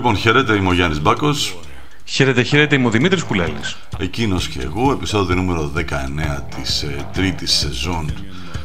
Λοιπόν, 0.00 0.16
χαίρετε, 0.16 0.54
είμαι 0.54 0.68
ο 0.68 0.72
Γιάννης 0.72 1.00
Μπάκος. 1.00 1.58
Χαίρετε, 2.04 2.42
χαίρετε, 2.42 2.74
είμαι 2.74 2.86
ο 2.86 2.90
Δημήτρης 2.90 3.22
Κουλέλης. 3.22 3.76
Εκείνος 3.98 4.48
και 4.48 4.60
εγώ, 4.60 4.92
επεισόδιο 4.92 5.34
νούμερο 5.34 5.72
19 5.74 6.44
της 6.56 6.82
ε, 6.82 7.06
τρίτης 7.12 7.52
σεζόν, 7.52 8.12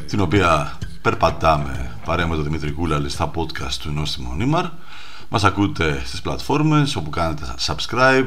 την 0.06 0.20
οποία 0.20 0.78
περπατάμε 1.02 1.90
παρέα 2.04 2.26
με 2.26 2.34
τον 2.34 2.44
Δημήτρη 2.44 2.70
Κούλαλη 2.70 3.08
στα 3.08 3.30
podcast 3.34 3.72
του 3.82 3.90
Νόστιμο 3.92 4.34
Νίμαρ. 4.34 4.64
Μας 5.28 5.44
ακούτε 5.44 6.02
στις 6.04 6.20
πλατφόρμες 6.20 6.96
όπου 6.96 7.10
κάνετε 7.10 7.54
subscribe, 7.66 8.26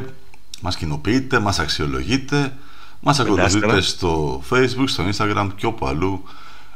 μας 0.61 0.77
κοινοποιείτε, 0.77 1.39
μας 1.39 1.59
αξιολογείτε, 1.59 2.53
μας 2.99 3.19
ακολουθείτε 3.19 3.81
στο 3.81 4.43
facebook, 4.49 4.85
στο 4.85 5.03
instagram 5.13 5.49
και 5.55 5.65
όπου 5.65 5.87
αλλού 5.87 6.23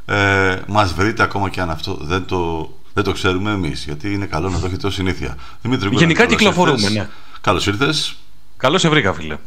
ε, 0.04 0.56
μας 0.66 0.92
βρείτε 0.92 1.22
ακόμα 1.22 1.48
και 1.48 1.60
αν 1.60 1.70
αυτό 1.70 1.98
δεν 2.00 2.24
το 2.24 2.70
δεν 2.94 3.04
το 3.04 3.12
ξέρουμε 3.12 3.50
εμείς, 3.50 3.84
γιατί 3.84 4.12
είναι 4.12 4.26
καλό 4.26 4.48
να 4.48 4.58
το 4.58 4.66
έχετε 4.66 4.86
ως 4.86 4.94
συνήθεια. 4.94 5.36
Δημήτρη, 5.62 5.88
Γενικά 5.92 6.26
κυκλοφορούμε, 6.26 6.88
ναι. 6.88 7.08
Καλώς 7.40 7.66
ήρθες. 7.66 8.16
Καλώς 8.56 8.80
σε 8.80 8.88
βρήκα, 8.88 9.12
φίλε. 9.12 9.38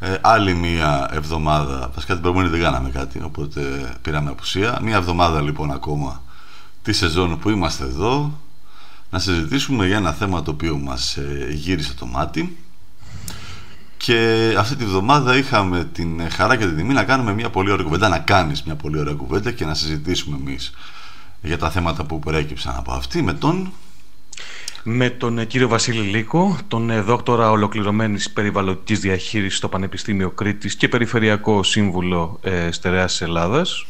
Ε, 0.00 0.16
άλλη 0.20 0.54
μία 0.54 1.10
εβδομάδα. 1.12 1.90
Βασικά 1.94 2.12
την 2.12 2.22
προηγούμενη 2.22 2.50
δεν 2.50 2.60
κάναμε 2.60 2.90
κάτι, 2.90 3.22
οπότε 3.24 3.60
πήραμε 4.02 4.30
απουσία. 4.30 4.78
Μία 4.82 4.96
εβδομάδα 4.96 5.40
λοιπόν 5.40 5.70
ακόμα 5.70 6.22
τη 6.82 6.92
σεζόν 6.92 7.38
που 7.38 7.50
είμαστε 7.50 7.84
εδώ 7.84 8.38
να 9.10 9.18
συζητήσουμε 9.18 9.86
για 9.86 9.96
ένα 9.96 10.12
θέμα 10.12 10.42
το 10.42 10.50
οποίο 10.50 10.76
μας 10.76 11.16
ε, 11.16 11.46
γύρισε 11.50 11.94
το 11.94 12.06
μάτι 12.06 12.56
και 13.96 14.54
αυτή 14.58 14.76
τη 14.76 14.84
βδομάδα 14.84 15.36
είχαμε 15.36 15.84
την 15.84 16.30
χαρά 16.30 16.56
και 16.56 16.66
την 16.66 16.76
τιμή 16.76 16.94
να 16.94 17.04
κάνουμε 17.04 17.32
μια 17.32 17.50
πολύ 17.50 17.70
ωραία 17.70 17.84
κουβέντα, 17.84 18.08
να 18.08 18.18
κάνεις 18.18 18.62
μια 18.62 18.74
πολύ 18.74 18.98
ωραία 18.98 19.14
κουβέντα 19.14 19.50
και 19.50 19.64
να 19.64 19.74
συζητήσουμε 19.74 20.36
εμείς 20.36 20.72
για 21.42 21.58
τα 21.58 21.70
θέματα 21.70 22.04
που 22.04 22.18
προέκυψαν 22.18 22.74
από 22.76 22.92
αυτή 22.92 23.22
με 23.22 23.32
τον... 23.32 23.72
Με 24.82 25.10
τον 25.10 25.38
ε, 25.38 25.44
κύριο 25.44 25.68
Βασίλη 25.68 26.00
Λίκο, 26.00 26.58
τον 26.68 26.90
ε, 26.90 27.00
δόκτορα 27.00 27.50
ολοκληρωμένης 27.50 28.30
περιβαλλοντικής 28.30 29.00
διαχείρισης 29.00 29.58
στο 29.58 29.68
Πανεπιστήμιο 29.68 30.30
Κρήτης 30.30 30.74
και 30.76 30.88
Περιφερειακό 30.88 31.62
Σύμβουλο 31.62 32.38
ε, 32.42 32.70
Στερεάς 32.70 33.20
Ελλάδας. 33.20 33.86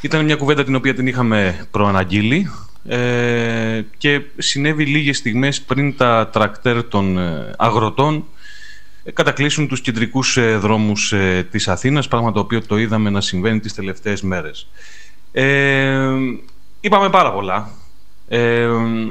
Ήταν 0.00 0.24
μια 0.24 0.36
κουβέντα 0.36 0.64
την 0.64 0.74
οποία 0.74 0.94
την 0.94 1.06
είχαμε 1.06 1.66
προαναγγείλει 1.70 2.50
ε, 2.86 3.82
και 3.98 4.20
συνέβη 4.36 4.86
λίγες 4.86 5.16
στιγμές 5.16 5.60
πριν 5.60 5.96
τα 5.96 6.28
τρακτέρ 6.32 6.84
των 6.84 7.18
ε, 7.18 7.52
αγροτών 7.56 8.24
κατακλείσουν 9.12 9.68
τους 9.68 9.80
κεντρικούς 9.80 10.38
δρόμους 10.58 11.14
της 11.50 11.68
Αθήνας, 11.68 12.08
πράγμα 12.08 12.32
το 12.32 12.40
οποίο 12.40 12.66
το 12.66 12.78
είδαμε 12.78 13.10
να 13.10 13.20
συμβαίνει 13.20 13.60
τις 13.60 13.74
τελευταίες 13.74 14.22
μέρες. 14.22 14.68
Ε, 15.32 16.08
Είπαμε 16.80 17.10
πάρα 17.10 17.32
πολλά. 17.32 17.70
Ε, 18.28 18.68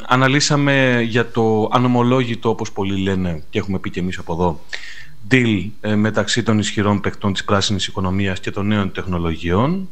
αναλύσαμε 0.08 1.02
για 1.08 1.31
το 1.31 1.70
ανομολόγητο, 1.72 2.50
όπως 2.50 2.72
πολλοί 2.72 3.02
λένε 3.02 3.44
και 3.50 3.59
έχουμε 3.59 3.80
πει 3.80 3.89
και 3.89 4.00
εμείς 4.00 4.17
από 4.17 4.34
εδώ, 4.34 4.64
deal 5.30 5.70
ε, 5.81 5.95
μεταξύ 5.95 6.44
των 6.44 6.59
ισχυρών 6.59 7.02
παικτών 7.02 7.34
της 7.34 7.44
πράσινης 7.44 7.88
οικονομίας 7.88 8.40
και 8.40 8.52
των 8.52 8.67
νέων 8.67 8.92
τεχνολογιών 8.92 9.90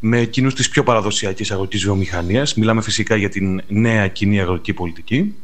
με 0.00 0.18
εκείνους 0.18 0.54
της 0.54 0.68
πιο 0.68 0.82
παραδοσιακής 0.82 1.50
αγροτικής 1.50 1.82
βιομηχανίας. 1.84 2.54
Μιλάμε 2.54 2.82
φυσικά 2.82 3.16
για 3.16 3.28
την 3.28 3.62
νέα 3.68 4.08
κοινή 4.08 4.40
αγροτική 4.40 4.72
πολιτική. 4.72 5.34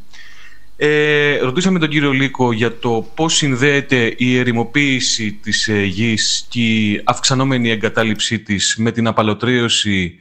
Ε, 0.77 1.37
ρωτήσαμε 1.39 1.79
τον 1.79 1.89
κύριο 1.89 2.13
Λίκο 2.13 2.53
για 2.53 2.79
το 2.79 3.07
πώς 3.15 3.35
συνδέεται 3.35 4.15
η 4.17 4.39
ερημοποίηση 4.39 5.33
της 5.33 5.69
ε, 5.69 5.83
γης 5.83 6.47
και 6.49 6.61
η 6.61 7.01
αυξανόμενη 7.05 7.71
εγκατάλειψή 7.71 8.39
της 8.39 8.77
με 8.79 8.93
την 8.93 9.07
απαλωτρίωση 9.07 10.19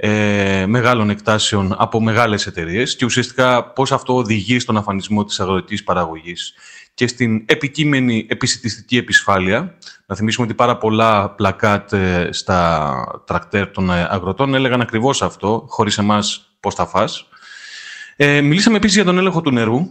ε, 0.00 0.64
μεγάλων 0.66 1.10
εκτάσεων 1.10 1.74
από 1.78 2.00
μεγάλες 2.00 2.46
εταιρείες 2.46 2.96
και 2.96 3.04
ουσιαστικά 3.04 3.72
πώς 3.72 3.92
αυτό 3.92 4.16
οδηγεί 4.16 4.58
στον 4.58 4.76
αφανισμό 4.76 5.24
της 5.24 5.40
αγροτικής 5.40 5.84
παραγωγής 5.84 6.54
και 6.94 7.06
στην 7.06 7.44
επικείμενη 7.46 8.26
επισητιστική 8.28 8.96
επισφάλεια. 8.96 9.74
Να 10.06 10.14
θυμίσουμε 10.14 10.46
ότι 10.46 10.54
πάρα 10.54 10.76
πολλά 10.76 11.30
πλακάτ 11.30 11.92
ε, 11.92 12.28
στα 12.32 13.22
τρακτέρ 13.26 13.70
των 13.70 13.90
ε, 13.90 14.06
αγροτών 14.10 14.54
έλεγαν 14.54 14.80
ακριβώς 14.80 15.22
αυτό, 15.22 15.64
χωρίς 15.68 15.98
εμάς 15.98 16.56
πώς 16.60 16.74
θα 16.74 16.86
φας. 16.86 17.28
Ε, 18.16 18.40
μιλήσαμε 18.40 18.76
επίσης 18.76 18.96
για 18.96 19.04
τον 19.04 19.18
έλεγχο 19.18 19.40
του 19.40 19.50
νερού. 19.50 19.90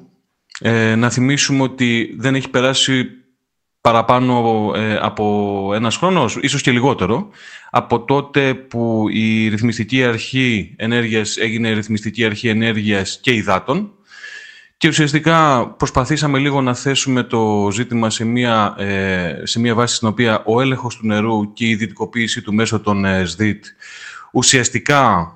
Ε, 0.60 0.96
να 0.96 1.10
θυμίσουμε 1.10 1.64
ότι 1.64 2.16
δεν 2.18 2.36
έχει 2.36 2.50
περάσει 2.50 3.08
παραπάνω 3.88 4.72
ε, 4.76 4.98
από 5.02 5.72
ένας 5.76 5.98
χρόνος, 5.98 6.38
ίσως 6.42 6.62
και 6.62 6.72
λιγότερο, 6.72 7.30
από 7.70 8.00
τότε 8.00 8.54
που 8.54 9.06
η 9.10 9.48
ρυθμιστική 9.48 10.04
αρχή 10.04 10.74
ενέργειας 10.78 11.38
έγινε 11.38 11.72
ρυθμιστική 11.72 12.26
αρχή 12.26 12.48
ενέργειας 12.48 13.20
και 13.22 13.34
υδάτων 13.34 13.92
και 14.78 14.88
ουσιαστικά 14.88 15.68
προσπαθήσαμε 15.68 16.38
λίγο 16.40 16.62
να 16.62 16.74
θέσουμε 16.74 17.24
το 17.24 17.70
ζήτημα 17.72 18.10
σε 18.10 18.26
μια, 18.26 18.76
ε, 18.78 19.42
σε 19.44 19.60
μια 19.60 19.76
βάση 19.76 19.96
στην 19.96 20.08
οποία 20.08 20.44
ο 20.46 20.62
έλεγχος 20.62 20.96
του 20.96 21.08
νερού 21.08 21.54
και 21.54 21.66
η 21.68 21.76
δυτικοποίηση 21.76 22.42
του 22.42 22.54
μέσω 22.54 22.80
των 22.80 23.06
ε, 23.06 23.26
ΣΔΙΤ 23.26 23.66
ουσιαστικά 24.32 25.34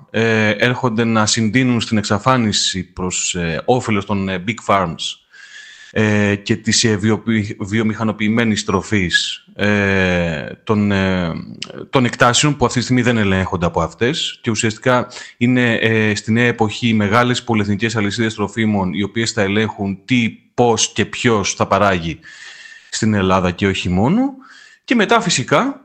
έρχονται 0.58 1.04
να 1.04 1.26
συντείνουν 1.26 1.82
στην 1.82 1.98
εξαφάνιση 1.98 2.84
προς 2.84 3.36
όφελος 3.66 4.06
των 4.06 4.30
big 4.30 4.74
farms 4.74 5.21
ε, 5.92 6.36
και 6.36 6.56
της 6.56 6.84
ε, 6.84 7.00
βιομηχανοποιημένης 7.60 8.64
τροφής 8.64 9.46
ε, 9.56 10.46
των, 10.64 10.92
ε, 10.92 11.32
των 11.90 12.06
εκτάσεων 12.06 12.58
που 12.58 12.66
αυτή 12.66 12.78
τη 12.78 12.84
στιγμή 12.84 13.02
δεν 13.02 13.18
ελέγχονται 13.18 13.66
από 13.66 13.82
αυτές 13.82 14.40
και 14.42 14.50
ουσιαστικά 14.50 15.08
είναι 15.38 15.74
ε, 15.74 16.16
στη 16.16 16.32
νέα 16.32 16.46
εποχή 16.46 16.88
οι 16.88 16.94
μεγάλες 16.94 17.44
πολυεθνικές 17.44 17.96
αλυσίδες 17.96 18.34
τροφίμων 18.34 18.94
οι 18.94 19.04
οποίες 19.04 19.32
θα 19.32 19.42
ελέγχουν 19.42 20.00
τι, 20.06 20.30
πώς 20.54 20.92
και 20.94 21.06
ποιος 21.06 21.54
θα 21.54 21.68
παράγει 21.68 22.20
στην 22.90 23.14
Ελλάδα 23.14 23.52
και 23.52 23.68
όχι 23.68 23.90
μόνο. 23.90 24.34
Και 24.84 24.96
μετά 24.96 25.22
φυσικά 25.22 25.82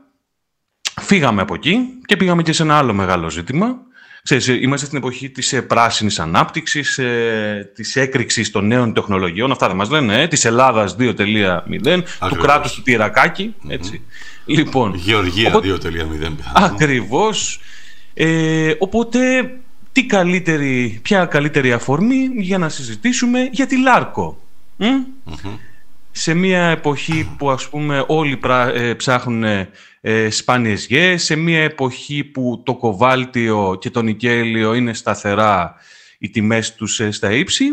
φύγαμε 1.01 1.41
από 1.41 1.53
εκεί 1.53 1.79
και 2.05 2.17
πήγαμε 2.17 2.41
και 2.41 2.53
σε 2.53 2.63
ένα 2.63 2.77
άλλο 2.77 2.93
μεγάλο 2.93 3.29
ζήτημα 3.29 3.86
Ξέρεις, 4.27 4.47
είμαστε 4.47 4.85
στην 4.85 4.97
εποχή 4.97 5.29
της 5.29 5.53
ε, 5.53 5.61
πράσινης 5.61 6.19
ανάπτυξης, 6.19 6.97
ε, 6.97 7.71
της 7.75 7.95
έκρηξης 7.95 8.51
των 8.51 8.67
νέων 8.67 8.93
τεχνολογιών, 8.93 9.51
αυτά 9.51 9.67
δεν 9.67 9.75
μας 9.75 9.89
λένε, 9.89 10.21
ε, 10.21 10.27
της 10.27 10.45
Ελλάδας 10.45 10.95
2.0, 10.95 12.03
του 12.29 12.35
κράτους 12.35 12.73
του 12.73 12.81
τυρακακι 12.81 13.55
έτσι. 13.67 14.01
Λοιπόν, 14.45 14.93
Γεωργία 14.95 15.47
οπότε, 15.47 15.89
2.0. 15.89 16.51
Ακριβώς. 16.53 17.59
Ε, 18.13 18.73
οπότε, 18.77 19.19
τι 19.91 20.05
καλύτερη, 20.05 20.99
ποια 21.01 21.25
καλύτερη 21.25 21.71
αφορμή 21.71 22.29
για 22.37 22.57
να 22.57 22.69
συζητήσουμε 22.69 23.49
για 23.51 23.67
τη 23.67 23.81
Λάρκο. 23.81 24.41
Σε 26.11 26.33
μια 26.33 26.63
εποχή 26.63 27.29
που 27.37 27.51
ας 27.51 27.69
πούμε 27.69 28.03
όλοι 28.07 28.39
ψάχνουν 28.97 29.43
ε, 30.09 30.29
σπάνιες 30.29 30.85
γέες, 30.85 31.23
σε 31.23 31.35
μια 31.35 31.63
εποχή 31.63 32.23
που 32.23 32.61
το 32.65 32.75
κοβάλτιο 32.75 33.77
και 33.81 33.89
το 33.89 34.01
νικέλιο 34.01 34.73
είναι 34.73 34.93
σταθερά 34.93 35.75
οι 36.17 36.29
τιμές 36.29 36.75
τους 36.75 36.99
ε, 36.99 37.11
στα 37.11 37.31
ύψη, 37.31 37.65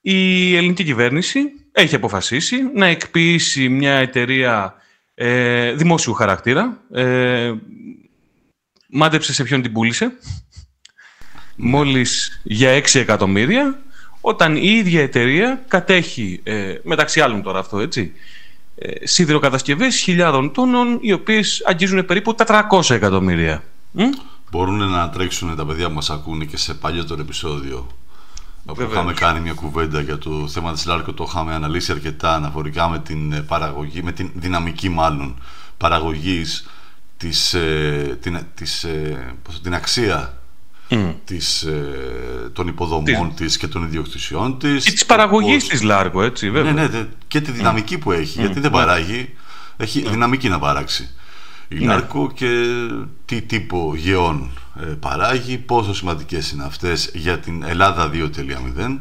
η 0.00 0.56
ελληνική 0.56 0.84
κυβέρνηση 0.84 1.40
έχει 1.72 1.94
αποφασίσει 1.94 2.56
να 2.74 2.86
εκποιήσει 2.86 3.68
μια 3.68 3.92
εταιρεία 3.92 4.74
ε, 5.14 5.72
δημόσιου 5.72 6.12
χαρακτήρα. 6.12 6.80
Ε, 6.92 7.52
μάντεψε 8.88 9.32
σε 9.32 9.42
ποιον 9.42 9.62
την 9.62 9.72
πούλησε. 9.72 10.04
Ναι. 10.04 10.12
Μόλις 11.56 12.40
για 12.42 12.78
6 12.78 13.00
εκατομμύρια, 13.00 13.82
όταν 14.20 14.56
η 14.56 14.68
ίδια 14.68 15.02
εταιρεία 15.02 15.64
κατέχει, 15.68 16.40
ε, 16.42 16.74
μεταξύ 16.82 17.20
άλλων 17.20 17.42
τώρα 17.42 17.58
αυτό 17.58 17.78
έτσι, 17.78 18.00
ε, 18.00 18.45
σιδηροκατασκευές 19.02 19.96
χιλιάδων 19.96 20.52
τόνων 20.52 20.98
οι 21.00 21.12
οποίες 21.12 21.62
αγγίζουν 21.66 22.04
περίπου 22.04 22.34
400 22.46 22.90
εκατομμύρια. 22.90 23.62
Μπορούν 24.50 24.90
να 24.90 25.10
τρέξουν 25.10 25.56
τα 25.56 25.66
παιδιά 25.66 25.88
που 25.88 25.94
μας 25.94 26.10
ακούνε 26.10 26.44
και 26.44 26.56
σε 26.56 26.74
παλιότερο 26.74 27.20
επεισόδιο 27.20 27.86
όπου 28.66 28.82
είχαμε 28.82 29.12
κάνει 29.12 29.40
μια 29.40 29.52
κουβέντα 29.52 30.00
για 30.00 30.18
το 30.18 30.48
θέμα 30.48 30.72
της 30.72 30.86
Λάρκο 30.86 31.12
το 31.12 31.26
είχαμε 31.28 31.54
αναλύσει 31.54 31.92
αρκετά 31.92 32.34
αναφορικά 32.34 32.88
με 32.88 32.98
την 32.98 33.32
ε, 33.32 33.40
παραγωγή, 33.40 34.02
με 34.02 34.12
την 34.12 34.30
δυναμική 34.34 34.88
μάλλον 34.88 35.42
παραγωγής 35.76 36.68
της, 37.16 37.54
ε, 37.54 38.18
την, 38.20 38.46
της, 38.54 38.86
την 39.62 39.74
αξία 39.74 40.38
mm. 40.90 41.14
της, 41.24 41.62
ε, 41.62 42.50
των 42.52 42.68
υποδομών 42.68 43.28
της... 43.28 43.36
της 43.36 43.56
και 43.56 43.66
των 43.66 43.82
ιδιοκτησιών 43.82 44.58
της. 44.58 44.84
Και 44.84 44.92
της 44.92 45.06
παραγωγής 45.06 45.62
πώς... 45.62 45.68
της 45.68 45.82
Λάργο, 45.82 46.22
έτσι 46.22 46.50
βέβαια. 46.50 46.72
Ναι, 46.72 46.86
ναι, 46.86 47.08
και 47.28 47.40
τη 47.40 47.50
δυναμική 47.50 47.98
που 47.98 48.12
έχει, 48.12 48.40
γιατί 48.40 48.60
δεν 48.60 48.70
παράγει, 48.70 49.34
έχει 49.76 50.08
δυναμική 50.08 50.48
να 50.48 50.58
παράξει. 50.58 51.10
Η 51.68 51.78
Λάρκο 51.78 52.30
και 52.34 52.48
τι 53.24 53.42
τύπο 53.42 53.92
γεών 53.96 54.50
ε, 54.80 54.84
παράγει, 54.84 55.58
πόσο 55.58 55.94
σημαντικές 55.94 56.50
είναι 56.50 56.64
αυτές 56.64 57.10
για 57.14 57.38
την 57.38 57.62
Ελλάδα 57.62 58.10
2.0 58.12 58.98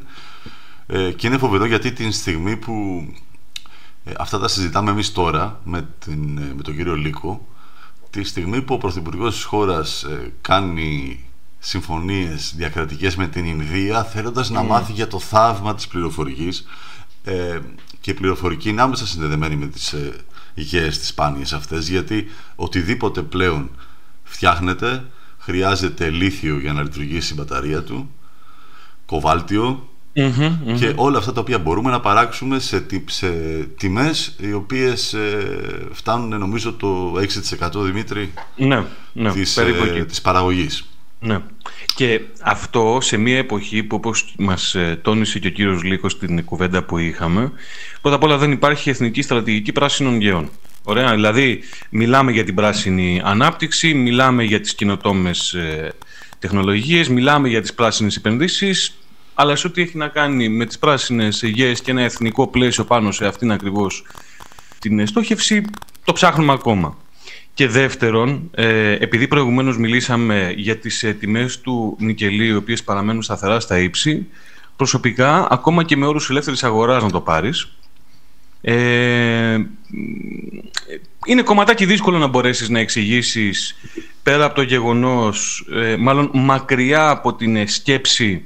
ε, 0.88 1.12
και 1.12 1.28
είναι 1.28 1.38
φοβερό 1.38 1.66
γιατί 1.66 1.92
την 1.92 2.12
στιγμή 2.12 2.58
που 2.58 3.06
ε, 4.04 4.12
αυτά 4.18 4.40
τα 4.40 4.48
συζητάμε 4.48 4.92
εμείς 4.92 5.12
τώρα 5.12 5.60
με, 5.64 5.88
την, 6.00 6.42
με 6.56 6.62
τον 6.62 6.76
κύριο 6.76 6.96
Λίκο 6.96 7.48
τη 8.10 8.24
στιγμή 8.24 8.62
που 8.62 8.74
ο 8.74 8.78
Πρωθυπουργός 8.78 9.34
της 9.34 9.44
χώρας 9.44 10.06
κάνει 10.42 11.25
συμφωνίες 11.68 12.54
διακρατικές 12.58 13.16
με 13.16 13.28
την 13.28 13.46
Ινδία 13.46 14.04
θέλοντας 14.04 14.50
να 14.50 14.64
μάθει 14.64 14.92
για 14.92 15.08
το 15.08 15.20
θαύμα 15.20 15.76
της 15.76 15.88
πληροφορικής 15.88 16.66
ε, 17.24 17.60
και 18.02 18.12
η 18.12 18.14
πληροφορική 18.14 18.70
είναι 18.70 18.82
άμεσα 18.82 19.08
συνδεδεμένη 19.08 19.56
με 19.56 19.68
τις 19.68 19.94
ε, 19.94 20.14
γέες 20.54 21.00
τις 21.00 21.08
σπάνιες 21.08 21.54
αυτές 21.54 21.90
γιατί 21.90 22.28
οτιδήποτε 22.56 23.22
πλέον 23.22 23.70
φτιάχνεται 24.24 25.04
χρειάζεται 25.38 26.10
λίθιο 26.10 26.60
για 26.60 26.74
να 26.74 26.82
λειτουργήσει 26.82 27.34
η 27.34 27.36
μπαταρία 27.40 27.84
του 27.84 28.10
κοβάλτιο 29.06 29.90
και 30.78 30.94
όλα 30.96 31.18
αυτά 31.18 31.34
τα 31.34 31.42
οποία 31.42 31.60
μπορούμε 31.60 31.92
να 31.92 32.00
παράξουμε 32.00 32.60
σε, 32.60 32.86
σε 33.06 33.30
τιμές 33.78 34.36
οι 34.40 34.54
οποίες 34.54 35.14
ε, 35.14 35.88
φτάνουν 35.92 36.40
νομίζω 36.40 36.74
το 36.74 37.14
6% 37.72 37.84
Δημήτρη 37.84 38.34
ναι, 38.56 38.86
ναι, 39.14 39.32
της, 39.32 39.58
ε, 39.58 40.06
της 40.08 40.22
παραγωγής. 40.22 40.86
Ναι. 41.20 41.40
Και 41.96 42.22
αυτό 42.42 42.98
σε 43.02 43.18
μια 43.18 43.38
εποχή 43.38 43.84
που 43.84 43.96
όπως 43.96 44.34
μας 44.38 44.76
ε, 44.76 45.00
τόνισε 45.02 45.40
και 45.40 45.48
ο 45.48 45.52
κύριος 45.52 45.84
Λίκος 45.84 46.12
στην 46.12 46.46
κουβέντα 46.46 46.84
που 46.84 46.98
είχαμε 46.98 47.52
πρώτα 48.02 48.16
απ' 48.16 48.24
όλα 48.24 48.38
δεν 48.38 48.52
υπάρχει 48.52 48.90
εθνική 48.90 49.22
στρατηγική 49.22 49.72
πράσινων 49.72 50.22
γεών. 50.22 50.50
Ωραία, 50.84 51.14
δηλαδή 51.14 51.60
μιλάμε 51.90 52.32
για 52.32 52.44
την 52.44 52.56
πράσινη 52.56 53.22
ανάπτυξη, 53.24 53.94
μιλάμε 53.94 54.44
για 54.44 54.62
τις 54.62 54.76
κοινοτόμες 54.76 55.54
ε, 55.54 55.94
τεχνολογίες, 56.40 57.10
μιλάμε 57.10 57.48
για 57.48 57.62
τις 57.62 57.74
πράσινες 57.74 58.16
επενδύσεις 58.16 58.98
αλλά 59.36 59.56
σε 59.56 59.68
ό,τι 59.68 59.82
έχει 59.82 59.98
να 59.98 60.08
κάνει 60.08 60.50
με 60.50 60.66
τις 60.66 60.80
πράσινες 60.80 61.42
γέες 61.44 61.82
και 61.82 61.92
ένα 61.92 62.02
εθνικό 62.02 62.48
πλαίσιο 62.48 62.84
πάνω 62.84 63.12
σε 63.12 63.26
αυτήν 63.26 63.52
ακριβώς 63.52 64.06
την 64.80 65.08
στόχευση, 65.08 65.66
το 66.04 66.14
ψάχνουμε 66.14 66.54
ακόμα. 66.54 66.98
Και 67.56 67.68
δεύτερον, 67.68 68.50
ε, 68.54 68.92
επειδή 68.92 69.28
προηγουμένως 69.28 69.78
μιλήσαμε 69.78 70.54
για 70.58 70.78
τις 70.78 71.04
ε, 71.04 71.14
τιμές 71.14 71.62
του 71.62 71.96
νικελίου, 72.00 72.54
οι 72.54 72.56
οποίες 72.58 72.84
παραμένουν 72.84 73.22
σταθερά 73.22 73.60
στα 73.60 73.80
ύψη, 73.80 74.28
προσωπικά, 74.76 75.48
ακόμα 75.52 75.84
και 75.84 75.98
με 75.98 76.06
όρους 76.06 76.30
ελεύθερης 76.30 76.64
αγοράς 76.64 77.04
να 77.04 77.12
το 77.12 77.22
πάρεις, 77.22 77.72
ε, 78.62 79.58
είναι 81.26 81.42
κομματάκι 81.42 81.86
δύσκολο 81.86 82.18
να 82.18 82.28
μπορέσεις 82.28 82.70
να 82.70 82.80
εξηγήσεις 82.80 83.76
πέρα 84.24 84.46
από 84.46 84.56
το 84.56 84.62
γεγονός, 84.62 85.68
ε, 85.76 85.96
μάλλον 85.96 86.30
μακριά 86.34 87.10
από 87.10 87.34
την 87.34 87.68
σκέψη 87.68 88.46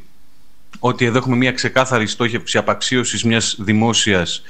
ότι 0.80 1.06
εδώ 1.06 1.18
έχουμε 1.18 1.36
μια 1.36 1.52
ξεκάθαρη 1.52 2.08
στόχευση 2.08 2.58
απαξίωσης 2.58 3.24
μιας 3.24 3.56
δημόσιας 3.60 4.42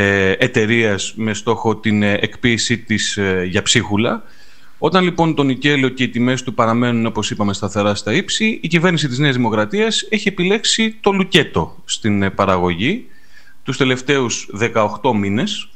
ε, 0.00 0.32
εταιρείας 0.38 1.12
με 1.16 1.34
στόχο 1.34 1.76
την 1.76 2.02
ε, 2.02 2.12
εκποίησή 2.12 2.78
της 2.78 3.16
ε, 3.16 3.44
για 3.48 3.62
ψίχουλα. 3.62 4.22
Όταν 4.78 5.04
λοιπόν 5.04 5.34
το 5.34 5.42
νικέλαιο 5.42 5.88
και 5.88 6.02
οι 6.02 6.08
τιμές 6.08 6.42
του 6.42 6.54
παραμένουν 6.54 7.06
όπως 7.06 7.30
είπαμε 7.30 7.52
σταθερά 7.52 7.94
στα 7.94 8.12
ύψη, 8.12 8.58
η 8.62 8.68
κυβέρνηση 8.68 9.08
της 9.08 9.18
Νέας 9.18 9.36
Δημοκρατίας 9.36 10.06
έχει 10.10 10.28
επιλέξει 10.28 10.96
το 11.00 11.12
λουκέτο 11.12 11.76
στην 11.84 12.22
ε, 12.22 12.30
παραγωγή 12.30 13.06
τους 13.62 13.76
τελευταίους 13.76 14.50
18 14.74 15.12
μήνες 15.14 15.68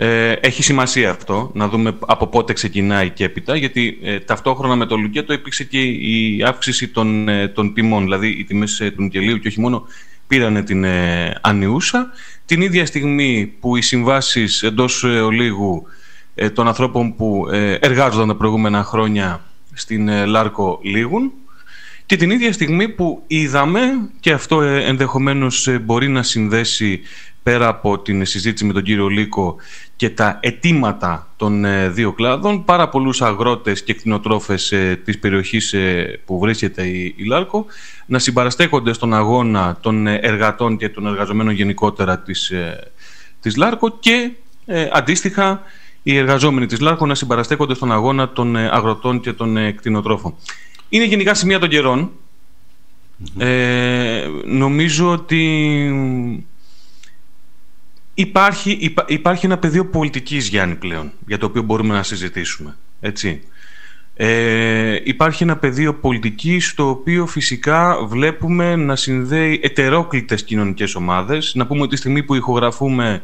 ε, 0.00 0.32
έχει 0.32 0.62
σημασία 0.62 1.10
αυτό, 1.10 1.50
να 1.54 1.68
δούμε 1.68 1.98
από 2.06 2.26
πότε 2.26 2.52
ξεκινάει 2.52 3.10
και 3.10 3.24
έπειτα, 3.24 3.56
γιατί 3.56 3.98
ε, 4.02 4.18
ταυτόχρονα 4.18 4.76
με 4.76 4.86
το 4.86 4.96
Λουκέτο 4.96 5.32
υπήρξε 5.32 5.64
και 5.64 5.82
η 5.82 6.42
αύξηση 6.46 6.88
των, 6.88 7.28
ε, 7.28 7.48
των 7.48 7.74
τιμών, 7.74 8.02
δηλαδή 8.02 8.28
οι 8.28 8.44
τιμές 8.44 8.80
ε, 8.80 8.90
του 8.90 9.02
Νικελίου 9.02 9.38
και 9.38 9.48
όχι 9.48 9.60
μόνο 9.60 9.86
πήραν 10.28 10.64
την 10.64 10.86
ανιούσα. 11.40 12.10
Την 12.44 12.60
ίδια 12.60 12.86
στιγμή 12.86 13.54
που 13.60 13.76
οι 13.76 13.82
συμβάσεις 13.82 14.62
εντός 14.62 15.04
ολίγου 15.04 15.86
των 16.52 16.66
ανθρώπων 16.66 17.16
που 17.16 17.46
εργάζονταν 17.80 18.28
τα 18.28 18.36
προηγούμενα 18.36 18.84
χρόνια 18.84 19.44
στην 19.72 20.26
Λάρκο 20.26 20.80
λήγουν 20.82 21.32
και 22.06 22.16
την 22.16 22.30
ίδια 22.30 22.52
στιγμή 22.52 22.88
που 22.88 23.22
είδαμε, 23.26 23.80
και 24.20 24.32
αυτό 24.32 24.60
ενδεχομένως 24.62 25.68
μπορεί 25.82 26.08
να 26.08 26.22
συνδέσει 26.22 27.00
πέρα 27.48 27.68
από 27.68 27.98
την 27.98 28.24
συζήτηση 28.24 28.64
με 28.64 28.72
τον 28.72 28.82
κύριο 28.82 29.08
Λίκο 29.08 29.56
και 29.96 30.10
τα 30.10 30.38
αιτήματα 30.42 31.28
των 31.36 31.64
ε, 31.64 31.88
δύο 31.88 32.12
κλάδων, 32.12 32.64
πάρα 32.64 32.88
πολλούς 32.88 33.22
αγρότες 33.22 33.82
και 33.82 33.94
κτηνοτρόφες 33.94 34.72
ε, 34.72 35.00
της 35.04 35.18
περιοχής 35.18 35.72
ε, 35.72 36.20
που 36.24 36.38
βρίσκεται 36.38 36.86
η, 36.86 37.14
Λάρκο 37.26 37.66
να 38.06 38.18
συμπαραστέκονται 38.18 38.92
στον 38.92 39.14
αγώνα 39.14 39.78
των 39.80 40.06
εργατών 40.06 40.76
και 40.76 40.88
των 40.88 41.06
εργαζομένων 41.06 41.54
γενικότερα 41.54 42.18
της, 42.18 42.52
της 43.40 43.56
Λάρκο 43.56 43.96
και 44.00 44.30
αντίστοιχα 44.92 45.62
οι 46.02 46.16
εργαζόμενοι 46.16 46.66
της 46.66 46.80
Λάρκο 46.80 47.06
να 47.06 47.14
συμπαραστέκονται 47.14 47.74
στον 47.74 47.92
αγώνα 47.92 48.28
των 48.28 48.56
αγροτών 48.56 49.20
και 49.20 49.32
των 49.32 49.74
κτηνοτρόφων. 49.76 50.34
Είναι 50.88 51.04
γενικά 51.04 51.34
σημεία 51.34 51.58
των 51.58 51.68
καιρων 51.68 52.10
νομίζω 54.44 55.10
ότι 55.10 56.47
Υπάρχει, 58.20 58.94
υπάρχει 59.06 59.46
ένα 59.46 59.58
πεδίο 59.58 59.86
πολιτικής, 59.86 60.48
Γιάννη, 60.48 60.74
πλέον, 60.74 61.12
για 61.26 61.38
το 61.38 61.46
οποίο 61.46 61.62
μπορούμε 61.62 61.94
να 61.94 62.02
συζητήσουμε. 62.02 62.76
Έτσι. 63.00 63.42
Ε, 64.14 65.00
υπάρχει 65.04 65.42
ένα 65.42 65.56
πεδίο 65.56 65.94
πολιτικής 65.94 66.68
στο 66.68 66.88
οποίο 66.88 67.26
φυσικά 67.26 68.06
βλέπουμε 68.06 68.76
να 68.76 68.96
συνδέει 68.96 69.60
ετερόκλητες 69.62 70.44
κοινωνικές 70.44 70.94
ομάδες. 70.94 71.52
Να 71.54 71.66
πούμε 71.66 71.80
ότι 71.80 71.90
τη 71.90 71.96
στιγμή 71.96 72.22
που 72.22 72.34
ηχογραφούμε 72.34 73.22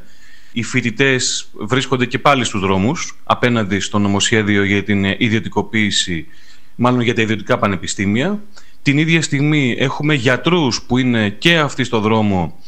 οι 0.53 0.63
φοιτητές 0.63 1.51
βρίσκονται 1.55 2.07
και 2.07 2.19
πάλι 2.19 2.45
στους 2.45 2.61
δρόμους 2.61 3.19
απέναντι 3.25 3.81
στο 3.81 3.99
νομοσχέδιο 3.99 4.65
για 4.65 4.83
την 4.83 5.05
ιδιωτικοποίηση, 5.05 6.27
μάλλον 6.75 7.01
για 7.01 7.15
τα 7.15 7.23
ιδιωτικά 7.23 7.59
πανεπιστήμια. 7.59 8.43
Την 8.83 8.99
ίδια 8.99 9.23
στιγμή 9.23 9.77
έχουμε 9.79 10.15
γιατρούς 10.15 10.83
που 10.83 10.99
είναι 10.99 11.29
και 11.31 11.59
αυτοί 11.59 11.85
στο 11.85 12.01
δρόμο 12.01 12.59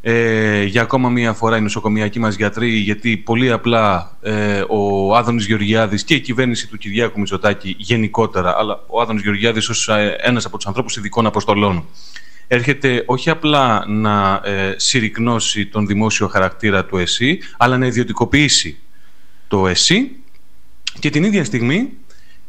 ε, 0.00 0.62
για 0.62 0.82
ακόμα 0.82 1.08
μία 1.08 1.32
φορά 1.32 1.56
οι 1.56 1.60
νοσοκομιακοί 1.60 2.18
μας 2.18 2.34
γιατροί 2.34 2.68
γιατί 2.68 3.16
πολύ 3.16 3.50
απλά 3.50 4.16
ε, 4.22 4.62
ο 4.68 5.14
Άδωνης 5.16 5.46
Γεωργιάδης 5.46 6.04
και 6.04 6.14
η 6.14 6.20
κυβέρνηση 6.20 6.68
του 6.68 6.78
Κυριάκου 6.78 7.18
Μητσοτάκη 7.18 7.74
γενικότερα 7.78 8.56
αλλά 8.58 8.80
ο 8.86 9.00
Άδωνης 9.00 9.22
Γεωργιάδης 9.22 9.68
ως 9.68 9.88
ε, 9.88 10.16
ένας 10.20 10.44
από 10.44 10.56
τους 10.56 10.66
ανθρώπους 10.66 10.96
ειδικών 10.96 11.26
αποστολών 11.26 11.84
έρχεται 12.46 13.02
όχι 13.06 13.30
απλά 13.30 13.84
να 13.88 14.40
ε, 14.44 14.74
συρρυκνώσει 14.76 15.66
τον 15.66 15.86
δημόσιο 15.86 16.28
χαρακτήρα 16.28 16.84
του 16.84 16.96
ΕΣΥ 16.96 17.38
αλλά 17.56 17.78
να 17.78 17.86
ιδιωτικοποιήσει 17.86 18.78
το 19.48 19.66
ΕΣΥ 19.66 20.10
και 20.98 21.10
την 21.10 21.24
ίδια 21.24 21.44
στιγμή 21.44 21.88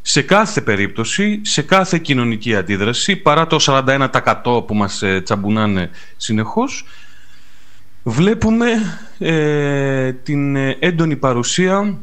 σε 0.02 0.22
κάθε 0.22 0.62
περίπτωση, 0.62 1.42
σε 1.44 1.62
κάθε 1.62 1.98
κοινωνική 1.98 2.56
αντίδραση 2.56 3.16
παρά 3.16 3.48
το 3.48 3.58
41% 3.60 4.66
που 4.68 4.76
μας 4.76 5.02
ε, 5.02 5.22
τσαμπουνάνε 5.22 5.90
συνεχώς 6.18 6.86
βλέπουμε 8.10 8.68
ε, 9.18 10.14
την 10.14 10.56
έντονη 10.56 11.16
παρουσία 11.16 11.98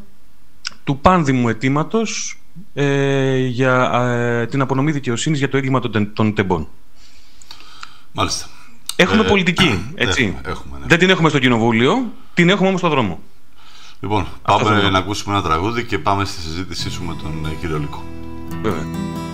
του 0.85 0.99
πάνδημου 0.99 1.49
αιτήματος 1.49 2.41
ε, 2.75 3.37
για 3.37 3.91
ε, 3.93 4.47
την 4.47 4.61
απονομή 4.61 4.93
δικαιοσύνης 4.93 5.39
για 5.39 5.49
το 5.49 5.57
έγκλημα 5.57 5.81
των, 5.81 6.13
των 6.13 6.35
τεμπών. 6.35 6.69
Μάλιστα. 8.13 8.47
Έχουμε 8.97 9.23
ε, 9.23 9.29
πολιτική, 9.29 9.85
έτσι. 9.95 10.37
Έχουμε, 10.45 10.79
ναι. 10.79 10.87
Δεν 10.87 10.99
την 10.99 11.11
έχουμε 11.11 11.29
στο 11.29 11.39
κοινοβούλιο, 11.39 12.13
την 12.35 12.49
έχουμε 12.49 12.69
όμως 12.69 12.81
στο 12.81 12.89
δρόμο. 12.89 13.21
Λοιπόν, 14.01 14.27
πάμε 14.43 14.91
να 14.91 14.99
ακούσουμε 14.99 15.35
ένα 15.35 15.45
τραγούδι 15.45 15.85
και 15.85 15.99
πάμε 15.99 16.25
στη 16.25 16.41
συζήτησή 16.41 16.91
σου 16.91 17.05
με 17.05 17.15
τον 17.23 17.59
κύριο 17.61 17.79
Λίκο. 17.79 18.05
Βέβαια. 18.63 19.26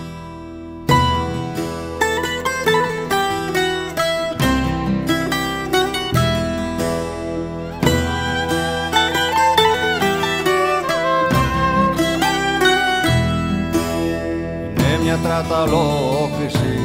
Καταλόκριση 15.11 16.79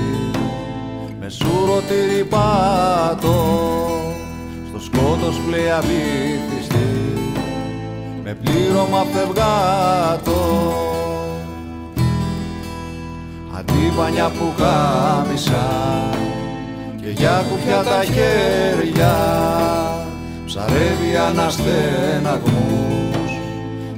με 1.20 1.28
σούρο 1.28 1.82
πάτο 2.28 3.34
στο 4.68 4.80
σκότος 4.80 5.40
πλοία 5.46 5.80
βήθιστη 5.80 6.88
με 8.24 8.36
πλήρωμα 8.44 9.04
φευγάτο. 9.12 10.40
Αντίπανια 13.58 14.28
που 14.28 14.52
κάμισα 14.56 15.66
και 17.00 17.10
για 17.10 17.44
κουφιά 17.50 17.82
τα 17.82 18.04
χέρια 18.04 19.16
ψαρεύει 20.46 21.16
αναστέναγμους 21.28 23.30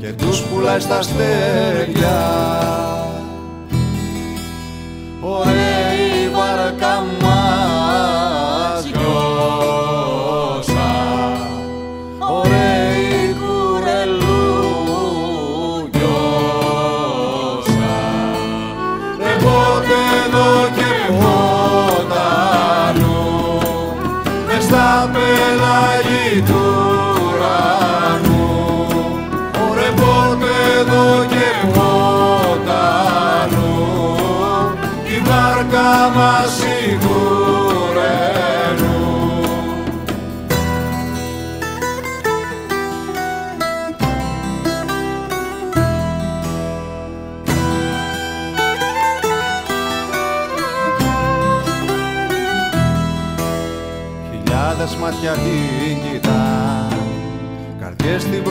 και 0.00 0.12
τους 0.12 0.43
πουλάει 0.43 0.81
στα 0.81 0.99
αστέρια 0.99 2.90
Ωραία 5.23 5.70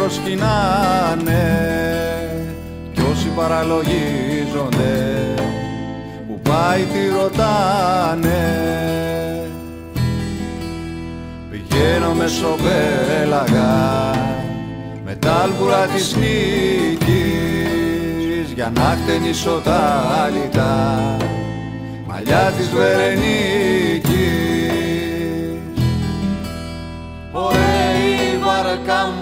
προσκυνάνε 0.10 1.46
κι 2.94 3.02
όσοι 3.12 3.28
παραλογίζονται 3.36 5.24
πάει 6.44 6.84
τι 6.84 7.00
ρωτάνε. 7.22 8.44
Πηγαίνω 11.52 12.14
μεσοπέλαγα 12.14 13.74
με 15.06 15.16
τα 15.16 15.34
άλμπουρα 15.34 15.86
της 15.86 16.16
νίκης 16.16 17.08
για 18.54 18.72
να 18.76 18.98
χτενίσω 19.04 19.62
τα 19.64 20.06
άλυτα 20.26 21.18
μαλλιά 22.08 22.54
της 22.58 22.70
Βερενίκης. 22.70 24.10
Ωραία 27.32 27.80
η 28.00 28.38
βάρκα 28.38 29.00
μας 29.06 29.19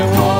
and 0.00 0.18
more. 0.18 0.39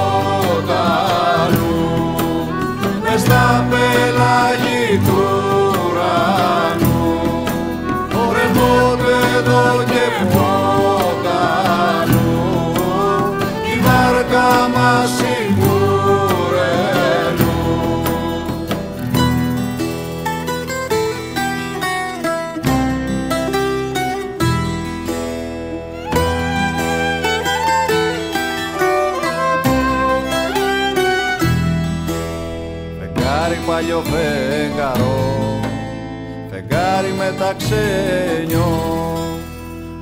Ξένιο. 37.71 38.69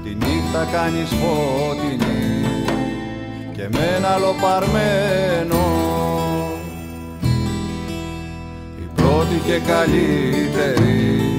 Τη 0.02 0.14
νύχτα 0.14 0.68
κάνεις 0.72 1.08
φωτεινή 1.08 2.46
και 3.52 3.68
με 3.72 3.94
ένα 3.96 4.08
άλλο 4.08 4.34
παρμένο 4.40 5.62
η 8.78 8.88
πρώτη 8.94 9.40
και 9.46 9.60
καλύτερη 9.66 11.38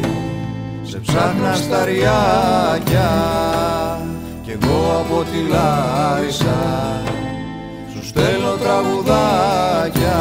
σε 0.83 0.99
ψάχνα 0.99 1.53
στα 1.53 1.85
ριάκια 1.85 3.11
κι 4.43 4.51
εγώ 4.51 4.97
από 4.99 5.23
τη 5.23 5.51
Λάρισα 5.51 6.57
σου 7.93 8.05
στέλνω 8.05 8.55
τραγουδάκια 8.55 10.17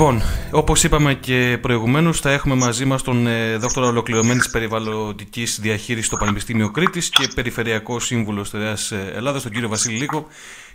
Λοιπόν, 0.00 0.22
όπως 0.50 0.84
είπαμε 0.84 1.14
και 1.14 1.58
προηγουμένως, 1.60 2.20
θα 2.20 2.30
έχουμε 2.30 2.54
μαζί 2.54 2.84
μας 2.84 3.02
τον 3.02 3.26
ε, 3.26 3.56
δόκτωρα 3.56 3.86
ολοκληρωμένης 3.86 4.50
περιβαλλοντικής 4.50 5.58
διαχείρισης 5.60 6.06
στο 6.06 6.16
Πανεπιστήμιο 6.16 6.70
Κρήτης 6.70 7.08
και 7.08 7.28
περιφερειακό 7.34 8.00
σύμβουλος 8.00 8.48
Στερεά 8.48 8.76
ε, 8.90 9.16
Ελλάδας, 9.16 9.42
τον 9.42 9.52
κύριο 9.52 9.68
Βασίλη 9.68 9.98
Λίκο. 9.98 10.26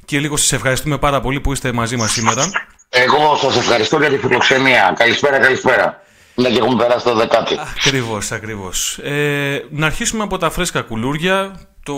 Κύριε 0.06 0.24
Λίκο, 0.24 0.38
σας 0.38 0.52
ευχαριστούμε 0.52 0.98
πάρα 0.98 1.22
πολύ 1.22 1.40
που 1.40 1.52
είστε 1.52 1.72
μαζί 1.72 1.96
μας 1.96 2.12
σήμερα. 2.12 2.50
Εγώ 2.90 3.36
σας 3.36 3.58
ευχαριστώ 3.58 3.98
για 3.98 4.10
τη 4.10 4.18
φιλοξενία. 4.18 4.94
Καλησπέρα, 4.98 5.40
καλησπέρα. 5.40 6.02
Ναι, 6.36 6.50
και 6.50 6.58
έχουμε 6.58 6.84
περάσει 6.84 7.06
το 7.06 7.16
δεκάτη. 7.16 7.56
Ακριβώς, 7.78 8.32
ακριβώς. 8.32 8.98
Ε, 8.98 9.66
να 9.70 9.86
αρχίσουμε 9.86 10.24
από 10.24 10.38
τα 10.38 10.50
φρέσκα 10.50 10.82
κουλούρια. 10.82 11.52
Το 11.84 11.96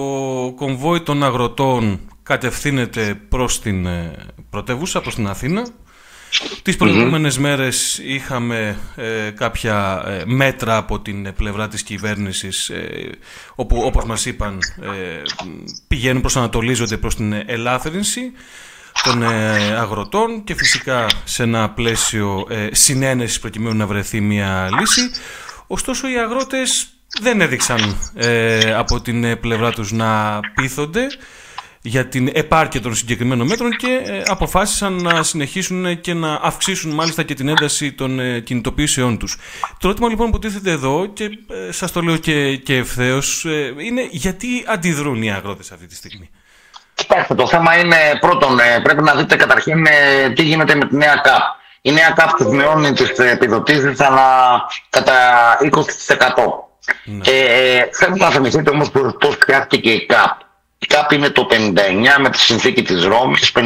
κομβόι 0.56 1.02
των 1.02 1.24
αγροτών 1.24 2.00
κατευθύνεται 2.24 3.20
προς 3.30 3.62
την 3.62 3.86
ε, 3.86 4.16
πρωτεύουσα, 4.50 5.02
προς 5.02 5.16
την 5.16 5.28
Αθήνα. 5.28 5.68
Τις 6.62 6.76
προηγούμενες 6.76 7.38
μέρες 7.38 8.00
είχαμε 8.04 8.78
ε, 8.96 9.30
κάποια 9.30 10.04
ε, 10.08 10.24
μέτρα 10.26 10.78
από 10.78 11.00
την 11.00 11.34
πλευρά 11.34 11.68
της 11.68 11.84
κυβέρνησης 11.84 12.70
ε, 12.70 13.10
όπου 13.56 13.82
όπως 13.86 14.06
μας 14.06 14.26
είπαν 14.26 14.60
πηγαίνουν 15.88 16.22
προς 16.22 16.38
ανατολίζονται 16.38 16.98
προς 16.98 17.16
την 17.16 17.34
ελάφρυνση 17.46 18.32
των 19.04 19.24
αγροτών 19.78 20.44
και 20.44 20.56
φυσικά 20.56 21.06
σε 21.24 21.44
ένα 21.44 21.70
πλαίσιο 21.70 22.48
συνένεσης 22.72 23.40
προκειμένου 23.40 23.76
να 23.76 23.88
βρεθεί 23.88 24.22
μια 24.22 24.70
λύση. 24.80 25.02
Ωστόσο 25.68 26.10
οι 26.10 26.18
αγρότες 26.18 26.88
δεν 27.22 27.42
έδειξαν 27.42 27.98
από 28.78 29.02
την 29.02 29.40
πλευρά 29.40 29.72
τους 29.72 29.92
να 29.92 30.40
πείθονται 30.56 31.08
για 31.88 32.08
την 32.08 32.30
επάρκεια 32.34 32.82
των 32.82 32.96
συγκεκριμένων 32.96 33.48
μέτρων 33.48 33.72
και 33.72 34.02
ε, 34.06 34.22
αποφάσισαν 34.26 34.94
να 34.94 35.24
συνεχίσουν 35.24 36.02
και 36.02 36.14
να 36.14 36.40
αυξήσουν 36.42 36.92
μάλιστα 36.92 37.24
και 37.24 37.34
την 37.34 37.48
ένταση 37.48 37.92
των 37.92 38.20
ε, 38.20 38.40
κινητοποιήσεών 38.40 39.18
τους. 39.18 39.38
Το 39.80 39.88
ερώτημα 39.88 40.10
λοιπόν 40.10 40.32
που 40.32 40.40
τίθεται 40.40 40.72
εδώ 40.72 41.06
και 41.06 41.24
ε, 41.24 41.72
σας 41.72 41.92
το 41.92 42.02
λέω 42.02 42.18
και, 42.18 42.56
και 42.56 42.76
ευθέως 42.76 43.46
είναι 43.78 44.08
γιατί 44.10 44.66
αντιδρούν 44.68 45.22
οι 45.22 45.32
αγρότες 45.32 45.72
αυτή 45.72 45.86
τη 45.88 45.96
στιγμή; 45.96 46.30
Κοιτάξτε, 46.94 47.36
το 47.36 47.48
θέμα 47.48 47.78
είναι 47.78 47.98
πρώτον, 48.20 48.58
πρέπει 48.84 49.04
να 49.04 49.16
δείτε 49.16 49.36
καταρχήν 49.36 49.86
τι 50.36 50.44
γίνεται 50.44 50.76
με 50.76 50.88
τη 50.88 50.96
νέα 50.96 51.16
ΚΑΠ. 51.16 51.42
Η 51.82 51.92
νέα 51.92 52.10
ΚΑΠ 52.16 52.34
της 52.34 52.46
μειώνει 52.46 52.94
τις 52.94 53.10
επιδοτήσεις 53.10 54.00
αλλά 54.00 54.62
κατά 54.90 55.14
20%. 55.62 55.70
Ναι. 57.06 57.22
Ε, 57.32 57.90
θέλω 57.92 58.16
να 58.16 58.30
θυμηθείτε 58.30 58.70
όμως 58.70 58.92
πώς 58.92 59.38
χρειάστηκε 59.40 59.90
η 59.90 60.06
ΚΑΠ. 60.06 60.46
Η 60.80 60.86
ΚΑΠ 60.86 61.12
είναι 61.12 61.30
το 61.30 61.48
59 61.52 61.54
με 62.20 62.30
τη 62.30 62.40
συνθήκη 62.40 62.82
της 62.82 63.04
Ρώμης, 63.04 63.52
58 63.56 63.62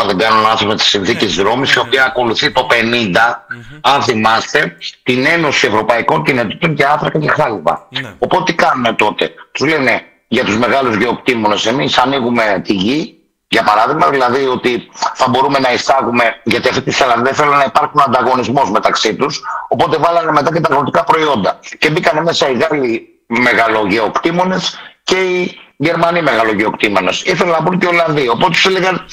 αν 0.00 0.06
δεν 0.06 0.18
κάνω 0.18 0.40
λάθος 0.40 0.66
με 0.66 0.76
τη 0.76 0.84
συνθήκη 0.84 1.26
της 1.26 1.36
Ρώμης, 1.36 1.72
η 1.72 1.78
οποία 1.78 2.04
ακολουθεί 2.04 2.50
το 2.50 2.66
50, 2.70 3.46
αν 3.80 4.02
θυμάστε, 4.02 4.76
την 5.02 5.26
Ένωση 5.26 5.66
Ευρωπαϊκών 5.66 6.24
Κοινωνικών 6.24 6.74
και 6.74 6.84
Άθρακα 6.84 7.18
και 7.18 7.28
Χάλιβα. 7.28 7.86
Ναι. 7.90 8.14
Οπότε 8.18 8.44
τι 8.44 8.54
κάνουμε 8.54 8.92
τότε; 8.92 9.34
Τους 9.52 9.68
λένε 9.68 10.02
για 10.28 10.44
τους 10.44 10.58
μεγάλους 10.58 10.96
γεωκτήμονες 10.96 11.66
εμείς 11.66 11.98
ανοίγουμε 11.98 12.60
τη 12.64 12.72
γη, 12.72 13.18
για 13.48 13.62
παράδειγμα, 13.62 14.08
δηλαδή 14.08 14.46
ότι 14.46 14.88
θα 15.14 15.28
μπορούμε 15.28 15.58
να 15.58 15.72
εισάγουμε, 15.72 16.40
γιατί 16.44 16.68
αυτοί 16.68 16.90
θέλανε, 16.90 17.22
δεν 17.22 17.34
θέλουν 17.34 17.56
να 17.56 17.64
υπάρχουν 17.64 18.00
ανταγωνισμός 18.00 18.70
μεταξύ 18.70 19.14
τους, 19.14 19.42
οπότε 19.68 19.96
βάλανε 19.96 20.30
μετά 20.32 20.52
και 20.52 20.60
τα 20.60 20.68
αγροτικά 20.70 21.04
προϊόντα. 21.04 21.58
Και 21.78 21.90
μπήκαν 21.90 22.22
μέσα 22.22 22.50
οι 22.50 22.56
Γάλλοι 22.56 23.08
μεγαλογεωκτήμονες 23.26 24.78
και 25.04 25.16
οι 25.16 25.58
Γερμανοί 25.84 26.22
μεγαλογεωκτήμονες. 26.22 27.22
Ήθελαν 27.22 27.52
να 27.52 27.60
μπουν 27.60 27.78
και 27.78 27.86
οι 27.86 27.88
Ολλανδοί. 27.88 28.28
Οπότε 28.28 28.52
τους 28.52 28.66
έλεγαν 28.66 29.06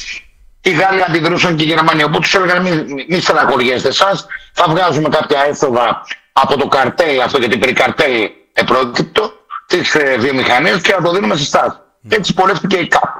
οι 0.61 0.71
Γάλλοι 0.71 1.03
αντιδρούσαν 1.07 1.55
και 1.55 1.63
οι 1.63 1.67
Γερμανοί. 1.67 2.03
Οπότε 2.03 2.19
τους 2.19 2.33
έλεγαν: 2.33 2.61
Μην 2.61 3.05
μη 3.09 3.19
στεναχωριέστε 3.19 3.87
εσάς, 3.87 4.25
θα 4.53 4.65
βγάζουμε 4.69 5.09
κάποια 5.09 5.45
έσοδα 5.49 6.01
από 6.33 6.57
το 6.57 6.67
καρτέλ, 6.67 7.21
αυτό 7.21 7.37
γιατί 7.37 7.57
περί 7.57 7.73
καρτέλ 7.73 8.29
επρόκειτο, 8.53 9.31
τη 9.65 9.79
ε, 9.93 10.17
βιομηχανία 10.17 10.77
και 10.77 10.93
θα 10.93 11.01
το 11.01 11.11
δίνουμε 11.11 11.35
σε 11.35 11.43
εσάς. 11.43 11.79
Mm. 11.79 12.15
Έτσι 12.17 12.33
πορεύτηκε 12.33 12.77
η 12.77 12.87
ΚΑΠ. 12.87 13.15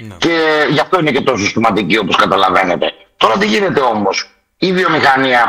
Ναι. 0.00 0.14
Και 0.18 0.66
γι' 0.70 0.80
αυτό 0.80 1.00
είναι 1.00 1.10
και 1.10 1.20
τόσο 1.20 1.46
σημαντική 1.46 1.98
όπως 1.98 2.16
καταλαβαίνετε. 2.16 2.92
Τώρα 3.16 3.38
τι 3.38 3.46
γίνεται 3.46 3.80
όμως; 3.80 4.30
Η 4.58 4.72
βιομηχανία, 4.72 5.42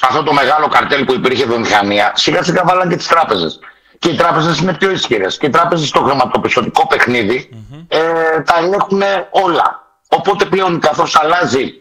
αυτό 0.00 0.22
το 0.22 0.32
μεγάλο 0.32 0.68
καρτέλ 0.68 1.04
που 1.04 1.12
υπήρχε 1.12 1.44
βιομηχανία, 1.44 2.12
σιγά 2.14 2.42
σιγά 2.42 2.62
βάλαν 2.64 2.88
και 2.88 2.96
τις 2.96 3.06
τράπεζες. 3.06 3.60
Και 4.02 4.08
οι 4.10 4.14
τράπεζες 4.14 4.58
είναι 4.58 4.74
πιο 4.74 4.90
ισχυρές. 4.90 5.36
Και 5.38 5.46
οι 5.46 5.50
τράπεζες 5.50 5.88
στο 5.88 6.00
χρηματοπιστωτικό 6.00 6.86
παιχνίδι 6.86 7.48
mm-hmm. 7.52 7.84
ε, 7.88 8.40
τα 8.40 8.54
ελέγχουν 8.58 9.02
όλα. 9.30 9.96
Οπότε 10.08 10.44
πλέον 10.44 10.80
καθώς 10.80 11.16
αλλάζει 11.20 11.72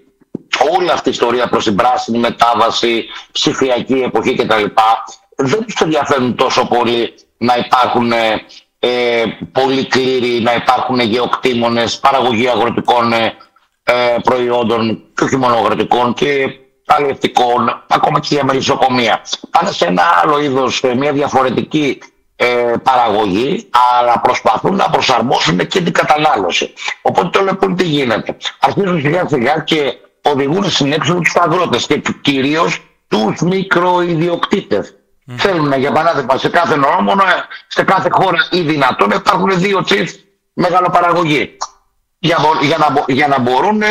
όλη 0.78 0.92
αυτή 0.92 1.08
η 1.10 1.12
ιστορία 1.12 1.48
προς 1.48 1.64
την 1.64 1.76
πράσινη 1.76 2.18
μετάβαση, 2.18 3.06
ψηφιακή 3.32 3.94
εποχή 3.94 4.36
κτλ. 4.36 4.66
Δεν 5.36 5.66
τους 5.66 5.82
ενδιαφέρουν 5.82 6.36
τόσο 6.36 6.68
πολύ 6.68 7.14
να 7.38 7.56
υπάρχουν 7.56 8.12
ε, 8.12 8.46
ε, 8.80 9.24
πολύ 9.52 9.88
κλήροι, 9.88 10.42
να 10.42 10.54
υπάρχουν 10.54 11.00
γεωκτήμονες, 11.00 12.00
παραγωγή 12.00 12.48
αγροτικών 12.48 13.14
ε, 13.14 13.34
ε, 13.84 14.16
προϊόντων 14.24 15.04
και 15.16 15.24
όχι 15.24 15.36
μόνο 15.38 15.56
αγροτικών 15.56 16.14
και 16.14 16.46
αλληλευτικών, 16.86 17.84
ακόμα 17.88 18.20
και 18.20 18.28
για 18.32 18.44
μελισσοκομεία. 18.44 19.22
Πάνε 19.50 19.72
σε 19.72 19.86
ένα 19.86 20.04
άλλο 20.24 20.40
είδος, 20.40 20.84
μια 20.98 21.12
διαφορετική 21.12 21.98
ε, 22.44 22.74
παραγωγή, 22.84 23.70
αλλά 24.00 24.20
προσπαθούν 24.20 24.76
να 24.76 24.90
προσαρμόσουν 24.90 25.58
και 25.58 25.82
την 25.82 25.94
κατανάλωση. 25.94 26.74
Οπότε 27.02 27.30
το 27.30 27.44
λοιπόν 27.44 27.76
τι 27.76 27.84
γίνεται. 27.84 28.38
Αρχίζουν 28.60 29.02
σιγά 29.02 29.28
σιγά 29.28 29.60
και 29.60 29.94
οδηγούν 30.22 30.70
στην 30.70 30.92
έξοδο 30.92 31.20
τους 31.20 31.36
αγρότες 31.36 31.86
και 31.86 32.02
κυρίως 32.22 32.80
τους 33.08 33.42
μικροϊδιοκτήτε. 33.42 34.80
Mm. 34.80 35.34
Θέλουν 35.38 35.74
για 35.74 35.92
παράδειγμα 35.92 36.38
σε 36.38 36.50
κάθε 36.50 36.76
νόμο, 36.76 37.14
σε 37.68 37.84
κάθε 37.84 38.10
χώρα 38.12 38.48
ή 38.52 38.62
δυνατόν 38.62 39.10
να 39.10 39.16
υπάρχουν 39.16 39.60
δύο 39.60 39.84
τσιφ 39.84 40.12
μεγαλοπαραγωγή. 40.54 41.58
Για, 42.20 42.38
για, 42.62 42.78
να, 42.78 43.06
για 43.08 43.28
να 43.28 43.40
μπορούν 43.40 43.82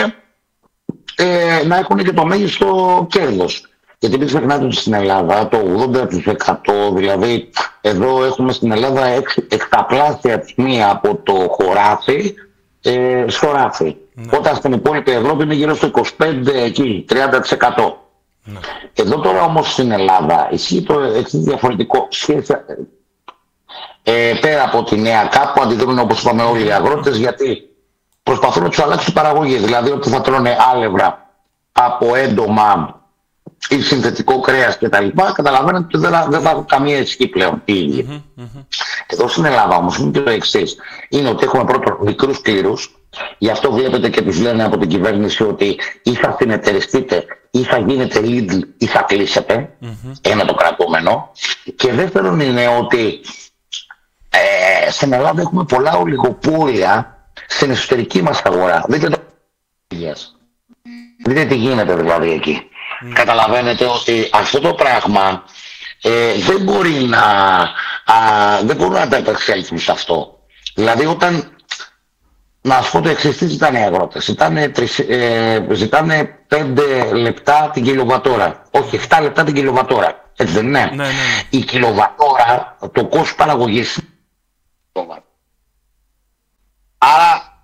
ε, 1.15 1.63
να 1.67 1.77
έχουν 1.77 1.97
και 1.97 2.13
το 2.13 2.25
μέγιστο 2.25 3.07
κέρδος. 3.11 3.70
Γιατί 4.03 4.19
μην 4.19 4.27
ξεχνάτε 4.27 4.65
ότι 4.65 4.75
στην 4.75 4.93
Ελλάδα 4.93 5.49
το 5.49 5.59
80% 6.93 6.95
δηλαδή 6.95 7.51
εδώ 7.81 8.25
έχουμε 8.25 8.53
στην 8.53 8.73
Ελλάδα 8.73 9.07
εκταπλάσια 9.49 10.41
τιμή 10.41 10.85
από 10.85 11.17
το 11.23 11.33
χωράφι 11.33 12.35
ε, 12.83 13.25
στο 13.29 13.51
ράφι. 13.51 13.97
Ναι. 14.15 14.37
Όταν 14.37 14.57
στην 14.57 14.73
υπόλοιπη 14.73 15.11
Ευρώπη 15.11 15.43
είναι 15.43 15.55
γύρω 15.55 15.75
στο 15.75 15.91
25 16.19 16.47
εκεί, 16.47 17.05
30%. 17.11 17.15
Ναι. 18.45 18.59
Εδώ 18.95 19.21
τώρα 19.21 19.43
όμως 19.43 19.73
στην 19.73 19.91
Ελλάδα 19.91 20.49
ισχύει 20.53 20.83
το 20.83 21.01
εξής 21.01 21.41
διαφορετικό 21.41 22.07
σχέση 22.11 22.57
ε, 24.03 24.33
πέρα 24.41 24.65
από 24.65 24.83
τη 24.83 24.97
νέα 24.97 25.25
κάπου 25.25 25.63
αντιδρούν 25.63 25.99
όπως 25.99 26.23
είπαμε 26.23 26.43
όλοι 26.43 26.67
οι 26.67 26.73
αγρότες 26.73 27.17
γιατί 27.17 27.71
προσπαθούν 28.23 28.63
να 28.63 28.69
τους 28.69 28.79
αλλάξουν 28.79 29.05
την 29.05 29.15
παραγωγή. 29.15 29.57
Δηλαδή 29.57 29.91
ότι 29.91 30.09
θα 30.09 30.21
τρώνε 30.21 30.57
άλευρα 30.73 31.31
από 31.73 32.15
έντομα 32.15 33.00
ή 33.69 33.81
συνθετικό 33.81 34.41
κρέας 34.41 34.79
και 34.79 34.89
τα 34.89 35.01
λοιπά, 35.01 35.33
καταλαβαίνετε 35.33 35.85
ότι 35.85 35.99
δεν, 35.99 36.27
δεν 36.29 36.41
θα 36.41 36.51
έχουν 36.51 36.67
καμία 36.67 36.99
ισχύ 36.99 37.29
πλέον 37.29 37.63
οι 37.65 37.79
ίδιοι. 37.79 38.07
Mm-hmm, 38.09 38.41
mm-hmm. 38.41 38.65
Εδώ 39.07 39.29
στην 39.29 39.45
Ελλάδα 39.45 39.77
όμως 39.77 39.99
είναι 39.99 40.11
και 40.11 40.21
το 40.21 40.31
εξής. 40.31 40.77
Είναι 41.09 41.29
ότι 41.29 41.45
έχουμε 41.45 41.65
πρώτον 41.65 41.99
μικρούς 42.01 42.41
κλήρους, 42.41 42.95
γι' 43.39 43.51
αυτό 43.51 43.73
βλέπετε 43.73 44.09
και 44.09 44.23
τους 44.23 44.41
λένε 44.41 44.65
από 44.65 44.79
την 44.79 44.89
κυβέρνηση 44.89 45.43
ότι 45.43 45.79
ή 46.03 46.15
θα 46.15 46.37
συνεταιριστείτε 46.39 47.25
ή 47.51 47.63
θα 47.63 47.79
γίνετε 47.79 48.21
Lidl 48.23 48.61
ή 48.79 48.87
θα 48.87 49.03
κλείσετε, 49.03 49.77
mm-hmm. 49.83 50.13
ένα 50.21 50.45
το 50.45 50.55
κρατούμενο. 50.55 51.33
Και 51.77 51.93
δεύτερον 51.93 52.41
είναι 52.41 52.69
ότι 52.69 53.21
ε, 54.31 54.91
στην 54.91 55.13
Ελλάδα 55.13 55.41
έχουμε 55.41 55.65
πολλά 55.65 55.97
ολιγοπόλια 55.97 57.19
στην 57.47 57.71
εσωτερική 57.71 58.23
μας 58.23 58.43
αγορά. 58.43 58.85
Δείτε 58.89 59.09
το 59.09 59.19
Δείτε 61.25 61.45
τι 61.45 61.55
γίνεται 61.55 61.95
δηλαδή 61.95 62.31
εκεί. 62.31 62.70
Mm. 63.03 63.13
Καταλαβαίνετε 63.13 63.85
ότι 63.85 64.29
αυτό 64.33 64.61
το 64.61 64.75
πράγμα 64.75 65.45
ε, 66.03 66.33
δεν 66.35 66.61
μπορεί 66.61 66.95
να, 66.95 67.21
α, 68.05 68.17
δεν 68.63 68.77
μπορούν 68.77 68.93
να 68.93 69.09
τα 69.09 69.37
σε 69.75 69.93
αυτό. 69.93 70.39
Δηλαδή 70.75 71.07
όταν 71.07 71.57
να 72.61 72.83
σου 72.83 72.91
πω 72.91 73.01
το 73.01 73.09
εξής, 73.09 73.37
τι 73.37 73.47
ζητάνε 73.47 73.79
οι 73.79 73.83
αγρότες; 73.83 74.25
Ζητάνε, 74.25 74.73
ε, 75.09 75.61
ζητάνε 75.73 76.39
5 76.49 77.13
λεπτά 77.13 77.71
την 77.73 77.85
κιλοβατόρα. 77.85 78.63
Όχι, 78.71 79.01
7 79.09 79.19
λεπτά 79.23 79.45
την 79.45 79.55
κιλοβατόρα. 79.55 80.31
Έτσι 80.37 80.55
δεν 80.55 80.67
είναι; 80.67 80.85
Ναι, 80.85 80.95
ναι, 80.95 81.05
ναι. 81.05 81.13
Η 81.51 81.59
κιλοβατόρα, 81.59 82.77
το 82.93 83.07
κόστος 83.07 83.35
παραγωγής 83.35 83.99
Άρα 86.99 87.59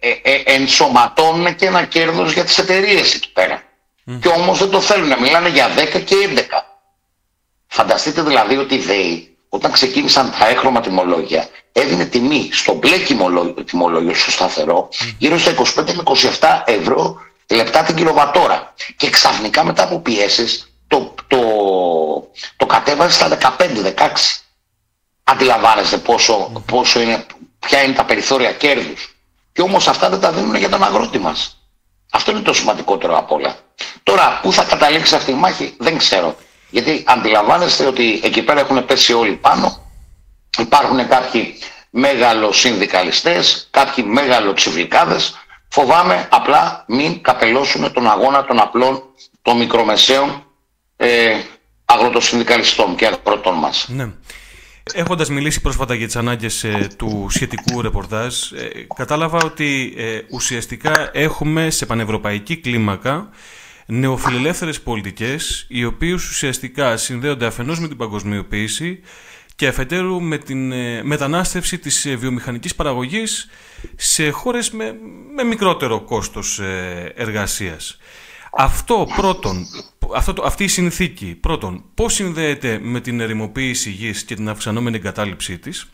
ε, 0.00 0.08
ε, 0.08 0.34
ε, 0.34 0.42
ενσωματώνουν 0.44 1.54
και 1.54 1.66
ένα 1.66 1.84
κέρδος 1.84 2.32
για 2.32 2.44
τις 2.44 2.58
εταιρείες 2.58 3.14
εκεί 3.14 3.32
πέρα. 3.32 3.62
Mm. 4.08 4.18
Και 4.20 4.28
όμως 4.28 4.58
δεν 4.58 4.70
το 4.70 4.80
θέλουν, 4.80 5.12
μιλάνε 5.20 5.48
για 5.48 5.68
10 5.94 6.02
και 6.04 6.14
11. 6.34 6.40
Φανταστείτε 7.66 8.22
δηλαδή 8.22 8.56
ότι 8.56 8.74
οι 8.74 8.78
ΔΕΗ 8.78 9.36
όταν 9.48 9.72
ξεκίνησαν 9.72 10.34
τα 10.38 10.48
έχρωμα 10.48 10.80
τιμολόγια 10.80 11.48
έδινε 11.72 12.04
τιμή 12.04 12.48
στο 12.52 12.74
μπλε 12.74 12.96
τιμολόγιο, 13.64 14.14
στο 14.14 14.30
σταθερό, 14.30 14.88
γύρω 15.18 15.38
στα 15.38 15.54
25 15.54 15.92
με 15.94 16.02
27 16.40 16.62
ευρώ 16.64 17.16
λεπτά 17.54 17.82
την 17.82 17.94
κιλοβατόρα. 17.96 18.74
Και 18.96 19.10
ξαφνικά 19.10 19.64
μετά 19.64 19.82
από 19.82 19.98
πιέσεις 19.98 20.72
το, 20.86 21.14
το, 21.26 21.38
το 22.56 22.66
κατέβασε 22.66 23.12
στα 23.12 23.56
15-16. 23.58 23.62
Αντιλαμβάνεστε 25.24 25.96
πόσο, 25.96 26.62
πόσο 26.66 27.00
είναι, 27.00 27.26
ποια 27.58 27.82
είναι 27.82 27.94
τα 27.94 28.04
περιθώρια 28.04 28.52
κέρδους. 28.52 29.14
Και 29.52 29.62
όμως 29.62 29.88
αυτά 29.88 30.08
δεν 30.08 30.20
τα 30.20 30.32
δίνουν 30.32 30.54
για 30.54 30.68
τον 30.68 30.82
αγρότη 30.84 31.18
μας. 31.18 31.57
Αυτό 32.10 32.30
είναι 32.30 32.40
το 32.40 32.52
σημαντικότερο 32.52 33.18
από 33.18 33.34
όλα. 33.34 33.54
Τώρα, 34.02 34.38
πού 34.42 34.52
θα 34.52 34.64
καταλήξει 34.64 35.14
αυτή 35.14 35.30
η 35.30 35.34
μάχη, 35.34 35.74
δεν 35.78 35.98
ξέρω. 35.98 36.36
Γιατί 36.70 37.04
αντιλαμβάνεστε 37.06 37.86
ότι 37.86 38.20
εκεί 38.24 38.42
πέρα 38.42 38.60
έχουν 38.60 38.84
πέσει 38.84 39.12
όλοι 39.12 39.32
πάνω. 39.32 39.90
Υπάρχουν 40.58 41.08
κάποιοι 41.08 41.54
μέγαλο 41.90 42.52
συνδικαλιστές, 42.52 43.68
κάποιοι 43.70 44.04
μέγαλο 44.08 44.52
ψηφικάδες. 44.52 45.36
Φοβάμαι 45.68 46.28
απλά 46.30 46.84
μην 46.86 47.22
καπελώσουν 47.22 47.92
τον 47.92 48.10
αγώνα 48.10 48.44
των 48.44 48.60
απλών, 48.60 49.02
των 49.42 49.56
μικρομεσαίων 49.56 50.44
ε, 50.96 51.36
αγροτοσυνδικαλιστών 51.84 52.96
και 52.96 53.06
αγροτών 53.06 53.54
μας. 53.54 53.86
Ναι. 53.88 54.10
Έχοντας 54.94 55.28
μιλήσει 55.28 55.60
πρόσφατα 55.60 55.94
για 55.94 56.06
τις 56.06 56.16
ανάγκες 56.16 56.64
ε, 56.64 56.88
του 56.96 57.26
σχετικού 57.30 57.82
ρεπορτάζ, 57.82 58.52
ε, 58.52 58.68
κατάλαβα 58.94 59.38
ότι 59.44 59.94
ε, 59.96 60.20
ουσιαστικά 60.30 61.10
έχουμε 61.12 61.70
σε 61.70 61.86
πανευρωπαϊκή 61.86 62.56
κλίμακα 62.56 63.28
νεοφιλελεύθερες 63.86 64.80
πολιτικές, 64.80 65.66
οι 65.68 65.84
οποίες 65.84 66.28
ουσιαστικά 66.28 66.96
συνδέονται 66.96 67.46
αφενός 67.46 67.80
με 67.80 67.88
την 67.88 67.96
παγκοσμιοποίηση 67.96 69.00
και 69.56 69.66
αφετέρου 69.66 70.20
με 70.20 70.38
την 70.38 70.72
μετανάστευση 71.02 71.78
της 71.78 72.08
βιομηχανικής 72.18 72.74
παραγωγής 72.74 73.48
σε 73.96 74.30
χώρες 74.30 74.70
με, 74.70 74.94
με 75.34 75.44
μικρότερο 75.44 76.00
κόστος 76.00 76.60
εργασίας. 77.14 77.98
Αυτό 78.52 79.06
πρώτον, 79.16 79.66
αυτό, 80.14 80.42
αυτή 80.42 80.64
η 80.64 80.68
συνθήκη, 80.68 81.26
πρώτον, 81.40 81.84
πώς 81.94 82.14
συνδέεται 82.14 82.78
με 82.82 83.00
την 83.00 83.20
ερημοποίηση 83.20 83.90
γης 83.90 84.24
και 84.24 84.34
την 84.34 84.48
αυξανόμενη 84.48 84.96
εγκατάλειψή 84.96 85.58
της; 85.58 85.88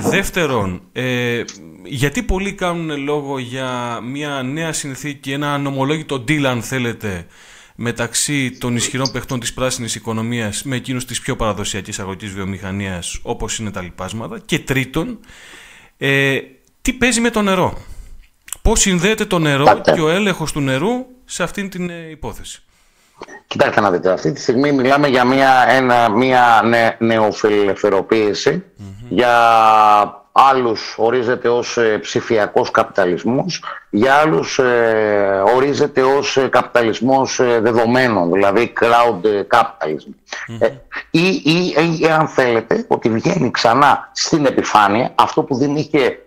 Δεύτερον, 0.00 0.82
ε, 0.92 1.42
γιατί 1.84 2.22
πολλοί 2.22 2.52
κάνουν 2.52 3.02
λόγο 3.02 3.38
για 3.38 4.00
μια 4.02 4.42
νέα 4.42 4.72
συνθήκη, 4.72 5.32
ένα 5.32 5.58
νομολόγητο 5.58 6.24
deal 6.28 6.44
αν 6.44 6.62
θέλετε, 6.62 7.26
μεταξύ 7.74 8.50
των 8.50 8.76
ισχυρών 8.76 9.12
παιχτών 9.12 9.40
της 9.40 9.52
πράσινης 9.54 9.94
οικονομίας 9.94 10.62
με 10.62 10.76
εκείνους 10.76 11.04
της 11.04 11.20
πιο 11.20 11.36
παραδοσιακής 11.36 11.98
αγροτικής 11.98 12.34
βιομηχανίας 12.34 13.18
όπως 13.22 13.58
είναι 13.58 13.70
τα 13.70 13.82
λοιπάσματα; 13.82 14.38
Και 14.44 14.58
τρίτον, 14.58 15.18
ε, 15.96 16.38
τι 16.82 16.92
παίζει 16.92 17.20
με 17.20 17.30
το 17.30 17.42
νερό; 17.42 17.78
Πώς 18.62 18.80
συνδέεται 18.80 19.24
το 19.24 19.38
νερό 19.38 19.80
και 19.94 20.00
ο 20.00 20.08
έλεγχος 20.08 20.52
του 20.52 20.60
νερού 20.60 21.06
σε 21.24 21.42
αυτήν 21.42 21.70
την 21.70 21.90
ε, 21.90 22.10
υπόθεση. 22.10 22.62
Κοιτάξτε 23.46 23.80
να 23.80 23.90
δείτε, 23.90 24.12
αυτή 24.12 24.32
τη 24.32 24.40
στιγμή 24.40 24.72
μιλάμε 24.72 25.08
για 25.08 25.24
μια, 25.24 25.66
ένα, 25.68 26.10
μια 26.10 26.62
νε, 26.64 26.96
νεοφιλελευθεροποίηση. 26.98 28.64
Για 29.08 29.32
άλλους 30.36 30.94
ορίζεται 30.98 31.48
ως 31.48 31.76
ε, 31.76 31.98
ψηφιακός 31.98 32.70
καπιταλισμός, 32.70 33.64
για 33.90 34.14
άλλους 34.14 34.58
ε, 34.58 35.42
ορίζεται 35.54 36.02
ως 36.02 36.36
ε, 36.36 36.48
καπιταλισμός 36.48 37.40
ε, 37.40 37.60
δεδομένων, 37.60 38.32
δηλαδή 38.32 38.72
crowd 38.80 39.26
capitalism. 39.48 40.12
ή, 41.10 41.26
ή, 41.44 41.74
ή, 42.00 42.06
αν 42.06 42.28
θέλετε, 42.28 42.84
ότι 42.88 43.08
βγαίνει 43.08 43.50
ξανά 43.50 44.10
στην 44.12 44.46
επιφάνεια 44.46 45.12
αυτό 45.14 45.42
που 45.42 45.54
δεν 45.54 45.76
είχε, 45.76 46.18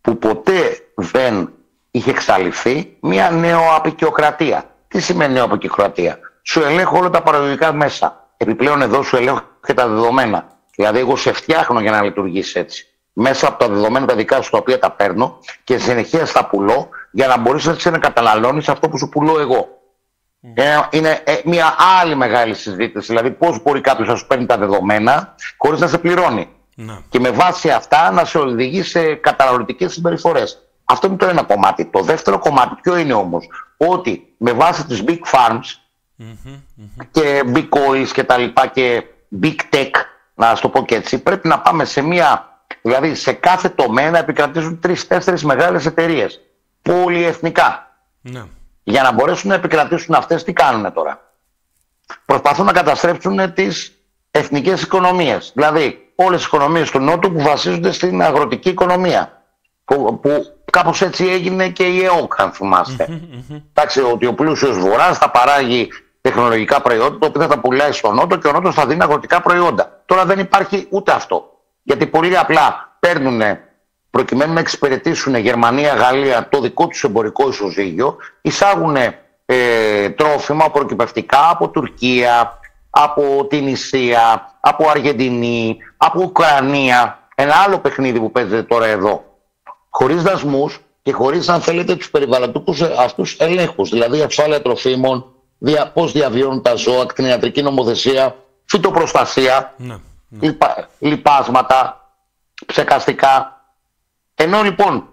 που 0.00 0.18
ποτέ 0.18 0.78
δεν 0.94 1.55
είχε 1.96 2.10
εξαλειφθεί 2.10 2.96
μια 3.00 3.30
νεοαπικιοκρατία. 3.30 4.64
Τι 4.88 5.00
σημαίνει 5.00 5.32
νεοαπικιοκρατία; 5.32 6.18
Σου 6.42 6.60
ελέγχω 6.62 6.98
όλα 6.98 7.10
τα 7.10 7.22
παραγωγικά 7.22 7.72
μέσα. 7.72 8.28
Επιπλέον 8.36 8.82
εδώ 8.82 9.02
σου 9.02 9.16
ελέγχω 9.16 9.42
και 9.66 9.74
τα 9.74 9.88
δεδομένα. 9.88 10.46
Δηλαδή, 10.76 10.98
εγώ 10.98 11.16
σε 11.16 11.32
φτιάχνω 11.32 11.80
για 11.80 11.90
να 11.90 12.02
λειτουργήσει 12.02 12.58
έτσι. 12.58 12.86
Μέσα 13.12 13.48
από 13.48 13.58
τα 13.58 13.68
δεδομένα 13.68 14.06
τα 14.06 14.14
δικά 14.14 14.42
σου 14.42 14.50
τα 14.50 14.58
οποία 14.58 14.78
τα 14.78 14.90
παίρνω 14.90 15.38
και 15.64 15.78
συνεχεία 15.78 16.26
στα 16.26 16.46
πουλώ 16.46 16.88
για 17.10 17.26
να 17.26 17.38
μπορείς 17.38 17.66
έτσι 17.66 17.90
να 17.90 17.98
καταναλώνεις 17.98 18.68
αυτό 18.68 18.88
που 18.88 18.98
σου 18.98 19.08
πουλώ 19.08 19.40
εγώ. 19.40 19.68
Ε, 20.54 20.78
είναι 20.90 21.20
ε, 21.24 21.36
μια 21.44 21.74
άλλη 22.00 22.14
μεγάλη 22.14 22.54
συζήτηση. 22.54 23.06
Δηλαδή, 23.06 23.30
πώς 23.30 23.62
μπορεί 23.62 23.80
κάποιος 23.80 24.08
να 24.08 24.14
σου 24.16 24.26
παίρνει 24.26 24.46
τα 24.46 24.58
δεδομένα 24.58 25.34
χωρίς 25.58 25.80
να 25.80 25.86
σε 25.86 25.98
πληρώνει. 25.98 26.48
Ναι. 26.74 26.98
Και 27.08 27.20
με 27.20 27.30
βάση 27.30 27.70
αυτά 27.70 28.10
να 28.10 28.24
σε 28.24 28.38
οδηγεί 28.38 28.82
σε 28.82 29.14
καταναλωτικές 29.14 29.92
συμπεριφορές. 29.92 30.65
Αυτό 30.88 31.06
είναι 31.06 31.16
το 31.16 31.26
ένα 31.26 31.42
κομμάτι. 31.42 31.84
Το 31.84 32.02
δεύτερο 32.02 32.38
κομμάτι 32.38 32.74
ποιο 32.82 32.96
είναι 32.96 33.12
όμως, 33.12 33.48
ότι 33.76 34.34
με 34.36 34.52
βάση 34.52 34.86
τις 34.86 35.04
big 35.06 35.18
farms 35.32 35.86
και 37.10 37.42
big 37.54 37.68
oils 37.68 38.08
και 38.12 38.24
τα 38.24 38.36
λοιπά 38.36 38.66
και 38.66 39.04
big 39.42 39.56
tech, 39.70 39.90
να 40.34 40.54
το 40.54 40.68
πω 40.68 40.84
και 40.84 40.94
έτσι, 40.94 41.18
πρέπει 41.18 41.48
να 41.48 41.60
πάμε 41.60 41.84
σε 41.84 42.00
μια, 42.00 42.60
δηλαδή 42.82 43.14
σε 43.14 43.32
κάθε 43.32 43.68
τομέα 43.68 44.10
να 44.10 44.18
επικρατήσουν 44.18 44.80
τρει-τέσσερι 44.80 45.44
μεγάλες 45.44 45.86
εταιρείες. 45.86 46.40
Πολυεθνικά. 46.82 47.90
Ναι. 48.20 48.44
Για 48.82 49.02
να 49.02 49.12
μπορέσουν 49.12 49.48
να 49.48 49.54
επικρατήσουν 49.54 50.14
αυτές 50.14 50.44
τι 50.44 50.52
κάνουν 50.52 50.92
τώρα; 50.92 51.32
Προσπαθούν 52.24 52.66
να 52.66 52.72
καταστρέψουν 52.72 53.52
τις 53.54 53.92
εθνικές 54.30 54.82
οικονομίες. 54.82 55.52
Δηλαδή 55.54 56.12
όλες 56.14 56.42
οι 56.42 56.44
οικονομίες 56.46 56.90
του 56.90 56.98
Νότου 56.98 57.32
που 57.32 57.40
βασίζονται 57.40 57.92
στην 57.92 58.22
αγροτική 58.22 58.68
οικονομία. 58.68 59.42
Που, 59.84 60.20
που 60.22 60.55
κάπως 60.76 61.02
έτσι 61.02 61.26
έγινε 61.26 61.68
και 61.68 61.84
η 61.84 62.04
ΕΟΚ 62.04 62.40
αν 62.40 62.52
θυμάστε. 62.52 63.20
Εντάξει, 63.72 64.00
ότι 64.00 64.26
ο 64.26 64.34
πλούσιος 64.34 64.78
βορράς 64.78 65.18
θα 65.18 65.30
παράγει 65.30 65.88
τεχνολογικά 66.20 66.82
προϊόντα, 66.82 67.18
το 67.18 67.26
οποίο 67.26 67.40
θα 67.40 67.48
τα 67.48 67.58
πουλάει 67.58 67.92
στον 67.92 68.14
Νότο 68.14 68.36
και 68.36 68.48
ο 68.48 68.52
Νότος 68.52 68.74
θα 68.74 68.86
δίνει 68.86 69.02
αγροτικά 69.02 69.40
προϊόντα. 69.40 70.02
Τώρα 70.06 70.24
δεν 70.24 70.38
υπάρχει 70.38 70.86
ούτε 70.90 71.12
αυτό. 71.12 71.50
Γιατί 71.82 72.06
πολύ 72.06 72.38
απλά 72.38 72.96
παίρνουν 72.98 73.40
προκειμένου 74.10 74.52
να 74.52 74.60
εξυπηρετήσουν 74.60 75.34
Γερμανία, 75.34 75.94
Γαλλία 75.94 76.48
το 76.48 76.60
δικό 76.60 76.86
τους 76.86 77.04
εμπορικό 77.04 77.48
ισοζύγιο, 77.48 78.16
εισάγουν 78.40 78.96
ε, 79.46 80.08
τρόφιμα 80.10 80.70
προκυπευτικά 80.70 81.50
από 81.50 81.68
Τουρκία, 81.68 82.58
από 82.90 83.46
την 83.48 83.66
Ισία, 83.66 84.52
από 84.60 84.88
Αργεντινή, 84.88 85.76
από 85.96 86.22
Ουκρανία. 86.22 87.18
Ένα 87.34 87.54
άλλο 87.66 87.78
παιχνίδι 87.78 88.18
που 88.18 88.30
παίζεται 88.30 88.62
τώρα 88.62 88.86
εδώ. 88.86 89.24
Χωρίς 89.98 90.22
δασμούς 90.22 90.80
και 91.02 91.12
χωρίς 91.12 91.48
αν 91.48 91.60
θέλετε 91.60 91.96
τους 91.96 92.10
περιβαλλοντικούς 92.10 92.80
αυτούς 92.82 93.36
ελέγχους, 93.38 93.90
δηλαδή 93.90 94.22
ασφάλεια 94.22 94.62
τροφίμων, 94.62 95.32
δια, 95.58 95.90
πώς 95.90 96.12
διαβιώνουν 96.12 96.62
τα 96.62 96.74
ζώα, 96.74 97.06
κτηνιατρική 97.06 97.62
νομοθεσία, 97.62 98.36
φυτοπροστασία, 98.64 99.74
Ναι. 99.76 99.98
λιπα, 100.40 100.88
λιπάσματα, 100.98 102.10
ψεκαστικά. 102.66 103.64
Ενώ 104.34 104.62
λοιπόν 104.62 105.08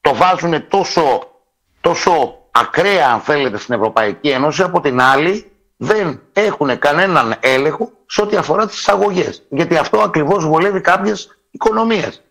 το 0.00 0.14
βάζουν 0.14 0.68
τόσο, 0.68 1.30
τόσο 1.80 2.38
ακραία 2.50 3.08
αν 3.10 3.20
θέλετε 3.20 3.58
στην 3.58 3.74
Ευρωπαϊκή 3.74 4.28
Ένωση, 4.28 4.62
από 4.62 4.80
την 4.80 5.00
άλλη 5.00 5.50
δεν 5.76 6.20
έχουν 6.32 6.78
κανέναν 6.78 7.36
έλεγχο 7.40 7.90
σε 8.06 8.22
ό,τι 8.22 8.36
αφορά 8.36 8.66
τις 8.66 8.78
εισαγωγές. 8.78 9.42
Γιατί 9.48 9.76
αυτό 9.76 10.00
ακριβώς 10.00 10.46
βολεύει 10.46 10.80
κάποιες 10.80 11.38
οικονομίες. 11.50 12.22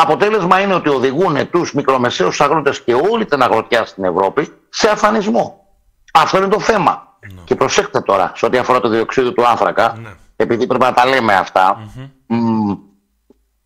Αποτέλεσμα 0.00 0.60
είναι 0.60 0.74
ότι 0.74 0.88
οδηγούν 0.88 1.50
τους 1.50 1.74
μικρομεσαίους 1.74 2.40
αγρότες 2.40 2.82
και 2.82 2.94
όλη 2.94 3.24
την 3.24 3.42
αγροτιά 3.42 3.84
στην 3.84 4.04
Ευρώπη 4.04 4.52
σε 4.68 4.90
αφανισμό. 4.90 5.66
Αυτό 6.12 6.36
είναι 6.38 6.48
το 6.48 6.60
θέμα. 6.60 7.06
Και 7.44 7.54
προσέξτε 7.54 8.00
τώρα, 8.00 8.32
σε 8.34 8.46
ό,τι 8.46 8.58
αφορά 8.58 8.80
το 8.80 8.88
διοξείδιο 8.88 9.32
του 9.32 9.46
άνθρακα, 9.48 9.98
Ναι. 10.02 10.08
επειδή 10.36 10.66
πρέπει 10.66 10.84
να 10.84 10.92
τα 10.92 11.06
λέμε 11.06 11.34
αυτά, 11.34 11.78
μ, 12.26 12.70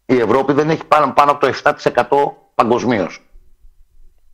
η 0.06 0.18
Ευρώπη 0.18 0.52
δεν 0.52 0.70
έχει 0.70 0.84
πάνω, 0.84 1.12
πάνω 1.12 1.30
από 1.30 1.40
το 1.40 1.46
7% 1.46 2.36
παγκοσμίως. 2.54 3.22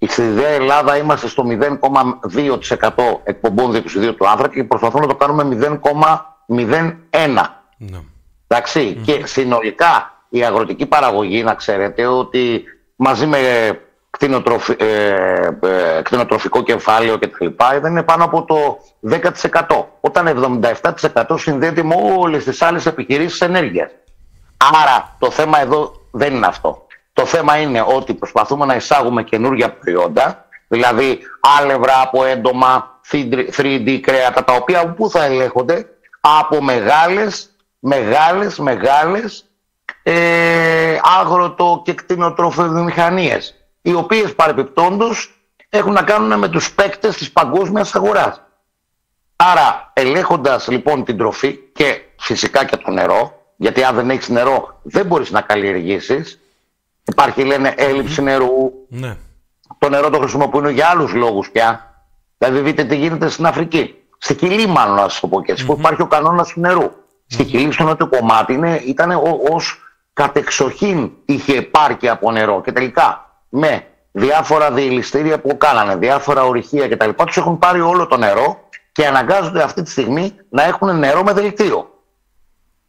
Στη 0.07 0.23
ιδέα 0.23 0.49
Ελλάδα 0.49 0.97
είμαστε 0.97 1.29
στο 1.29 1.45
0,2% 1.47 3.21
εκπομπών 3.25 3.73
διοξιδίου 3.73 4.15
του 4.15 4.29
άνθρακα 4.29 4.55
και 4.55 4.65
προσπαθούμε 4.65 5.01
να 5.07 5.09
το 5.09 5.15
κάνουμε 5.15 5.45
0,01%. 5.45 7.63
Ναι. 7.77 7.99
Εντάξει, 8.47 9.01
και 9.05 9.27
συνολικά 9.27 10.18
η 10.29 10.45
αγροτική 10.45 10.87
παραγωγή, 10.87 11.43
να 11.43 11.55
ξέρετε 11.55 12.07
ότι 12.07 12.65
μαζί 12.97 13.27
με 13.27 13.39
κτηνοτροφι, 14.11 14.77
ε, 14.79 14.87
ε, 15.63 16.03
κτηνοτροφικό 16.03 16.63
κεφάλαιο 16.63 17.19
κτλ. 17.19 17.47
δεν 17.81 17.91
είναι 17.91 18.03
πάνω 18.03 18.25
από 18.25 18.45
το 18.45 18.79
10%. 19.01 19.85
Όταν 20.01 20.27
77% 20.27 21.39
συνδέεται 21.39 21.83
με 21.83 21.95
όλες 22.19 22.45
τις 22.45 22.63
άλλες 22.63 22.87
επιχειρήσεις 22.87 23.41
ενέργειας. 23.41 23.91
Άρα 24.83 25.17
το 25.19 25.31
θέμα 25.31 25.61
εδώ 25.61 25.93
δεν 26.11 26.35
είναι 26.35 26.47
αυτό. 26.47 26.87
Το 27.13 27.25
θέμα 27.25 27.57
είναι 27.57 27.85
ότι 27.87 28.15
προσπαθούμε 28.15 28.67
να 28.67 28.75
εισάγουμε 28.75 29.23
καινούργια 29.23 29.73
προϊόντα, 29.73 30.47
δηλαδή 30.69 31.19
άλευρα 31.61 32.01
από 32.03 32.25
έντομα, 32.25 33.01
3D 33.57 33.99
κρέατα, 34.03 34.45
τα 34.45 34.53
οποία 34.53 34.95
πού 34.95 35.11
θα 35.11 35.25
ελέγχονται 35.25 35.87
από 36.21 36.63
μεγάλες, 36.63 37.51
μεγάλες, 37.79 38.59
μεγάλες 38.59 39.48
ε, 40.03 40.99
άγροτο 41.21 41.83
και 41.85 41.93
κτηνοτροφοβιομηχανίες, 41.95 43.55
οι 43.83 43.95
οποίες 43.95 44.35
παρεπιπτόντως 44.35 45.33
έχουν 45.69 45.93
να 45.93 46.03
κάνουν 46.03 46.39
με 46.39 46.49
τους 46.49 46.73
παίκτες 46.73 47.17
της 47.17 47.33
παγκόσμιας 47.33 47.95
αγοράς. 47.95 48.43
Άρα 49.37 49.91
ελέγχοντας 49.93 50.69
λοιπόν 50.69 51.05
την 51.05 51.17
τροφή 51.19 51.59
και 51.73 52.01
φυσικά 52.19 52.65
και 52.65 52.77
το 52.77 52.91
νερό, 52.91 53.33
γιατί 53.57 53.85
αν 53.85 53.95
δεν 53.95 54.11
έχεις 54.11 54.29
νερό 54.29 54.81
δεν 54.83 55.07
μπορείς 55.07 55.31
να 55.31 55.41
καλλιεργήσεις, 55.41 56.39
υπάρχει 57.05 57.45
λένε 57.45 57.75
έλλειψη 57.77 58.23
νερού, 58.23 58.73
Ναι. 58.89 59.17
το 59.79 59.89
νερό 59.89 60.11
το 60.11 60.19
χρησιμοποιούν 60.19 60.69
για 60.69 60.87
άλλους 60.89 61.13
λόγους 61.13 61.51
πια. 61.51 61.93
Δηλαδή 62.39 62.61
δείτε 62.61 62.85
τι 62.85 62.97
γίνεται 62.97 63.29
στην 63.29 63.47
Αφρική. 63.47 63.95
Στη 64.19 64.35
Κιλή 64.35 64.67
μάλλον 64.67 64.95
να 64.95 65.03
σας 65.09 65.21
το 65.21 65.29
πω 65.29 65.43
και 65.43 65.53
έτσι, 65.53 65.65
που 65.67 65.77
υπάρχει 65.79 66.03
ο 66.03 66.07
κανόνας 66.07 66.49
του 66.49 66.61
νερού. 66.61 66.91
Στη 67.27 67.45
Κιλή 67.45 67.73
στο 67.73 67.85
νότιο 67.85 68.09
κομμάτι 68.09 68.53
είναι, 68.53 68.83
ήταν 68.87 69.11
ω- 69.11 69.41
ως 69.51 69.81
κατεξοχήν 70.19 71.11
είχε 71.25 71.57
επάρκεια 71.57 72.13
από 72.13 72.31
νερό 72.31 72.61
και 72.61 72.73
τελικά 72.73 73.31
με 73.49 73.87
διάφορα 74.13 74.71
διελιστήρια 74.73 75.41
που 75.41 75.57
κάνανε, 75.57 75.97
διάφορα 75.97 76.45
ορυχεία 76.45 76.89
κτλ. 76.89 77.11
Τους 77.27 77.37
έχουν 77.37 77.59
πάρει 77.59 77.81
όλο 77.81 78.07
το 78.07 78.17
νερό 78.17 78.69
και 78.93 79.07
αναγκάζονται 79.07 79.63
αυτή 79.63 79.83
τη 79.83 79.91
στιγμή 79.91 80.33
να 80.49 80.63
έχουν 80.63 80.99
νερό 80.99 81.23
με 81.23 81.33
δελτίο. 81.33 81.91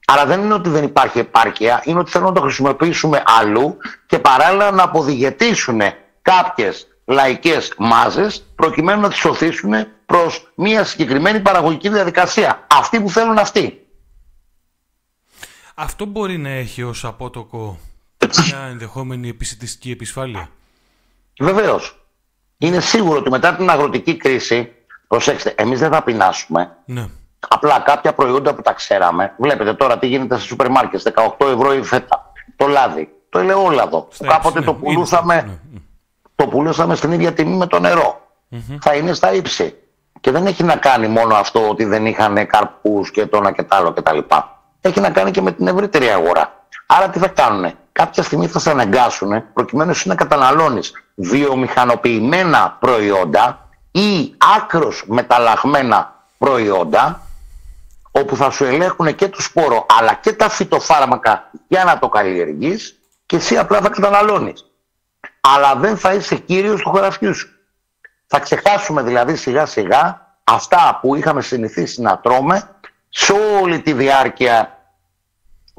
Άρα 0.07 0.25
δεν 0.25 0.41
είναι 0.41 0.53
ότι 0.53 0.69
δεν 0.69 0.83
υπάρχει 0.83 1.19
επάρκεια, 1.19 1.81
είναι 1.85 1.99
ότι 1.99 2.11
θέλουν 2.11 2.27
να 2.27 2.33
το 2.33 2.41
χρησιμοποιήσουμε 2.41 3.23
αλλού 3.39 3.77
και 4.05 4.19
παράλληλα 4.19 4.71
να 4.71 4.83
αποδιγετήσουν 4.83 5.81
κάποιες 6.21 6.87
λαϊκές 7.05 7.73
μάζες 7.77 8.45
προκειμένου 8.55 9.01
να 9.01 9.09
τις 9.09 9.25
οθήσουν 9.25 9.73
προς 10.05 10.51
μια 10.55 10.83
συγκεκριμένη 10.83 11.39
παραγωγική 11.39 11.89
διαδικασία. 11.89 12.65
Αυτή 12.79 12.99
που 13.01 13.09
θέλουν 13.09 13.37
αυτοί. 13.37 13.78
Αυτό 15.81 16.05
μπορεί 16.05 16.37
να 16.37 16.49
έχει 16.49 16.83
ως 16.83 17.05
απότοκο 17.05 17.77
μια 18.47 18.59
ενδεχόμενη 18.69 19.29
επισητιστική 19.29 19.91
επισφάλεια; 19.91 20.49
Βεβαίως. 21.39 22.03
Είναι 22.57 22.79
σίγουρο 22.79 23.17
ότι 23.19 23.29
μετά 23.29 23.55
την 23.55 23.69
αγροτική 23.69 24.17
κρίση, 24.17 24.71
προσέξτε, 25.07 25.53
εμείς 25.57 25.79
δεν 25.79 25.91
θα 25.91 26.03
πεινάσουμε. 26.03 26.77
Ναι. 26.85 27.07
Απλά 27.47 27.79
κάποια 27.79 28.13
προϊόντα 28.13 28.53
που 28.55 28.61
τα 28.61 28.73
ξέραμε, 28.73 29.33
βλέπετε 29.39 29.73
τώρα 29.73 29.97
τι 29.99 30.07
γίνεται 30.07 30.35
στα 30.35 30.45
σούπερ 30.45 30.69
μάρκετς, 30.69 31.03
18 31.37 31.47
ευρώ 31.47 31.73
η 31.73 31.83
φέτα, 31.83 32.31
το 32.55 32.67
λάδι, 32.67 33.09
το 33.29 33.39
ελαιόλαδο, 33.39 34.01
που 34.01 34.15
Στα 34.15 34.27
κάποτε 34.27 34.59
ύψη, 34.59 34.71
το 34.71 34.77
ναι. 34.77 34.79
πουλούσαμε, 34.79 35.33
Είναι 35.33 35.41
στα- 35.43 35.59
ναι, 35.71 35.79
το 36.35 36.47
πουλούσαμε 36.47 36.95
στην 36.95 37.11
ίδια 37.11 37.33
τιμή 37.33 37.55
με 37.55 37.67
το 37.67 37.79
νερο 37.79 38.27
Θα 38.81 38.95
είναι 38.95 39.13
στα 39.13 39.33
ύψη. 39.33 39.75
Και 40.21 40.31
δεν 40.31 40.45
έχει 40.45 40.63
να 40.63 40.75
κάνει 40.75 41.07
μόνο 41.07 41.35
αυτό 41.35 41.69
ότι 41.69 41.83
δεν 41.85 42.05
είχαν 42.05 42.47
καρπούς 42.47 43.11
και 43.11 43.25
το 43.25 43.37
ένα 43.37 43.51
και 43.51 43.63
το 43.63 43.75
άλλο 43.75 43.93
κτλ. 43.93 44.17
Έχει 44.81 44.99
να 44.99 45.09
κάνει 45.09 45.31
και 45.31 45.41
με 45.41 45.51
την 45.51 45.67
ευρύτερη 45.67 46.09
αγορά. 46.09 46.65
Άρα 46.85 47.09
τι 47.09 47.19
θα 47.19 47.27
κάνουν. 47.27 47.73
Κάποια 47.91 48.23
στιγμή 48.23 48.47
θα 48.47 48.59
σε 48.59 48.69
αναγκάσουν 48.69 49.53
προκειμένου 49.53 49.89
εσύ 49.89 50.07
να 50.07 50.15
καταναλώνεις 50.15 50.91
βιομηχανοποιημένα 51.15 52.77
προϊόντα 52.79 53.69
ή 53.91 54.33
άκρος 54.55 55.03
μεταλλαγμένα 55.07 56.25
προϊόντα 56.37 57.21
όπου 58.11 58.35
θα 58.35 58.49
σου 58.49 58.63
ελέγχουν 58.63 59.15
και 59.15 59.27
το 59.27 59.41
σπόρο 59.41 59.85
αλλά 59.99 60.13
και 60.13 60.33
τα 60.33 60.49
φυτοφάρμακα 60.49 61.51
για 61.67 61.83
να 61.83 61.99
το 61.99 62.09
καλλιεργείς 62.09 62.99
και 63.25 63.35
εσύ 63.35 63.57
απλά 63.57 63.81
θα 63.81 63.89
καταναλώνεις. 63.89 64.65
Αλλά 65.41 65.75
δεν 65.75 65.97
θα 65.97 66.13
είσαι 66.13 66.35
κύριος 66.35 66.81
του 66.81 66.89
χωραφιού 66.89 67.35
σου. 67.35 67.49
Θα 68.27 68.39
ξεχάσουμε 68.39 69.01
δηλαδή 69.01 69.35
σιγά 69.35 69.65
σιγά 69.65 70.27
αυτά 70.43 70.99
που 71.01 71.15
είχαμε 71.15 71.41
συνηθίσει 71.41 72.01
να 72.01 72.19
τρώμε 72.19 72.69
σε 73.09 73.33
όλη 73.61 73.81
τη 73.81 73.93
διάρκεια 73.93 74.73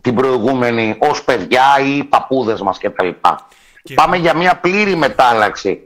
την 0.03 0.15
προηγούμενη 0.15 0.97
ως 0.99 1.25
παιδιά 1.25 1.65
ή 1.85 1.97
οι 1.97 2.05
παππούδες 2.05 2.61
μας 2.61 2.79
κτλ. 2.79 3.09
Και- 3.83 3.95
Πάμε 3.95 4.17
για 4.17 4.37
μια 4.37 4.57
πλήρη 4.57 4.95
μετάλλαξη 4.97 5.81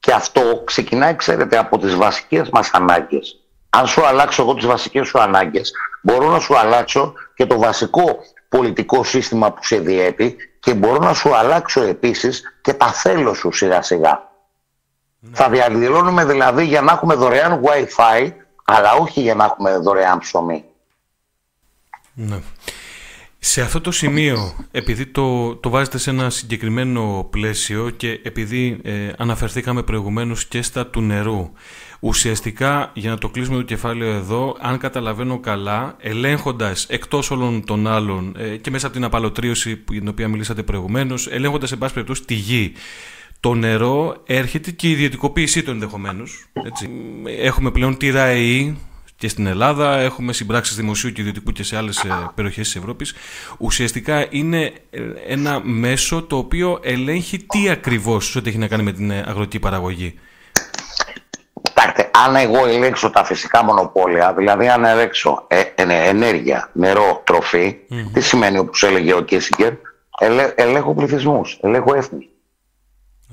Και 0.00 0.12
αυτό 0.12 0.62
ξεκινάει, 0.64 1.16
ξέρετε, 1.16 1.58
από 1.58 1.78
τις 1.78 1.94
βασικές 1.96 2.48
μας 2.50 2.70
ανάγκες. 2.72 3.36
Αν 3.70 3.86
σου 3.86 4.06
αλλάξω 4.06 4.42
εγώ 4.42 4.54
τις 4.54 4.66
βασικές 4.66 5.08
σου 5.08 5.20
ανάγκες, 5.20 5.72
μπορώ 6.02 6.30
να 6.30 6.38
σου 6.38 6.58
αλλάξω 6.58 7.12
και 7.34 7.46
το 7.46 7.58
βασικό 7.58 8.18
πολιτικό 8.48 9.04
σύστημα 9.04 9.52
που 9.52 9.64
σε 9.64 9.78
διέπει 9.78 10.36
και 10.60 10.74
μπορώ 10.74 10.98
να 10.98 11.12
σου 11.14 11.36
αλλάξω 11.36 11.82
επίσης 11.82 12.42
και 12.60 12.72
τα 12.72 12.86
θέλω 12.92 13.34
σου 13.34 13.52
σιγά 13.52 13.82
σιγά. 13.82 14.30
Ναι. 15.18 15.30
Θα 15.36 15.48
διαδηλώνουμε 15.48 16.24
δηλαδή 16.24 16.64
για 16.64 16.80
να 16.80 16.92
έχουμε 16.92 17.14
δωρεάν 17.14 17.60
Wi-Fi, 17.64 18.32
αλλά 18.64 18.92
όχι 18.92 19.20
για 19.20 19.34
να 19.34 19.44
έχουμε 19.44 19.76
δωρεάν 19.76 20.18
ψωμί. 20.18 20.64
Ναι. 22.14 22.40
Σε 23.44 23.60
αυτό 23.60 23.80
το 23.80 23.90
σημείο, 23.90 24.54
επειδή 24.70 25.06
το, 25.06 25.56
το 25.56 25.70
βάζετε 25.70 25.98
σε 25.98 26.10
ένα 26.10 26.30
συγκεκριμένο 26.30 27.26
πλαίσιο 27.30 27.90
και 27.90 28.20
επειδή 28.22 28.80
ε, 28.84 29.08
αναφερθήκαμε 29.18 29.82
προηγουμένως 29.82 30.46
και 30.46 30.62
στα 30.62 30.86
του 30.86 31.00
νερού, 31.00 31.50
ουσιαστικά 32.00 32.90
για 32.94 33.10
να 33.10 33.18
το 33.18 33.28
κλείσουμε 33.28 33.56
το 33.56 33.62
κεφάλαιο 33.62 34.12
εδώ, 34.12 34.56
αν 34.60 34.78
καταλαβαίνω 34.78 35.38
καλά, 35.38 35.96
ελέγχοντας 35.98 36.86
εκτός 36.88 37.30
όλων 37.30 37.64
των 37.64 37.86
άλλων 37.86 38.34
ε, 38.38 38.56
και 38.56 38.70
μέσα 38.70 38.86
από 38.86 38.94
την 38.94 39.04
απαλωτρίωση 39.04 39.82
για 39.90 40.00
την 40.00 40.08
οποία 40.08 40.28
μιλήσατε 40.28 40.62
προηγουμένως, 40.62 41.26
ελέγχοντας 41.26 41.72
εν 41.72 41.78
πάση 41.78 41.94
περιπτώσει 41.94 42.24
τη 42.24 42.34
γη, 42.34 42.72
το 43.42 43.54
νερό 43.54 44.16
έρχεται 44.26 44.70
και 44.70 44.88
η 44.88 44.90
ιδιωτικοποίησή 44.90 45.62
του 45.62 45.70
ενδεχομένως. 45.70 46.44
Έχουμε 47.38 47.70
πλέον 47.70 47.96
τη 47.96 48.10
ΡΑΕΗ, 48.10 48.76
και 49.16 49.28
στην 49.28 49.46
Ελλάδα, 49.46 49.98
έχουμε 49.98 50.32
συμπράξεις 50.32 50.76
δημοσίου 50.76 51.12
και 51.12 51.20
ιδιωτικού 51.20 51.52
και 51.52 51.62
σε 51.62 51.76
άλλες 51.76 51.98
ε, 51.98 52.30
περιοχές 52.34 52.66
της 52.66 52.76
Ευρώπης. 52.76 53.14
Ουσιαστικά 53.58 54.26
είναι 54.30 54.72
ε, 54.90 55.00
ένα 55.26 55.60
μέσο 55.62 56.22
το 56.22 56.36
οποίο 56.36 56.78
ελέγχει 56.82 57.38
τι 57.38 57.68
ακριβώς 57.68 58.36
ό,τι 58.36 58.48
έχει 58.48 58.58
να 58.58 58.68
κάνει 58.68 58.82
με 58.82 58.92
την 58.92 59.10
ε, 59.10 59.24
αγροτική 59.26 59.58
παραγωγή. 59.58 60.18
Κοιτάξτε, 61.62 62.10
αν 62.24 62.36
εγώ 62.36 62.66
ελέγξω 62.66 63.10
τα 63.10 63.24
φυσικά 63.24 63.64
μονοπόλια, 63.64 64.34
δηλαδή 64.34 64.68
αν 64.68 64.84
ελέγξω 64.84 65.44
ε, 65.48 65.62
ενέργεια, 66.08 66.70
νερό, 66.72 67.22
τι 68.12 68.20
σημαίνει 68.20 68.58
όπως 68.58 68.82
έλεγε 68.82 69.14
ο 69.14 69.20
Κίσικερ, 69.20 69.72
ελέ, 70.18 70.52
ελέγχω 70.54 70.94
πληθυσμούς, 70.94 71.58
ελέγχω 71.62 71.94
έθνη. 71.94 72.31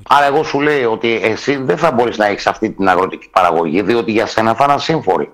Άρα 0.07 0.25
εγώ 0.25 0.43
σου 0.43 0.59
λέει 0.59 0.83
ότι 0.83 1.19
εσύ 1.23 1.55
δεν 1.55 1.77
θα 1.77 1.91
μπορείς 1.91 2.17
να 2.17 2.25
έχεις 2.25 2.47
αυτή 2.47 2.69
την 2.71 2.89
αγροτική 2.89 3.29
παραγωγή, 3.29 3.81
διότι 3.81 4.11
για 4.11 4.25
σένα 4.25 4.55
θα 4.55 4.63
είναι 4.63 4.73
ασύμφορη 4.73 5.31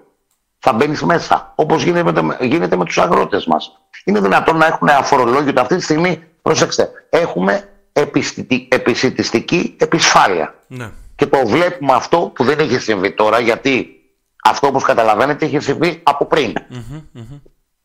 θα 0.66 0.74
μπαίνεις 0.74 1.02
μέσα. 1.02 1.54
Όπως 1.56 1.84
γίνεται, 1.84 2.22
γίνεται 2.40 2.76
με 2.76 2.86
τους 2.86 2.98
αγρότες 2.98 3.46
μας. 3.46 3.72
Είναι 4.06 4.20
δυνατόν 4.20 4.58
να 4.58 4.66
έχουν 4.66 4.88
αφορολόγιο 4.88 5.54
αυτή 5.58 5.76
τη 5.76 5.82
στιγμή. 5.82 6.24
Προσέξτε, 6.42 6.90
έχουμε 7.10 7.70
επισητιστική 8.70 9.76
επισφάλεια. 9.80 10.56
Ναι. 10.68 10.92
Και 11.16 11.26
το 11.26 11.48
βλέπουμε 11.48 11.94
αυτό 11.94 12.32
που 12.36 12.44
δεν 12.44 12.60
έχει 12.60 12.80
συμβεί 12.80 13.12
τώρα, 13.12 13.40
γιατί 13.40 13.88
αυτό 14.44 14.68
όπως 14.68 14.84
καταλαβαίνετε 14.84 15.46
είχε 15.46 15.60
συμβεί 15.60 16.00
από 16.04 16.26
πριν. 16.26 16.54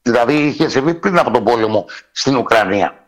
Δηλαδή 0.03 0.35
είχε 0.35 0.69
συμβεί 0.69 0.95
πριν 0.95 1.19
από 1.19 1.31
τον 1.31 1.45
πόλεμο 1.45 1.85
στην 2.13 2.37
ουκρανια 2.37 3.07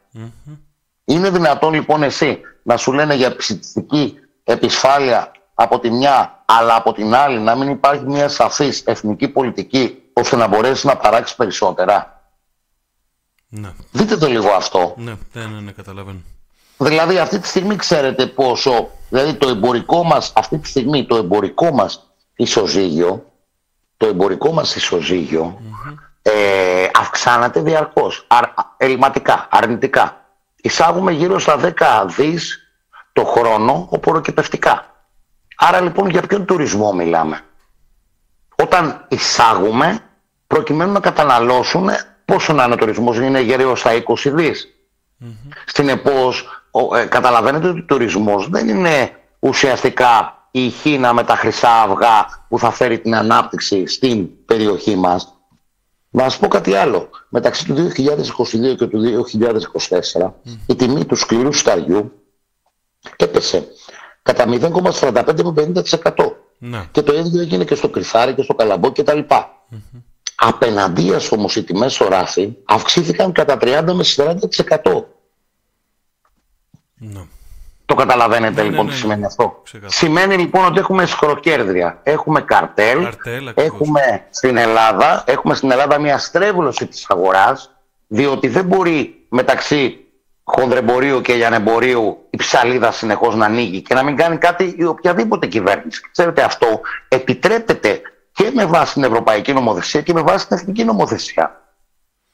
Είναι 1.05 1.31
δυνατόν 1.31 1.73
λοιπόν 1.73 2.03
εσύ 2.03 2.41
να 2.63 2.77
σου 2.77 2.93
λένε 2.93 3.15
για 3.15 3.27
επισητιστική 3.27 4.19
επισφάλεια 4.45 5.33
από 5.55 5.79
τη 5.79 5.91
μια, 5.91 6.43
αλλά 6.45 6.77
από 6.77 6.93
την 6.93 7.15
άλλη 7.15 7.39
να 7.39 7.55
μην 7.55 7.69
υπάρχει 7.69 8.05
μια 8.05 8.29
σαφής 8.29 8.83
εθνική 8.85 9.29
πολιτική 9.29 10.03
ώστε 10.13 10.37
να 10.37 10.47
μπορέσει 10.47 10.87
να 10.87 10.97
παράξει 10.97 11.37
περισσότερα. 11.37 12.21
Ναι. 13.49 13.73
Δείτε 13.91 14.17
το 14.17 14.27
λίγο 14.27 14.51
αυτό. 14.51 14.95
Ναι, 14.97 15.15
ναι, 15.33 15.47
ναι, 15.47 15.61
ναι, 15.61 15.71
καταλαβαίνω. 15.73 16.21
Δηλαδή 16.79 17.19
αυτή 17.19 17.39
τη 17.39 17.49
στιγμή 17.49 17.77
ξέρετε 17.77 18.27
πόσο, 18.27 18.91
δηλαδή 19.09 19.35
το 19.35 19.49
εμπορικό 19.49 20.05
μας, 20.05 20.33
αυτή 20.35 20.59
τη 20.59 20.69
στιγμή 20.69 21.07
το 21.07 21.17
εμπορικό 21.17 21.73
μας 21.73 22.15
ισοζύγιο, 22.37 23.25
το 23.97 24.07
εμπορικό 24.07 24.53
μας 24.53 24.75
ισοζυγιο 24.77 25.61
ε, 26.23 26.89
αυξάνεται 26.95 27.61
διαρκώς, 27.61 28.25
αρ, 28.29 28.45
ελληματικά, 28.77 29.49
αρνητικά. 29.51 30.22
Εισάγουμε 30.65 31.13
γύρω 31.13 31.39
στα 31.39 31.59
10 31.61 32.07
δις 32.17 32.73
το 33.13 33.25
χρόνο 33.25 33.87
οποροκυπευτικά. 33.91 34.87
Άρα 35.57 35.81
λοιπόν 35.81 36.09
για 36.09 36.23
ποιον 36.23 36.45
τουρισμό 36.45 36.93
μιλάμε; 36.93 37.41
Όταν 38.63 39.05
εισάγουμε 39.09 40.01
προκειμένου 40.47 40.93
να 40.93 41.01
καταναλώσουν 41.01 41.89
πόσο 42.25 42.53
να 42.53 42.65
είναι 42.65 42.73
ο 42.75 42.77
τουρισμός, 42.77 43.17
είναι 43.17 43.41
γύρω 43.41 43.77
στα 43.77 43.91
20 44.07 44.31
δις. 44.33 44.69
Mm-hmm. 45.21 45.53
Στην 45.67 45.89
ΕΠΟΣ 45.89 46.45
ε, 46.97 47.05
καταλαβαίνετε 47.05 47.69
ότι 47.69 47.81
ο 47.81 47.85
τουρισμός 47.85 48.49
δεν 48.49 48.69
είναι 48.69 49.11
ουσιαστικά 49.39 50.37
η 50.51 50.69
Χίνα 50.69 51.13
με 51.13 51.25
τα 51.25 51.37
χρυσά 51.37 51.83
αυγά 51.83 52.45
που 52.49 52.59
θα 52.59 52.71
φέρει 52.71 52.99
την 52.99 53.15
ανάπτυξη 53.15 53.87
στην 53.87 54.45
περιοχή 54.45 54.97
μας. 54.97 55.35
Να 56.15 56.23
σας 56.23 56.39
πω 56.39 56.49
κάτι 56.49 56.75
άλλο. 56.75 57.09
Μεταξύ 57.29 57.67
του 57.67 57.75
2022 57.75 58.77
και 58.77 58.87
του 58.87 59.27
2024 60.13 60.31
η 60.67 60.75
τιμή 60.75 61.05
του 61.05 61.17
σκληρού 61.17 61.53
σταριού 61.53 62.13
έπεσε 63.17 63.67
κατά 64.23 64.45
0,45 64.49 65.43
με 65.43 65.73
50%. 66.05 66.33
Ναι. 66.59 66.89
Και 66.91 67.03
το 67.03 67.15
ίδιο 67.15 67.41
έγινε 67.41 67.65
και 67.65 67.75
στο 67.75 67.89
κρυθάρι 67.89 68.35
και 68.35 68.43
στο 68.43 68.55
καλαμπό 68.55 68.93
κτλ. 68.93 69.19
Mm-hmm. 69.29 70.03
Απέναντίας 70.35 71.33
όμως 71.33 71.57
οι 71.57 71.65
τιμές 71.65 71.95
στο 71.95 72.09
ράφι 72.09 72.57
αυξήθηκαν 72.65 73.33
κατά 73.33 73.57
30 73.61 73.93
με 73.93 74.05
40%. 74.83 75.05
Ναι. 76.95 77.27
Το 77.93 77.99
καταλαβαίνετε 77.99 78.63
ναι, 78.63 78.69
λοιπόν 78.69 78.85
ναι, 78.85 78.91
τι 78.91 78.97
σημαίνει 78.97 79.25
αυτό. 79.25 79.63
Σημαίνει 79.87 80.37
λοιπόν 80.37 80.65
ότι 80.65 80.79
έχουμε 80.79 81.07
σχροκέρδια, 81.07 82.01
έχουμε 82.03 82.41
καρτέλ, 82.41 83.03
καρτέλ 83.03 83.53
έχουμε 83.55 84.27
στην 84.31 84.57
Ελλάδα, 84.57 85.25
έχουμε 85.27 85.55
στην 85.55 85.71
Ελλάδα 85.71 86.01
μια 86.01 86.19
στρέβλωση 86.19 86.87
της 86.87 87.07
αγοράς, 87.09 87.71
διότι 88.07 88.49
δεν 88.49 88.65
μπορεί 88.65 89.25
μεταξύ 89.29 90.07
χονδρεμπορίου 90.45 91.21
και 91.21 91.35
λιανεμπορίου 91.35 92.27
η 92.31 92.37
ψαλίδα 92.37 92.93
συνεχώς 92.93 93.35
να 93.35 93.45
ανοίγει 93.45 93.83
και 93.83 93.95
να 93.95 94.03
μην 94.03 94.17
κάνει 94.17 94.37
κάτι 94.37 94.75
η 94.79 94.85
οποιαδήποτε 94.85 95.47
κυβέρνηση. 95.47 96.01
Ξέρετε, 96.13 96.43
αυτό 96.43 96.81
επιτρέπεται 97.09 98.01
και 98.33 98.51
με 98.55 98.65
βάση 98.65 98.93
την 98.93 99.05
ευρωπαϊκή 99.05 99.53
νομοθεσία 99.53 100.01
και 100.01 100.13
με 100.13 100.21
βάση 100.21 100.47
την 100.47 100.57
εθνική 100.57 100.85
νομοθεσία. 100.85 101.61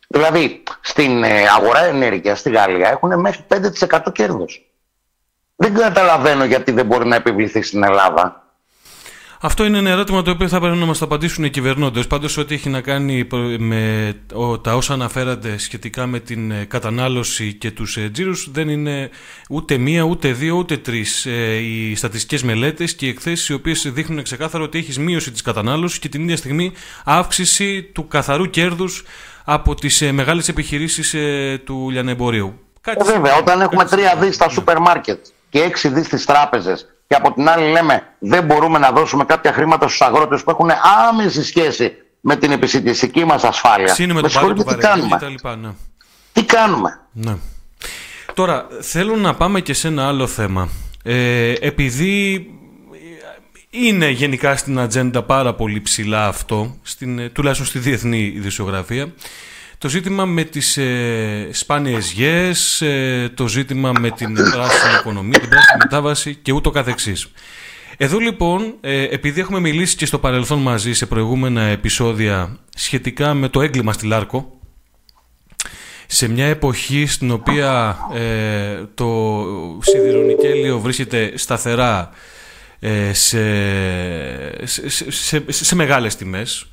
Δηλαδή, 0.09 0.63
στην 0.81 1.25
ε, 1.25 1.43
αγορά 1.57 1.85
ενέργειας 1.85 2.39
στη 2.39 2.51
Γαλλία 2.51 2.89
έχουν 2.89 3.21
μέχρι 3.21 3.45
5% 3.49 4.13
κέρδος. 4.13 4.68
Δεν 5.61 5.75
καταλαβαίνω 5.75 6.45
γιατί 6.45 6.73
δεν 6.73 6.87
μπορεί 6.87 7.07
να 7.07 7.17
επιβληθεί 7.17 7.63
στην 7.63 7.83
Ελλάδα. 7.83 8.43
Αυτό 9.41 9.65
είναι 9.65 9.79
ένα 9.79 9.91
ερώτημα 9.91 10.23
το 10.23 10.31
οποίο 10.31 10.49
θα 10.49 10.61
πρέπει 10.61 10.77
να 10.77 10.85
μας 10.85 10.99
το 10.99 11.05
απαντήσουν 11.05 11.45
οι 11.45 11.51
κυβερνώντες. 11.51 12.07
Πάντως, 12.07 12.37
ό,τι 12.37 12.55
έχει 12.55 12.69
να 12.69 12.81
κάνει 12.81 13.27
με 13.59 14.15
τα 14.63 14.75
όσα 14.77 14.93
αναφέρατε 14.93 15.59
σχετικά 15.59 16.07
με 16.07 16.21
την 16.21 16.51
ε, 16.51 16.65
κατανάλωση 16.65 17.53
και 17.53 17.71
τους 17.71 17.97
ε, 17.97 18.11
τζίρους, 18.13 18.51
δεν 18.51 18.69
είναι 18.69 19.11
ούτε 19.51 19.77
μία, 19.77 20.03
ούτε 20.03 20.33
δύο, 20.33 20.57
ούτε 20.57 20.77
τρεις 20.77 21.27
ε, 21.27 21.55
οι 21.55 21.95
στατιστικές 21.95 22.43
μελέτες 22.43 22.95
και 22.95 23.07
οι 23.07 23.09
εκθέσεις 23.09 23.49
οι 23.49 23.53
οποίες 23.53 23.93
δείχνουν 23.93 24.23
ξεκάθαρα 24.23 24.65
ότι 24.65 24.79
έχεις 24.79 24.99
μείωση 24.99 25.31
της 25.31 25.43
κατανάλωσης 25.43 25.99
και 25.99 26.09
την 26.09 26.23
ίδια 26.23 26.37
στιγμή 26.37 26.73
αύξηση 27.05 27.83
του 27.83 28.09
καθαρού 28.09 28.51
κέρδους 28.51 29.05
από 29.45 29.75
τις 29.75 30.03
μεγάλες 30.13 30.49
επιχειρήσεις 30.49 31.15
του 31.65 31.91
λιανεμπορίου. 31.91 32.59
Βέβαια, 33.05 33.37
όταν 33.37 33.61
έχουμε 33.61 33.85
τρία 33.85 34.17
δις 34.17 34.35
στα 34.35 34.49
σούπερ 34.49 34.79
μάρκετ 34.79 35.27
και 35.49 35.63
έξι 35.63 35.89
δις 35.89 36.07
στις 36.07 36.25
τράπεζες 36.25 36.87
και 37.07 37.15
από 37.15 37.33
την 37.33 37.49
άλλη 37.49 37.71
λέμε 37.71 38.03
δεν 38.19 38.45
μπορούμε 38.45 38.79
να 38.79 38.91
δώσουμε 38.91 39.25
κάποια 39.25 39.53
χρήματα 39.53 39.89
στους 39.89 40.01
αγρότες 40.01 40.43
που 40.43 40.51
έχουν 40.51 40.71
άμεση 41.09 41.45
σχέση 41.45 41.93
με 42.21 42.37
την 42.37 42.53
επισητιστική 42.53 43.25
μας 43.25 43.45
ασφάλεια. 43.45 43.97
με 43.99 44.21
το 44.21 44.53
τι 44.65 44.75
κάνουμε; 44.77 45.19
ναι. 45.61 45.71
Τι 46.33 46.45
κάνουμε; 46.45 47.01
Ναι. 47.13 47.37
Τώρα, 48.35 48.67
θέλω 48.81 49.17
να 49.17 49.35
πάμε 49.35 49.61
και 49.61 49.75
σε 49.75 49.89
ένα 49.89 50.07
άλλο 50.07 50.27
θέμα. 50.27 50.69
Ε, 51.03 51.53
επειδή 51.61 52.47
είναι 53.71 54.09
γενικά 54.09 54.57
στην 54.57 54.79
ατζέντα 54.79 55.23
πάρα 55.23 55.55
πολύ 55.55 55.81
ψηλά 55.81 56.27
αυτό, 56.27 56.77
στην, 56.83 57.33
τουλάχιστον 57.33 57.67
στη 57.67 57.79
διεθνή 57.79 58.33
ειδησιογραφία, 58.37 59.13
το 59.79 59.89
ζήτημα 59.89 60.25
με 60.25 60.45
τις 60.45 60.77
ε, 60.77 61.49
σπάνιες 61.53 62.13
γέες, 62.13 62.83
ε, 62.83 63.31
το 63.35 63.49
ζήτημα 63.49 63.93
με 64.01 64.11
την 64.11 64.35
πράσινη 64.35 64.95
οικονομία, 65.01 65.39
την 65.39 65.49
πράσινη 65.49 65.79
μετάβαση 65.79 66.35
και 66.35 66.53
ούτω 66.53 66.71
καθεξής. 66.71 67.27
Εδώ 67.97 68.19
λοιπόν, 68.19 68.75
ε, 68.81 69.03
επειδή 69.03 69.41
έχουμε 69.41 69.61
μιλήσει 69.61 69.97
και 69.97 70.07
στο 70.07 70.19
παρελθόν 70.19 70.59
μαζί 70.59 70.93
σε 70.93 71.07
προηγούμενα 71.07 71.63
επεισόδια 71.63 72.59
σχετικά 72.75 73.35
με 73.35 73.49
το 73.49 73.61
έγκλημα 73.61 73.93
στη 73.93 74.07
Λάρκο, 74.07 74.59
σε 76.07 76.29
μια 76.29 76.47
εποχή 76.47 77.07
στην 77.07 77.31
οποία 77.31 77.99
ε, 78.15 78.85
το 78.95 79.45
σιδηρονικέλιο 79.81 80.79
βρίσκεται 80.79 81.33
σταθερά 81.35 82.11
ε, 82.81 83.13
σε, 83.13 84.67
σε, 84.67 84.89
σε, 84.89 85.11
σε, 85.11 85.45
σε 85.49 85.75
μεγάλες 85.75 86.17
τιμές, 86.17 86.67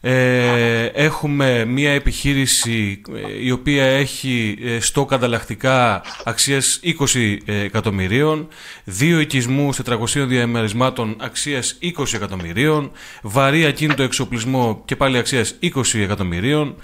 Ε, 0.00 0.84
έχουμε 0.84 1.64
μια 1.64 1.90
επιχείρηση 1.90 3.00
ε, 3.14 3.44
η 3.44 3.50
οποία 3.50 3.84
έχει 3.84 4.58
ε, 4.64 4.80
στο 4.80 5.08
ανταλλακτικά 5.10 6.02
αξίας 6.24 6.80
20 7.14 7.36
εκατομμυρίων, 7.46 8.48
δύο 8.84 9.20
οικισμούς 9.20 9.78
400 9.84 9.96
διαμερισμάτων 10.26 11.16
αξίας 11.20 11.78
20 11.98 12.04
εκατομμυρίων, 12.14 12.90
βαρύ 13.22 13.64
ακίνητο 13.64 14.02
εξοπλισμό 14.02 14.82
και 14.84 14.96
πάλι 14.96 15.18
αξίας 15.18 15.58
20 15.62 15.82
εκατομμυρίων 15.94 16.76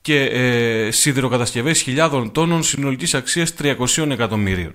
και 0.00 0.24
ε, 0.24 0.90
σιδηροκατασκευές 0.90 1.80
χιλιάδων 1.80 2.32
τόνων 2.32 2.62
συνολικής 2.62 3.14
αξίας 3.14 3.54
300 3.62 4.10
εκατομμυρίων. 4.10 4.74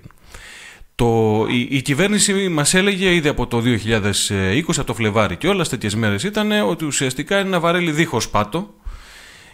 Το, 0.98 1.46
η, 1.50 1.66
η, 1.70 1.82
κυβέρνηση 1.82 2.48
μας 2.48 2.74
έλεγε 2.74 3.14
ήδη 3.14 3.28
από 3.28 3.46
το 3.46 3.62
2020, 3.64 4.62
από 4.66 4.84
το 4.84 4.94
Φλεβάρι 4.94 5.36
και 5.36 5.48
όλε 5.48 5.64
τέτοιες 5.64 5.94
μέρες 5.94 6.22
ήταν 6.22 6.52
ότι 6.52 6.84
ουσιαστικά 6.84 7.38
είναι 7.38 7.48
ένα 7.48 7.60
βαρέλι 7.60 7.90
δίχως 7.90 8.28
πάτο 8.28 8.74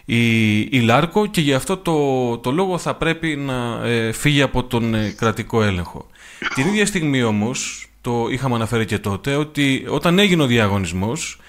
η, 0.05 0.59
η 0.59 0.79
Λάρκο 0.79 1.25
και 1.25 1.41
γι' 1.41 1.53
αυτό 1.53 1.77
το, 1.77 2.37
το 2.37 2.51
λόγο 2.51 2.77
θα 2.77 2.95
πρέπει 2.95 3.35
να 3.35 3.87
ε, 3.87 4.11
φύγει 4.11 4.41
από 4.41 4.63
τον 4.63 4.93
ε, 4.93 5.09
κρατικό 5.17 5.63
έλεγχο. 5.63 6.07
Την 6.53 6.67
ίδια 6.67 6.85
στιγμή 6.85 7.23
όμως, 7.23 7.87
το 8.01 8.27
είχαμε 8.29 8.55
αναφέρει 8.55 8.85
και 8.85 8.99
τότε, 8.99 9.35
ότι 9.35 9.85
όταν 9.87 10.19
έγινε 10.19 10.43
ο 10.43 10.45
διαγωνισμός, 10.45 11.39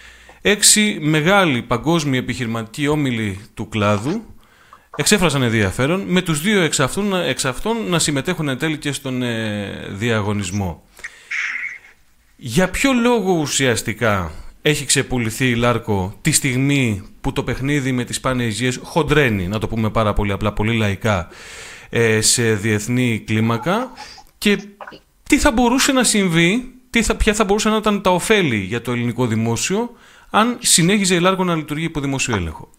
έξι 0.42 0.98
μεγάλοι 1.00 1.62
παγκόσμιοι 1.62 2.18
επιχειρηματικοί 2.22 2.88
όμιλοι 2.88 3.40
του 3.54 3.68
κλάδου 3.68 4.22
εξέφρασαν 4.96 5.42
ενδιαφέρον 5.42 6.00
με 6.06 6.22
τους 6.22 6.40
δύο 6.40 6.61
εξ 6.61 6.80
αυτών, 6.80 7.14
εξ 7.14 7.44
αυτών 7.44 7.76
να 7.88 7.98
συμμετέχουν 7.98 8.48
εν 8.48 8.59
τέλει 8.59 8.78
και 8.78 8.92
στον 8.92 9.22
ε, 9.22 9.87
διαγωνισμό. 9.90 10.82
Για 12.37 12.70
ποιο 12.70 12.92
λόγο 12.92 13.32
ουσιαστικά 13.32 14.32
έχει 14.62 14.85
ξεπουληθεί 14.85 15.48
η 15.48 15.54
Λάρκο 15.54 16.18
τη 16.22 16.32
στιγμή 16.32 17.02
που 17.20 17.32
το 17.32 17.42
παιχνίδι 17.42 17.92
με 17.92 18.04
τις 18.04 18.16
σπάνιες 18.16 18.78
χοντρένει, 18.82 19.48
να 19.48 19.59
το 19.59 19.68
πούμε 19.68 19.90
πάρα 19.90 20.12
πολύ 20.12 20.32
απλά, 20.32 20.52
πολύ 20.52 20.76
λαϊκά, 20.76 21.28
ε, 21.90 22.20
σε 22.20 22.54
διεθνή 22.54 23.22
κλίμακα 23.26 23.90
και 24.38 24.59
τι 25.22 25.38
θα 25.38 25.50
μπορούσε 25.50 25.92
να 25.92 26.04
συμβεί, 26.04 26.74
τι 26.90 27.02
θα, 27.02 27.16
ποια 27.16 27.35
θα 27.35 27.44
μπορούσε 27.44 27.68
να 27.68 27.76
ήταν 27.76 28.02
τα 28.02 28.11
οφέλη 28.11 28.57
για 28.56 28.80
το 28.80 28.92
ελληνικό 28.92 29.26
δημόσιο 29.26 29.90
αν 30.30 30.59
συνέχιζε 30.61 31.14
η 31.14 31.20
Λάρκο 31.20 31.44
να 31.44 31.54
λειτουργεί 31.54 31.85
υπό 31.85 32.00
δημόσιο 32.00 32.37
έλεγχο; 32.37 32.70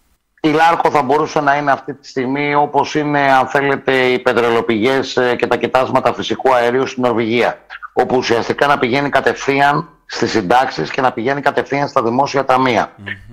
Η 0.47 0.51
Λάρκο 0.51 0.89
θα 0.91 1.01
μπορούσε 1.01 1.41
να 1.41 1.55
είναι 1.55 1.71
αυτή 1.71 1.93
τη 1.93 2.07
στιγμή 2.07 2.55
όπως 2.55 2.95
είναι 2.95 3.31
αν 3.31 3.47
θέλετε 3.47 3.93
οι 3.93 4.19
πετρελαιοπηγές 4.19 5.17
ε, 5.17 5.36
και 5.36 5.47
τα 5.47 5.57
κοιτάσματα 5.57 6.13
φυσικού 6.13 6.53
αερίου 6.53 6.88
στην 6.88 7.03
Νορβηγία 7.03 7.60
όπου 7.93 8.17
ουσιαστικά 8.17 8.67
να 8.67 8.77
πηγαίνει 8.77 9.10
κατευθείαν 9.10 9.89
στις 10.05 10.31
συντάξεις 10.31 10.91
και 10.91 11.01
να 11.01 11.12
πηγαίνει 11.12 11.41
κατευθείαν 11.41 11.88
στα 11.88 12.03
δημόσια 12.03 12.45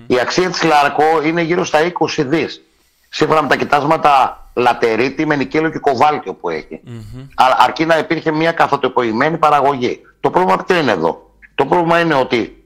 Η 0.07 0.19
αξία 0.19 0.49
της 0.49 0.63
Λάρκο 0.63 1.21
είναι 1.23 1.41
γύρω 1.41 1.65
στα 1.65 1.79
20 2.17 2.23
δις 2.25 2.61
σύμφωνα 3.09 3.41
με 3.41 3.47
τα 3.47 3.55
κοιτάσματα 3.55 4.45
λατερίτη 4.53 5.25
με 5.25 5.35
νικέλιο 5.35 5.69
και 5.69 5.79
κοβάλτιο 5.79 6.33
που 6.33 6.49
έχει. 6.49 6.81
Αρκεί 7.65 7.85
να 7.85 7.97
υπήρχε 7.97 8.31
μια 8.31 8.51
καθοτεποιημένη 8.51 9.37
παραγωγή. 9.37 10.01
Το 10.19 10.29
πρόβλημα 10.29 10.63
ποιο 10.63 10.75
είναι 10.75 10.91
εδώ; 10.91 11.31
Το 11.55 11.65
πρόβλημα 11.65 11.99
είναι 11.99 12.13
ότι 12.13 12.63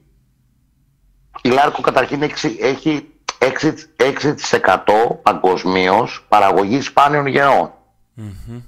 η 1.42 1.48
Λάρκο 1.48 1.80
καταρχήν 1.80 2.22
έχει 2.60 3.08
6%, 3.40 3.46
παγκοσμίως 5.22 6.24
παραγωγής 6.28 6.86
σπάνιων 6.86 7.26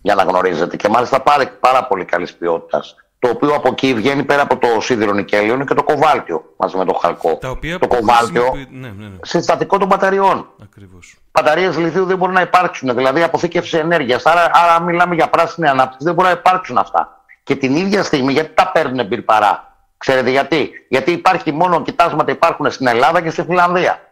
Για 0.03 0.15
να 0.15 0.23
γνωρίζετε. 0.23 0.77
Και 0.77 0.89
μάλιστα 0.89 1.21
πάρα, 1.21 1.49
πάρα 1.61 1.87
πολύ 1.87 2.05
καλής 2.05 2.35
ποιότητας. 2.35 2.97
Το 3.19 3.29
οποίο 3.29 3.55
από 3.55 3.69
εκεί 3.69 3.95
βγαίνει 3.95 4.25
πέρα 4.25 4.43
από 4.43 4.57
το 4.57 4.81
σίδηρο 4.81 5.13
νικέλιο 5.13 5.65
και 5.65 5.75
το 5.75 5.83
κοβάλτιο 5.83 6.45
μαζί 6.57 6.77
με 6.77 6.85
το 6.85 6.93
χαλκό. 6.93 7.37
Τα 7.41 7.51
οποία 7.51 7.79
το 7.79 7.87
κοβάλτιο 7.87 8.53
ναι, 8.71 8.89
ναι, 8.89 9.07
ναι. 9.09 9.17
συστατικό 9.23 9.79
των 9.79 9.89
μπαταριών. 9.89 10.49
Ακριβώς. 10.63 11.17
Μπαταρίες 11.33 11.77
λιθίου 11.77 12.05
δεν 12.05 12.17
μπορούν 12.17 12.35
να 12.35 12.41
υπάρξουν. 12.41 12.95
Δηλαδή 12.95 13.23
αποθήκευση 13.23 13.77
ενέργειας. 13.77 14.27
Άρα, 14.27 14.51
άρα, 14.53 14.81
μιλάμε 14.81 15.15
για 15.15 15.29
πράσινη 15.29 15.69
ανάπτυξη, 15.69 16.05
δεν 16.05 16.15
μπορούν 16.15 16.31
να 16.31 16.39
υπάρξουν 16.39 16.79
αυτά. 16.79 17.25
Και 17.43 17.57
την 17.57 17.77
ίδια 17.77 18.03
στιγμή, 18.03 18.33
γιατί 18.33 18.55
τα 18.55 18.71
παίρνουν 18.73 19.07
μπυρπαρά. 19.07 19.77
Ξέρετε 19.97 20.31
γιατί; 20.31 20.71
Γιατί 20.89 21.11
υπάρχει 21.11 21.53
μόνο 21.53 21.83
κοιτάσματα 21.83 22.33
υπάρχουν 22.33 22.71
στην 22.71 22.87
Ελλάδα 22.87 23.21
και 23.21 23.31
στη 23.31 23.43
Φιλανδία. 23.43 24.12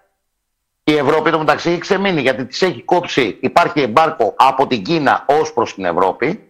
Η 0.90 0.96
Ευρώπη 0.96 1.30
το 1.30 1.38
μεταξύ 1.38 1.70
έχει 1.70 1.78
ξεμείνει 1.78 2.20
γιατί 2.20 2.44
της 2.44 2.62
έχει 2.62 2.82
κόψει. 2.82 3.38
Υπάρχει 3.40 3.80
εμπάρκο 3.80 4.34
από 4.36 4.66
την 4.66 4.82
Κίνα 4.82 5.24
ως 5.26 5.52
προς 5.52 5.74
την 5.74 5.84
Ευρώπη 5.84 6.48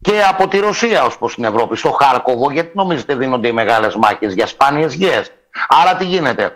και 0.00 0.22
από 0.28 0.48
τη 0.48 0.58
Ρωσία 0.58 1.04
ως 1.04 1.18
προς 1.18 1.34
την 1.34 1.44
Ευρώπη. 1.44 1.76
Στο 1.76 1.90
Χάρκοβο, 1.90 2.50
γιατί 2.50 2.70
νομίζετε 2.74 3.14
δίνονται 3.14 3.48
οι 3.48 3.52
μεγάλες 3.52 3.96
μάχες 3.96 4.34
για 4.34 4.46
σπάνιες 4.46 4.94
γέε. 4.94 5.22
Άρα 5.68 5.96
τι 5.96 6.04
γίνεται. 6.04 6.52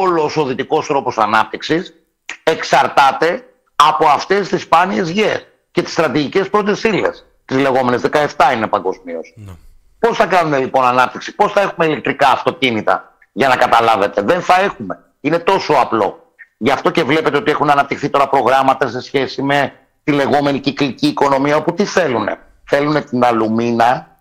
Όλος 0.00 0.36
ο 0.36 0.44
δυτικός 0.44 0.86
τρόπος 0.86 1.18
ανάπτυξης 1.18 1.94
εξαρτάται 2.42 3.44
από 3.76 4.06
αυτές 4.06 4.48
τις 4.48 4.62
σπάνιες 4.62 5.08
γέε 5.08 5.40
και 5.70 5.82
τις 5.82 5.92
στρατηγικές 5.92 6.50
πρώτες 6.50 6.82
ύλες. 6.82 7.26
Τις 7.44 7.56
λεγόμενες 7.56 8.00
17 8.00 8.52
είναι 8.54 8.66
παγκοσμίως. 8.66 9.32
Ναι. 9.36 9.52
Πώς 9.98 10.16
θα 10.16 10.26
κάνουμε 10.26 10.58
λοιπόν 10.58 10.84
ανάπτυξη, 10.84 11.34
πώς 11.34 11.52
θα 11.52 11.60
έχουμε 11.60 11.86
ηλεκτρικά 11.86 12.28
αυτοκίνητα, 12.28 13.16
για 13.32 13.48
να 13.48 13.56
καταλάβετε. 13.56 14.22
Δεν 14.22 14.40
θα 14.40 14.60
έχουμε. 14.60 15.00
Είναι 15.26 15.38
τόσο 15.38 15.72
απλό. 15.72 16.34
Γι' 16.56 16.70
αυτό 16.70 16.90
και 16.90 17.02
βλέπετε 17.02 17.36
ότι 17.36 17.50
έχουν 17.50 17.70
αναπτυχθεί 17.70 18.08
τώρα 18.08 18.28
προγράμματα 18.28 18.88
σε 18.88 19.00
σχέση 19.00 19.42
με 19.42 19.72
τη 20.04 20.12
λεγόμενη 20.12 20.60
κυκλική 20.60 21.06
οικονομία, 21.06 21.56
όπου 21.56 21.74
τι 21.74 21.84
θέλουν. 21.84 22.28
Θέλουν 22.64 23.04
την 23.04 23.24
αλουμίνα. 23.24 24.16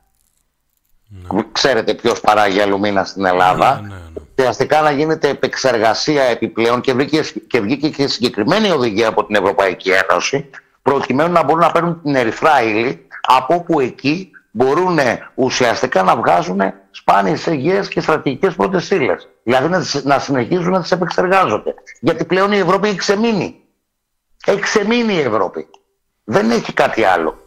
Ναι. 1.07 1.41
Ξέρετε 1.51 1.93
ποιος 1.93 2.19
παράγει 2.19 2.61
αλουμίνα 2.61 3.03
στην 3.03 3.25
Ελλάδα. 3.25 3.81
Ναι, 3.81 3.87
ναι, 4.35 4.49
ναι. 4.69 4.81
να 4.81 4.91
γίνεται 4.91 5.29
επεξεργασία 5.29 6.23
επιπλέον 6.23 6.81
και 6.81 6.93
βγήκε, 6.93 7.21
και 7.47 7.59
βγήκε 7.59 7.89
και 7.89 8.07
συγκεκριμένη 8.07 8.69
οδηγία 8.69 9.07
από 9.07 9.25
την 9.25 9.35
Ευρωπαϊκή 9.35 9.89
Ένωση, 9.89 10.49
προκειμένου 10.81 11.31
να 11.31 11.43
μπορούν 11.43 11.61
να 11.61 11.71
παίρνουν 11.71 12.01
την 12.01 12.15
ερυθρά 12.15 12.63
ύλη, 12.63 13.07
από 13.21 13.55
όπου 13.55 13.79
εκεί 13.79 14.31
μπορούν 14.55 14.99
ουσιαστικά 15.35 16.03
να 16.03 16.15
βγάζουν 16.15 16.61
σπάνιες 16.91 17.45
υγιές 17.45 17.87
και 17.87 18.01
στρατηγικές 18.01 18.55
πρώτες 18.55 18.89
ύλες. 18.89 19.27
Δηλαδή 19.43 19.67
να, 19.67 19.85
να 20.03 20.19
συνεχίζουν 20.19 20.71
να 20.71 20.81
τις 20.81 20.91
επεξεργάζονται. 20.91 21.73
Γιατί 21.99 22.25
πλέον 22.25 22.51
η 22.51 22.57
Ευρώπη 22.57 22.87
έχει 22.87 22.97
ξεμείνει. 22.97 23.63
Έχει 24.45 24.59
ξεμείνει 24.59 25.13
η 25.13 25.19
Ευρώπη. 25.19 25.67
Δεν 26.23 26.51
έχει 26.51 26.73
κάτι 26.73 27.03
άλλο. 27.03 27.37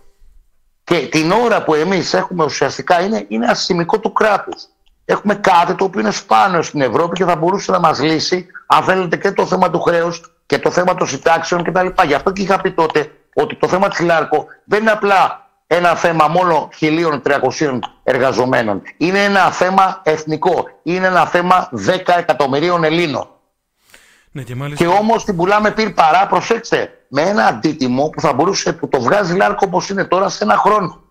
Και 0.85 1.09
την 1.11 1.31
ώρα 1.31 1.65
που 1.65 1.75
εμείς 1.75 2.15
έχουμε 2.15 2.45
ουσιαστικά 2.45 3.01
είναι, 3.01 3.25
είναι 3.29 3.47
ασημικό 3.47 3.99
του 3.99 4.13
κράτους. 4.13 4.63
Έχουμε 5.05 5.35
κάτι 5.35 5.75
το 5.75 5.85
οποίο 5.85 6.01
είναι 6.01 6.11
σπάνιο 6.11 6.63
στην 6.63 6.81
Ευρώπη 6.81 7.17
και 7.17 7.25
θα 7.25 7.37
μπορούσε 7.37 7.71
να 7.71 7.79
μας 7.79 8.01
λύσει 8.01 8.47
αν 8.67 8.83
θέλετε 8.83 9.17
και 9.17 9.33
το 9.33 9.47
θέμα 9.47 9.71
του 9.71 9.81
χρέους 9.81 10.21
και 10.47 10.59
το 10.59 10.71
θέμα 10.71 10.95
των 10.95 11.07
συντάξεων 11.07 11.65
κτλ. 11.65 11.87
Γι' 12.07 12.15
αυτό 12.15 12.31
και 12.31 12.43
είχα 12.43 12.61
πει 12.61 12.73
τότε 12.73 13.13
ότι 13.35 13.57
το 13.57 13.69
θέμα 13.69 13.89
της 13.89 14.01
Λάρκο 14.01 14.47
δεν 14.65 14.81
είναι 14.81 14.91
απλά 14.91 15.48
ένα 15.71 15.95
θέμα 15.95 16.29
μόνο 16.29 16.69
1.300 16.81 17.79
εργαζομένων. 18.05 18.83
Είναι 18.97 19.25
ένα 19.25 19.51
θέμα 19.53 20.01
εθνικό. 20.05 20.67
Είναι 20.83 21.07
ένα 21.07 21.27
θέμα 21.27 21.71
10 21.87 21.99
εκατομμυρίων 22.19 22.85
Ελλήνων. 22.85 23.29
Ναι, 24.33 24.43
και, 24.43 24.55
μάλιστα... 24.55 24.85
και 24.85 24.91
όμως 24.91 25.25
την 25.25 25.37
πουλάμε 25.37 25.71
πυρ 25.71 25.91
παρά, 25.91 26.27
προσέξτε, 26.27 26.91
με 27.09 27.23
ένα 27.23 27.45
αντίτιμο 27.45 28.09
που 28.09 28.21
θα 28.21 28.33
μπορούσε, 28.33 28.73
που 28.73 28.89
το 28.89 29.01
βγάζει 29.01 29.37
λάρκο 29.37 29.65
όπως 29.67 29.89
είναι 29.89 30.05
τώρα 30.05 30.29
σε 30.29 30.45
ένα 30.45 30.57
χρόνο. 30.57 31.03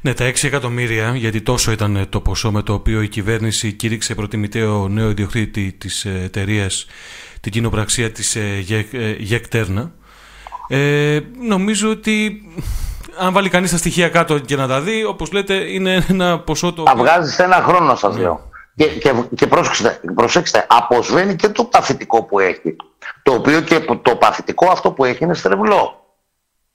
Ναι, 0.00 0.14
τα 0.14 0.28
6 0.28 0.44
εκατομμύρια, 0.44 1.16
γιατί 1.16 1.42
τόσο 1.42 1.72
ήταν 1.72 2.06
το 2.08 2.20
ποσό 2.20 2.52
με 2.52 2.62
το 2.62 2.72
οποίο 2.72 3.02
η 3.02 3.08
κυβέρνηση 3.08 3.72
κήρυξε 3.72 4.14
προτιμητέο 4.14 4.88
νέο 4.88 5.10
ιδιοκτήτη 5.10 5.72
της 5.72 6.04
εταιρείας 6.04 6.86
την 7.40 7.52
κοινοπραξία 7.52 8.12
της 8.12 8.36
ΓΕΚΤΕΡΝΑ. 9.18 9.92
Ε, 10.68 11.20
νομίζω 11.48 11.90
ότι 11.90 12.42
αν 13.18 13.32
βάλει 13.32 13.48
κανείς 13.48 13.70
τα 13.70 13.76
στοιχεία 13.76 14.08
κάτω 14.08 14.38
και 14.38 14.56
να 14.56 14.68
τα 14.68 14.80
δει, 14.80 15.04
όπως 15.04 15.32
λέτε, 15.32 15.54
είναι 15.54 16.04
ένα 16.08 16.38
ποσό 16.40 16.72
το. 16.72 16.82
Τα 16.82 16.94
βγάζεις 16.96 17.38
ένα 17.38 17.56
χρόνο, 17.56 17.94
σας 17.94 18.16
λέω. 18.16 18.50
Και, 18.76 18.84
και, 18.84 19.12
και 19.36 19.46
προσέξτε, 19.46 20.00
προσέξτε, 20.14 20.66
αποσβαίνει 20.68 21.36
και 21.36 21.48
το 21.48 21.64
παθητικό 21.64 22.22
που 22.22 22.40
έχει. 22.40 22.76
Το 23.22 23.32
οποίο 23.32 23.60
και 23.60 23.80
το 24.02 24.16
παθητικό 24.16 24.70
αυτό 24.70 24.90
που 24.90 25.04
έχει 25.04 25.24
είναι 25.24 25.34
στρεβλό. 25.34 25.98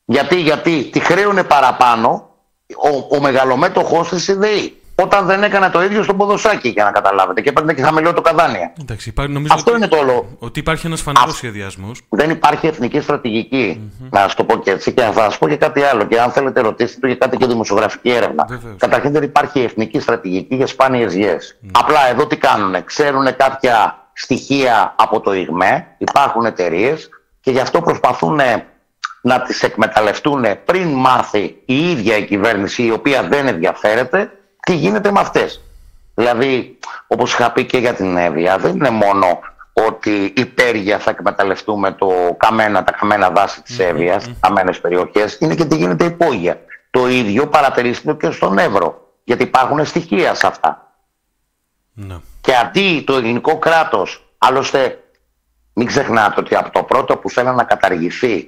Γιατί, 0.06 0.42
γιατί 0.42 0.90
τη 0.92 1.00
χρέωνε 1.00 1.44
παραπάνω 1.44 2.30
ο, 2.76 3.16
ο 3.16 3.20
μεγαλομέτωχός 3.22 4.10
της 4.10 4.28
ιδεή 4.28 4.79
όταν 5.02 5.26
δεν 5.26 5.44
έκανε 5.44 5.70
το 5.70 5.84
ίδιο 5.84 6.04
στον 6.04 6.18
ποδοσάκι, 6.18 6.70
για 6.70 6.84
να 6.84 6.92
καταλάβετε. 6.92 7.42
Και 7.42 7.50
έπαιρνε 7.50 7.74
και 7.74 7.82
χαμηλό 7.82 8.14
καδάνια. 8.14 8.74
Εντάξει, 8.82 9.14
νομίζω 9.16 9.54
Αυτό 9.54 9.72
ότι, 9.72 9.80
είναι 9.80 9.90
το 9.90 9.98
όλο. 9.98 10.36
Ότι 10.40 10.60
υπάρχει 10.60 10.86
ένας 10.86 11.02
φανερό 11.02 11.32
σχεδιασμός. 11.32 12.02
Δεν 12.10 12.30
υπάρχει 12.30 12.68
εθνική 12.68 13.00
στρατηγική. 13.00 13.82
Mm-hmm. 13.82 14.08
Να 14.10 14.20
σα 14.20 14.36
το 14.36 14.44
πω 14.44 14.58
και 14.58 14.72
έτσι. 14.72 14.92
Και 14.92 15.02
θα 15.02 15.12
σας 15.24 15.38
πω 15.38 15.48
και 15.48 15.56
κάτι 15.56 15.82
άλλο. 15.82 16.04
Και 16.04 16.22
αν 16.22 16.32
θέλετε, 16.32 16.62
ρωτήστε 16.62 17.00
το 17.00 17.08
για 17.08 17.16
κάτι 17.16 17.38
και 17.38 17.46
δημοσιογραφική 17.46 18.10
έρευνα. 18.10 18.46
Βεβαίως. 18.50 18.76
Καταρχήν 18.78 19.12
δεν 19.12 19.24
υπάρχει 19.24 19.60
εθνική 19.60 20.00
στρατηγική 20.00 20.56
για 20.56 20.68
σπάνιε 20.68 21.06
γιέ. 21.06 21.38
Mm. 21.40 21.70
Απλά 21.72 22.10
εδώ 22.10 22.28
τι 22.28 22.38
κάνουν. 22.38 22.84
Ξέρουν 22.84 23.36
κάποια 23.36 24.08
στοιχεία 24.14 24.96
από 24.98 25.20
το 25.20 25.34
ΙΓΜΕ. 25.34 25.88
Υπάρχουν 25.98 26.46
εταιρείες 26.46 27.10
και 27.42 27.52
γι' 27.52 27.60
αυτό 27.60 27.82
προσπαθούν 27.82 28.40
να 29.22 29.42
τις 29.42 29.64
εκμεταλλευτούν 29.64 30.46
πριν 30.66 30.88
μάθει 30.88 31.62
η 31.66 31.90
ίδια 31.90 32.18
η 32.18 32.26
κυβέρνηση 32.26 32.84
η 32.84 32.92
οποία 32.92 33.24
δεν 33.24 33.48
ενδιαφέρεται 33.48 34.32
τι 34.70 34.76
γίνεται 34.76 35.12
με 35.12 35.20
αυτές; 35.20 35.62
Δηλαδή, 36.16 36.78
όπως 37.08 37.34
είχα 37.34 37.52
πει 37.52 37.66
και 37.66 37.78
για 37.78 37.94
την 37.94 38.18
Εύβοια, 38.18 38.58
δεν 38.58 38.76
είναι 38.76 38.90
μόνο 38.90 39.40
ότι 39.74 40.34
υπέργεια 40.36 41.00
θα 41.00 41.10
εκμεταλλευτούμε 41.10 41.92
το 41.92 42.36
καμένα, 42.38 42.84
τα 42.84 42.92
καμένα 42.92 43.30
δάση 43.30 43.62
της 43.62 43.80
Εύβοιας, 43.80 44.26
mm-hmm. 44.26 44.36
καμένες 44.40 44.80
περιοχές, 44.80 45.38
είναι 45.40 45.56
και 45.56 45.66
τι 45.66 45.76
γίνεται 45.76 46.06
υπόγεια. 46.06 46.62
Το 46.90 47.08
ίδιο 47.08 47.48
παρατηρήστε 47.48 48.14
και 48.14 48.32
στον 48.32 48.58
Εύρο, 48.58 49.14
γιατί 49.24 49.44
υπάρχουν 49.44 49.86
στοιχεία 49.86 50.34
σε 50.34 50.48
αυτά. 50.48 50.94
Ναι. 51.94 52.16
Και 52.42 52.56
αντί 52.56 53.04
το 53.06 53.16
ελληνικό 53.16 53.58
κράτος, 53.58 54.34
άλλωστε 54.38 55.04
μην 55.74 55.88
ξεχνάτε 55.88 56.40
ότι 56.40 56.56
από 56.56 56.70
το 56.70 56.84
πρώτο 56.84 57.18
που 57.18 57.30
θέλουν 57.30 57.56
να 57.56 57.64
καταργηθεί, 57.64 58.48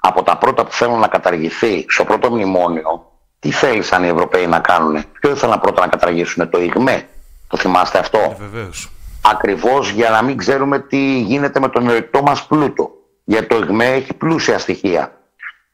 από 0.00 0.22
τα 0.22 0.36
πρώτα 0.36 0.64
που 0.64 0.72
θέλουν 0.72 0.98
να 0.98 1.08
καταργηθεί 1.08 1.84
στο 1.88 2.04
πρώτο 2.04 2.30
μνημόνιο, 2.30 3.07
τι 3.38 3.50
θέλησαν 3.50 4.04
οι 4.04 4.08
Ευρωπαίοι 4.08 4.46
να 4.46 4.60
κάνουν. 4.60 5.04
Ποιο 5.20 5.30
ήθελαν 5.30 5.60
πρώτα 5.60 5.80
να 5.80 5.88
καταργήσουν, 5.88 6.50
το 6.50 6.60
ΙΓΜΕ. 6.60 7.08
Το 7.48 7.56
θυμάστε 7.56 7.98
αυτό; 7.98 8.18
Ε, 8.18 8.36
βεβαίως. 8.38 8.90
Ακριβώς 9.22 9.90
για 9.90 10.10
να 10.10 10.22
μην 10.22 10.36
ξέρουμε 10.36 10.78
τι 10.78 11.20
γίνεται 11.20 11.60
με 11.60 11.68
τον 11.68 11.88
ερεκτό 11.88 12.22
μας 12.22 12.46
πλούτο. 12.46 12.90
Γιατί 13.24 13.46
το 13.46 13.56
ΙΓΜΕ 13.56 13.86
έχει 13.86 14.14
πλούσια 14.14 14.58
στοιχεία. 14.58 15.12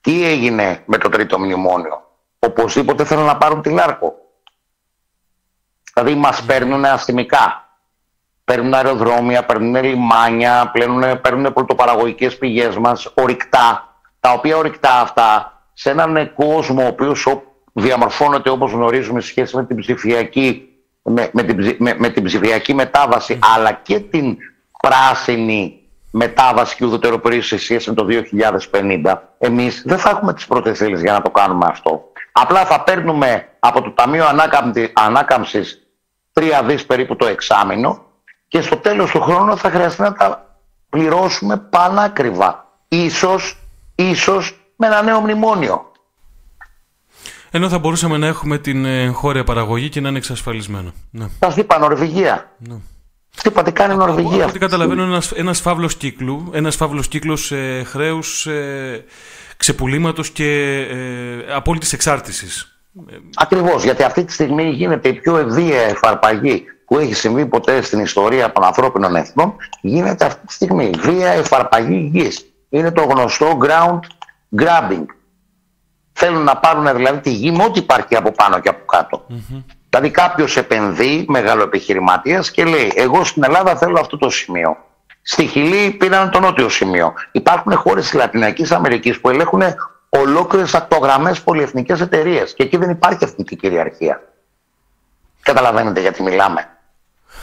Τι 0.00 0.24
έγινε 0.24 0.82
με 0.86 0.98
το 0.98 1.08
τρίτο 1.08 1.38
μνημόνιο; 1.38 2.02
Οπωσδήποτε 2.38 3.04
θέλουν 3.04 3.24
να 3.24 3.36
πάρουν 3.36 3.62
τη 3.62 3.70
Λάρκο. 3.70 4.14
Δηλαδή 5.94 6.14
μας 6.14 6.42
παίρνουν 6.42 6.84
αστυνομικά. 6.84 7.58
Παίρνουν 8.44 8.74
αεροδρόμια, 8.74 9.44
παίρνουν 9.44 9.84
λιμάνια, 9.84 10.70
παίρνουν, 10.72 11.20
παίρνουν 11.20 11.52
πρωτοπαραγωγικές 11.52 12.38
πηγές 12.38 12.76
μας, 12.76 13.12
ορυκτά. 13.14 13.98
Τα 14.20 14.32
οποία 14.32 14.56
ορυκτά 14.56 15.00
αυτά 15.00 15.52
σε 15.72 15.90
έναν 15.90 16.34
κόσμο 16.34 16.82
ο 16.82 16.86
οποίος 16.86 17.26
διαμορφώνεται 17.74 18.50
όπως 18.50 18.72
γνωρίζουμε 18.72 19.20
σε 19.20 19.28
σχέση 19.28 19.56
με 19.56 19.64
την 19.64 19.76
ψηφιακή, 19.76 20.68
με, 21.02 21.30
με 21.32 21.42
την, 21.42 21.76
με, 21.78 21.94
με 21.98 22.08
την 22.08 22.24
ψηφιακή 22.24 22.74
μετάβαση 22.74 23.38
αλλά 23.56 23.72
και 23.72 24.00
την 24.00 24.36
πράσινη 24.82 25.78
μετάβαση 26.10 26.76
και 26.76 26.84
ουδετεροποιήσει 26.84 27.48
σε 27.48 27.58
σχέση 27.58 27.88
με 27.88 27.94
το 27.94 28.06
2050 28.72 29.14
εμείς 29.38 29.82
δεν 29.86 29.98
θα 29.98 30.10
έχουμε 30.10 30.34
τις 30.34 30.46
πρώτες 30.46 30.80
ύλες 30.80 31.00
για 31.00 31.12
να 31.12 31.22
το 31.22 31.30
κάνουμε 31.30 31.66
αυτό. 31.68 32.04
Απλά 32.32 32.64
θα 32.64 32.82
παίρνουμε 32.82 33.48
από 33.58 33.82
το 33.82 33.90
Ταμείο 33.90 34.24
Ανάκαμψης 34.92 35.86
3 36.32 36.42
δις 36.64 36.86
περίπου 36.86 37.16
το 37.16 37.26
εξάμεινο 37.26 38.04
και 38.48 38.60
στο 38.60 38.76
τέλος 38.76 39.10
του 39.10 39.20
χρόνου 39.20 39.56
θα 39.56 39.70
χρειαστεί 39.70 40.02
να 40.02 40.12
τα 40.12 40.58
πληρώσουμε 40.88 41.56
πανάκριβα. 41.56 42.68
Ίσως, 42.88 43.58
ίσως 43.94 44.60
με 44.76 44.86
ένα 44.86 45.02
νέο 45.02 45.20
μνημόνιο. 45.20 45.92
Ενώ 47.56 47.68
θα 47.68 47.78
μπορούσαμε 47.78 48.18
να 48.18 48.26
έχουμε 48.26 48.58
την 48.58 48.84
ε, 48.84 49.06
χώρια 49.06 49.44
παραγωγή 49.44 49.88
και 49.88 50.00
να 50.00 50.08
είναι 50.08 50.18
εξασφαλισμένο. 50.18 50.92
Ναι. 51.10 51.26
Σας 51.40 51.56
είπα 51.56 51.78
Νορβηγία. 51.78 52.50
Ναι. 52.58 52.74
Τι 53.42 53.48
είπα, 53.48 53.62
τι 53.62 53.72
κάνει 53.72 53.94
η 53.94 53.96
Νορβηγία. 53.96 54.40
Από 54.40 54.48
ό,τι 54.48 54.58
καταλαβαίνω, 54.58 55.02
ένας 55.02 55.32
ένας 55.32 55.60
φαύλος 55.60 55.96
κύκλου, 55.96 56.50
ένας 56.52 56.76
φαύλος 56.76 57.08
κύκλος 57.08 57.52
ε, 57.52 57.82
χρέους, 57.86 58.46
ε, 58.46 59.04
ξεπουλήματος 59.56 60.30
και 60.30 60.78
ε, 60.90 61.54
απόλυτης 61.54 61.92
εξάρτησης. 61.92 62.78
Ακριβώς, 63.34 63.84
γιατί 63.84 64.02
αυτή 64.02 64.24
τη 64.24 64.32
στιγμή 64.32 64.70
γίνεται 64.70 65.08
η 65.08 65.12
πιο 65.12 65.36
ευδία 65.36 65.80
εφαρπαγή 65.80 66.64
που 66.86 66.98
έχει 66.98 67.14
συμβεί 67.14 67.46
ποτέ 67.46 67.82
στην 67.82 67.98
ιστορία 67.98 68.52
των 68.52 68.64
ανθρώπινων 68.64 69.16
εθνών, 69.16 69.54
γίνεται 69.80 70.24
αυτή 70.24 70.46
τη 70.46 70.52
στιγμή 70.52 70.90
βία 70.98 71.28
εφαρπαγή 71.28 72.10
γης. 72.12 72.44
Είναι 72.68 72.90
το 72.90 73.02
γνωστό 73.02 73.58
ground 73.62 74.00
grabbing. 74.56 75.04
Θέλουν 76.16 76.42
να 76.42 76.56
πάρουν 76.56 76.96
δηλαδή 76.96 77.20
τη 77.20 77.30
γη 77.30 77.50
με 77.50 77.64
ό,τι 77.64 77.78
υπάρχει 77.78 78.16
από 78.16 78.30
πάνω 78.32 78.60
και 78.60 78.68
από 78.68 78.84
κάτω. 78.84 79.26
Mm-hmm. 79.30 79.64
Δηλαδή 79.88 80.10
κάποιος 80.10 80.56
επενδύει, 80.56 81.24
μεγάλο 81.28 81.62
επιχειρηματία 81.62 82.44
και 82.52 82.64
λέει: 82.64 82.92
Εγώ 82.94 83.24
στην 83.24 83.44
Ελλάδα 83.44 83.76
θέλω 83.76 84.00
αυτό 84.00 84.18
το 84.18 84.30
σημείο. 84.30 84.76
Στη 85.22 85.46
Χιλή 85.46 85.90
πήραν 85.90 86.30
το 86.30 86.40
νότιο 86.40 86.68
σημείο. 86.68 87.12
Υπάρχουν 87.32 87.76
χώρες 87.76 88.04
της 88.04 88.14
Λατινικής 88.14 88.72
Αμερικής 88.72 89.20
που 89.20 89.28
ελέγχουν 89.30 89.62
ολόκληρες 90.08 90.74
ακτογραμμές 90.74 91.40
πολυεθνικές 91.40 92.00
εταιρείες. 92.00 92.54
Και 92.54 92.62
εκεί 92.62 92.76
δεν 92.76 92.90
υπάρχει 92.90 93.24
αυτή 93.24 93.44
η 93.48 93.56
κυριαρχία. 93.56 94.22
Καταλαβαίνετε 95.42 96.00
γιατί 96.00 96.22
μιλάμε. 96.22 96.68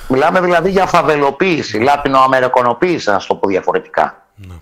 Μιλάμε 0.08 0.42
δηλαδή 0.42 0.70
για 0.70 0.86
φαβελοποίηση, 0.86 1.78
λάτινο-αμερικανοποίηση, 1.78 3.10
να 3.10 3.18
το 3.28 3.36
πω 3.36 3.48
διαφορετικά. 3.48 4.26
Ναι 4.36 4.56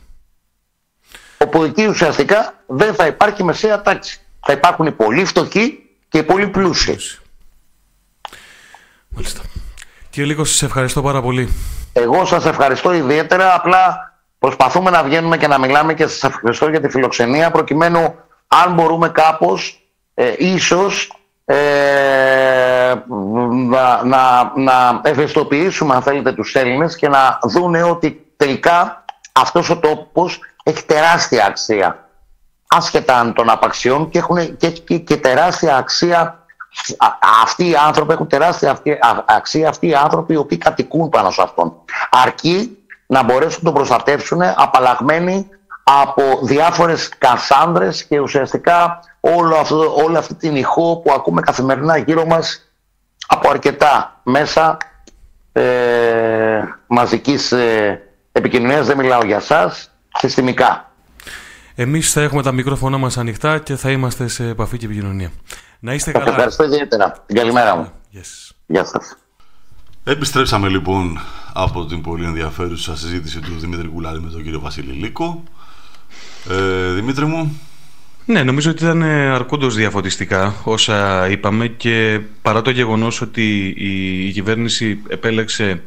όπου 1.46 1.64
εκεί 1.64 1.88
ουσιαστικά 1.88 2.54
δεν 2.68 2.94
θα 2.94 3.06
υπάρχει 3.06 3.44
μεσαία 3.44 3.82
τάξη. 3.82 4.22
Θα 4.46 4.54
υπάρχουν 4.54 4.86
οι 4.86 4.92
πολύ 4.92 5.26
φτωχοί 5.26 5.80
και 6.10 6.18
οι 6.18 6.24
πολύ 6.24 6.48
πλούσιοι. 6.48 6.98
Μάλιστα. 9.08 9.42
Κύριε 10.10 10.30
Λίκο, 10.30 10.44
σας 10.44 10.62
ευχαριστώ 10.62 11.02
πάρα 11.02 11.22
πολύ. 11.22 11.54
Εγώ 11.94 12.26
σας 12.26 12.46
ευχαριστώ 12.46 12.94
ιδιαίτερα, 12.94 13.56
απλά 13.56 14.14
προσπαθούμε 14.40 14.90
να 14.90 15.04
βγαίνουμε 15.04 15.38
και 15.38 15.48
να 15.48 15.60
μιλάμε 15.60 15.94
και 15.94 16.08
σας 16.08 16.24
ευχαριστώ 16.24 16.70
για 16.70 16.82
τη 16.82 16.90
φιλοξενία, 16.90 17.52
προκειμένου 17.52 18.16
αν 18.48 18.74
μπορούμε 18.74 19.10
κάπως, 19.10 19.82
ε, 20.14 20.34
ίσως, 20.38 21.14
ε, 21.46 22.94
να, 23.70 24.04
να, 24.04 24.52
να 24.56 25.02
ευαισθητοποιήσουμε 25.04 25.96
αν 25.96 26.02
θέλετε 26.02 26.32
τους 26.32 26.56
Έλληνες 26.56 26.96
και 26.96 27.08
να 27.08 27.40
δούνε 27.44 27.84
ότι 27.84 28.26
τελικά 28.38 29.06
αυτός 29.32 29.70
ο 29.70 29.78
τόπος 29.80 30.40
έχει 30.70 30.86
τεράστια 30.86 31.46
αξία. 31.46 32.10
Άσχετα 32.68 33.20
αν 33.20 33.34
των 33.34 33.50
απαξιών 33.50 34.10
και 34.10 34.18
έχουν 34.18 34.58
και, 34.58 34.70
και, 34.70 34.98
και 34.98 35.18
τεράστια 35.18 35.76
αξία 35.76 36.44
αυτοί 37.44 37.70
οι 37.70 37.76
άνθρωποι 37.76 38.14
έχουν 38.14 38.28
τεράστια 38.28 38.82
αξία 39.26 39.70
αυτοί 39.70 39.88
οι 39.88 39.94
άνθρωποι 39.94 40.34
οι 40.34 40.38
οποίοι 40.38 40.58
κατοικούν 40.58 41.10
πάνω 41.10 41.32
σε 41.32 41.42
αυτόν. 41.42 41.74
Αρκεί 42.10 42.78
να 43.06 43.24
μπορέσουν 43.24 43.60
να 43.64 43.72
τον 43.72 43.74
προστατεύσουν 43.74 44.42
απαλλαγμένοι 44.42 45.50
από 45.84 46.40
διάφορες 46.42 47.10
κασάνδρες 47.18 48.04
και 48.04 48.20
ουσιαστικά 48.20 49.00
όλο 49.20 49.56
αυτό, 49.56 49.96
όλη 49.96 50.18
αυτή 50.18 50.34
την 50.34 50.56
ηχό 50.56 51.02
που 51.04 51.12
ακούμε 51.12 51.42
καθημερινά 51.42 51.98
γύρω 51.98 52.26
μας 52.26 52.70
από 53.28 53.50
αρκετά 53.50 54.20
μέσα 54.24 54.78
ε, 55.52 56.62
μαζικής 56.88 57.52
ε, 57.52 58.02
επικοινωνίας. 58.32 58.88
Δεν 58.88 58.98
μιλάω 58.98 59.24
για 59.26 59.40
σας, 59.40 59.92
συστημικά. 60.22 60.92
Εμείς 61.76 62.12
θα 62.12 62.22
έχουμε 62.22 62.42
τα 62.42 62.52
μικρόφωνα 62.52 62.98
μας 62.98 63.18
ανοιχτά 63.18 63.60
και 63.60 63.76
θα 63.76 63.92
είμαστε 63.92 64.28
σε 64.28 64.48
επαφή 64.48 64.78
και 64.78 64.86
επικοινωνία. 64.86 65.32
Να 65.80 65.94
είστε 65.94 66.12
καλά. 66.12 66.30
Ευχαριστώ 66.30 66.64
ιδιαίτερα. 66.64 67.24
Την 67.26 67.36
καλημέρα 67.36 67.76
μου. 67.76 67.92
Yes. 68.14 68.52
Γεια 68.66 68.86
σας. 68.86 69.18
Επιστρέψαμε 70.04 70.68
λοιπόν 70.68 71.20
από 71.54 71.86
την 71.86 72.02
πολύ 72.02 72.26
ενδιαφέρουσα 72.26 72.98
συζήτηση 72.98 73.40
του 73.40 73.60
Δημήτρη 73.60 73.88
Κουλάρη 73.88 74.22
με 74.22 74.30
τον 74.30 74.44
κύριο 74.44 74.60
Βασίλη 74.60 74.92
Λίκο. 74.92 75.44
Ε, 76.50 76.92
Δημήτρη 76.94 77.26
μου. 77.26 77.60
Ναι, 78.26 78.44
νομίζω 78.44 78.72
ότι 78.72 78.84
ήταν 78.84 79.04
αρκούντως 79.04 79.76
διαφωτιστικά 79.76 80.56
όσα 80.64 81.30
είπαμε 81.30 81.68
και 81.68 82.20
παρά 82.42 82.62
το 82.62 82.70
γεγονός 82.70 83.22
ότι 83.22 83.76
η 83.78 84.32
κυβέρνηση 84.32 85.02
επέλεξε 85.08 85.84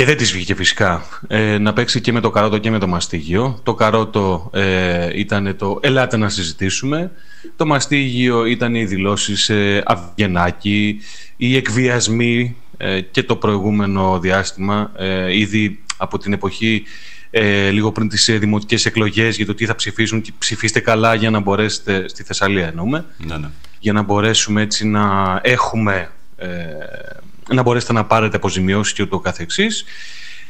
και 0.00 0.06
δεν 0.06 0.16
της 0.16 0.32
βγήκε 0.32 0.54
φυσικά 0.54 1.02
ε, 1.28 1.58
να 1.58 1.72
παίξει 1.72 2.00
και 2.00 2.12
με 2.12 2.20
το 2.20 2.30
καρότο 2.30 2.58
και 2.58 2.70
με 2.70 2.78
το 2.78 2.86
μαστίγιο. 2.86 3.60
Το 3.62 3.74
καρότο 3.74 4.50
ε, 4.54 5.18
ήταν 5.18 5.56
το 5.56 5.78
«ελάτε 5.82 6.16
να 6.16 6.28
συζητήσουμε». 6.28 7.10
Το 7.56 7.66
μαστίγιο 7.66 8.44
ήταν 8.44 8.74
οι 8.74 8.84
δηλώσεις 8.84 9.48
ε, 9.48 9.82
Αυγενάκη, 9.86 11.00
οι 11.36 11.56
εκβιασμοί 11.56 12.56
ε, 12.76 13.00
και 13.00 13.22
το 13.22 13.36
προηγούμενο 13.36 14.18
διάστημα, 14.20 14.92
ε, 14.96 15.38
ήδη 15.38 15.82
από 15.96 16.18
την 16.18 16.32
εποχή 16.32 16.82
ε, 17.30 17.70
λίγο 17.70 17.92
πριν 17.92 18.08
τις 18.08 18.30
δημοτικές 18.38 18.86
εκλογές 18.86 19.36
για 19.36 19.46
το 19.46 19.54
τι 19.54 19.66
θα 19.66 19.74
ψηφίσουν 19.74 20.20
και 20.20 20.32
ψηφίστε 20.38 20.80
καλά 20.80 21.14
για 21.14 21.30
να 21.30 21.40
μπορέσετε, 21.40 22.08
στη 22.08 22.22
Θεσσαλία 22.22 22.66
εννοούμε, 22.66 23.04
ναι, 23.16 23.36
ναι. 23.36 23.48
για 23.78 23.92
να 23.92 24.02
μπορέσουμε 24.02 24.62
έτσι 24.62 24.86
να 24.86 25.40
έχουμε 25.42 26.10
να 27.54 27.62
μπορέσετε 27.62 27.92
να 27.92 28.04
πάρετε 28.04 28.36
αποζημιώσεις 28.36 28.92
και 28.92 29.02
ούτω 29.02 29.18
καθεξής. 29.18 29.84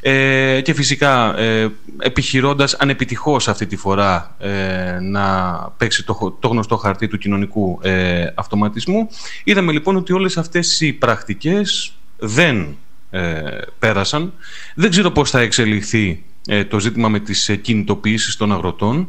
Ε, 0.03 0.61
και 0.61 0.74
φυσικά 0.74 1.38
ε, 1.38 1.68
επιχειρώντας 1.98 2.74
ανεπιτυχώς 2.74 3.48
αυτή 3.48 3.66
τη 3.66 3.76
φορά 3.76 4.36
ε, 4.38 4.98
να 5.01 5.55
παίξει 5.76 6.05
το, 6.05 6.36
το 6.40 6.48
γνωστό 6.48 6.76
χαρτί 6.76 7.09
του 7.09 7.18
κοινωνικού 7.18 7.78
ε, 7.82 8.26
αυτοματισμού 8.34 9.09
είδαμε 9.44 9.72
λοιπόν 9.72 9.96
ότι 9.96 10.12
όλες 10.12 10.36
αυτές 10.36 10.80
οι 10.80 10.92
πρακτικές 10.92 11.92
δεν 12.16 12.76
ε, 13.11 13.40
πέρασαν 13.78 14.32
δεν 14.74 14.90
ξέρω 14.90 15.11
πώς 15.11 15.30
θα 15.30 15.40
εξελιχθεί 15.40 16.24
ε, 16.46 16.64
το 16.64 16.80
ζήτημα 16.80 17.09
με 17.09 17.20
τις 17.20 17.59
κινητοποιήσεις 17.62 18.36
των 18.36 18.53
αγροτών 18.53 19.09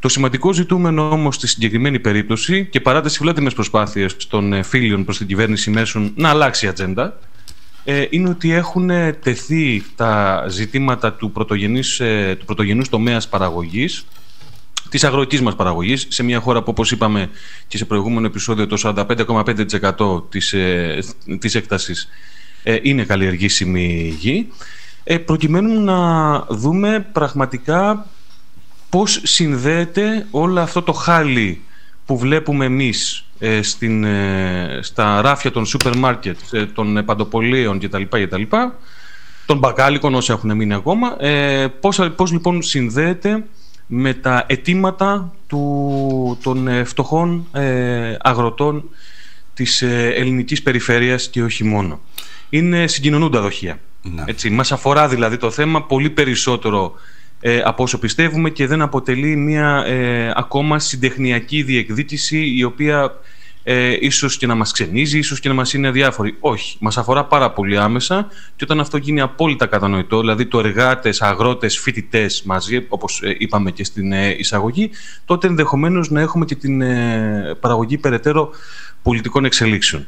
το 0.00 0.08
σημαντικό 0.08 0.52
ζητούμενο 0.52 1.10
όμως 1.10 1.34
στη 1.34 1.46
συγκεκριμένη 1.46 1.98
περίπτωση 1.98 2.66
και 2.66 2.80
παρά 2.80 3.00
τις 3.00 3.16
φιλότιμες 3.16 3.54
προσπάθειες 3.54 4.16
των 4.26 4.52
ε, 4.52 4.62
φίλων 4.62 5.04
προς 5.04 5.18
την 5.18 5.26
κυβέρνηση 5.26 5.70
μέσων 5.70 6.12
να 6.16 6.28
αλλάξει 6.28 6.66
η 6.66 6.68
ατζέντα 6.68 7.18
ε, 7.84 8.06
είναι 8.10 8.28
ότι 8.28 8.52
έχουν 8.52 8.88
τεθεί 9.22 9.84
τα 9.96 10.44
ζητήματα 10.48 11.12
του, 11.12 11.32
πρωτογενής, 11.32 12.00
ε, 12.00 12.36
του 12.38 12.44
πρωτογενούς 12.44 12.88
τομέας 12.88 13.28
παραγωγής 13.28 14.04
της 14.88 15.04
αγροτικής 15.04 15.40
μας 15.40 15.56
παραγωγής 15.56 16.06
σε 16.08 16.22
μια 16.22 16.40
χώρα 16.40 16.58
που 16.58 16.70
όπως 16.70 16.90
είπαμε 16.90 17.30
και 17.66 17.76
σε 17.76 17.84
προηγούμενο 17.84 18.26
επεισόδιο 18.26 18.66
το 18.66 18.76
45,5% 18.76 20.30
της, 20.30 20.52
ε, 20.52 20.98
της 21.38 21.54
έκτασης 21.54 22.08
ε, 22.62 22.78
είναι 22.82 23.04
καλλιεργήσιμη 23.04 24.16
γη. 24.18 24.48
Ε, 25.04 25.18
προκειμένου 25.18 25.80
να 25.80 26.40
δούμε 26.48 27.06
πραγματικά 27.12 28.06
πώς 28.90 29.20
συνδέεται 29.22 30.26
όλο 30.30 30.60
αυτό 30.60 30.82
το 30.82 30.92
χάλι 30.92 31.62
που 32.06 32.18
βλέπουμε 32.18 32.64
εμείς 32.64 33.24
ε, 33.38 33.62
στην, 33.62 34.04
ε, 34.04 34.78
στα 34.82 35.20
ράφια 35.20 35.50
των 35.50 35.66
σούπερ 35.66 35.96
μάρκετ, 35.96 36.38
ε, 36.50 36.66
των 36.66 37.04
παντοπολίων 37.04 37.78
κτλ. 37.78 38.02
κτλ 38.02 38.42
των 39.48 39.58
μπακάλικων 39.58 40.14
όσοι 40.14 40.32
έχουν 40.32 40.56
μείνει 40.56 40.74
ακόμα. 40.74 41.16
Ε, 41.24 41.66
πώς, 41.80 42.00
πώς 42.16 42.32
λοιπόν 42.32 42.62
συνδέεται 42.62 43.44
με 43.86 44.14
τα 44.14 44.44
αιτήματα 44.48 45.32
του, 45.46 46.38
των 46.42 46.68
ε, 46.68 46.84
φτωχών 46.84 47.46
ε, 47.52 48.16
αγροτών 48.20 48.84
της 49.54 49.82
ε, 49.82 50.12
ελληνικής 50.16 50.62
περιφέρειας 50.62 51.28
και 51.28 51.42
όχι 51.42 51.64
μόνο. 51.64 52.00
Είναι 52.48 52.86
συγκοινωνούντα 52.86 53.40
δοχεία. 53.40 53.80
Ναι. 54.02 54.24
Έτσι, 54.26 54.50
μας 54.50 54.72
αφορά 54.72 55.08
δηλαδή 55.08 55.36
το 55.36 55.50
θέμα 55.50 55.82
πολύ 55.82 56.10
περισσότερο 56.10 56.94
ε, 57.40 57.60
από 57.64 57.82
όσο 57.82 57.98
πιστεύουμε 57.98 58.50
και 58.50 58.66
δεν 58.66 58.82
αποτελεί 58.82 59.36
μια 59.36 59.84
ακόμα 60.34 60.78
συντεχνιακή 60.78 61.62
διεκδίκηση 61.62 62.52
η 62.56 62.64
οποία 62.64 63.12
ε, 63.70 63.96
ίσως 64.00 64.36
και 64.36 64.46
να 64.46 64.54
μας 64.54 64.72
ξενίζει, 64.72 65.18
ίσως 65.18 65.40
και 65.40 65.48
να 65.48 65.54
μας 65.54 65.72
είναι 65.72 65.88
αδιάφοροι. 65.88 66.36
Όχι, 66.40 66.76
μας 66.80 66.98
αφορά 66.98 67.24
πάρα 67.24 67.50
πολύ 67.50 67.78
άμεσα 67.78 68.26
και 68.56 68.64
όταν 68.64 68.80
αυτό 68.80 68.96
γίνει 68.96 69.20
απόλυτα 69.20 69.66
κατανοητό, 69.66 70.20
δηλαδή 70.20 70.46
το 70.46 70.58
εργάτες, 70.58 71.22
αγρότες, 71.22 71.78
φοιτητές 71.78 72.42
μαζί, 72.42 72.86
όπως 72.88 73.22
ε, 73.22 73.36
είπαμε 73.38 73.70
και 73.70 73.84
στην 73.84 74.12
ε, 74.12 74.28
εισαγωγή, 74.38 74.90
τότε 75.24 75.46
ενδεχομένως 75.46 76.10
να 76.10 76.20
έχουμε 76.20 76.44
και 76.44 76.54
την 76.54 76.80
ε, 76.80 77.56
παραγωγή 77.60 77.98
περαιτέρω 77.98 78.50
πολιτικών 79.02 79.44
εξελίξεων. 79.44 80.06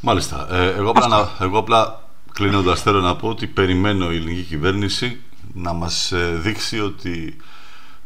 Μάλιστα. 0.00 0.48
εγώ, 0.76 0.90
απλά, 0.90 1.30
εγώ 1.40 1.58
απλά 1.58 2.08
κλείνοντας 2.32 2.82
θέλω 2.82 3.00
να 3.00 3.16
πω 3.16 3.28
ότι 3.28 3.46
περιμένω 3.46 4.12
η 4.12 4.16
ελληνική 4.16 4.42
κυβέρνηση 4.42 5.20
να 5.52 5.72
μας 5.72 6.12
δείξει 6.42 6.80
ότι 6.80 7.36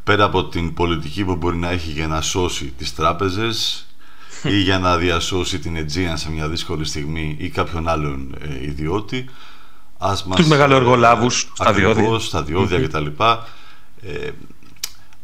πέρα 0.05 0.25
από 0.25 0.45
την 0.45 0.75
πολιτική 0.75 1.25
που 1.25 1.37
μπορεί 1.37 1.57
να 1.57 1.71
έχει 1.71 1.91
για 1.91 2.07
να 2.07 2.21
σώσει 2.21 2.65
τις 2.65 2.95
τράπεζες 2.95 3.87
ή 4.43 4.61
για 4.61 4.79
να 4.79 4.97
διασώσει 4.97 5.59
την 5.59 5.77
Αιτζίαν 5.77 6.19
σε 6.19 6.31
μια 6.31 6.49
δύσκολη 6.49 6.85
στιγμή 6.85 7.37
ή 7.39 7.49
κάποιον 7.49 7.89
άλλον 7.89 8.37
ε, 8.41 8.65
ιδιώτη. 8.65 9.25
Ας 9.99 10.25
μας, 10.25 10.37
Τους 10.37 10.47
μεγαλοεργολάβους 10.47 11.43
ε, 11.43 11.47
στα 11.55 11.73
διόδια. 11.73 12.19
στα 12.19 12.43
διόδια 12.43 12.81
κτλ. 12.81 13.07
Ε, 14.03 14.31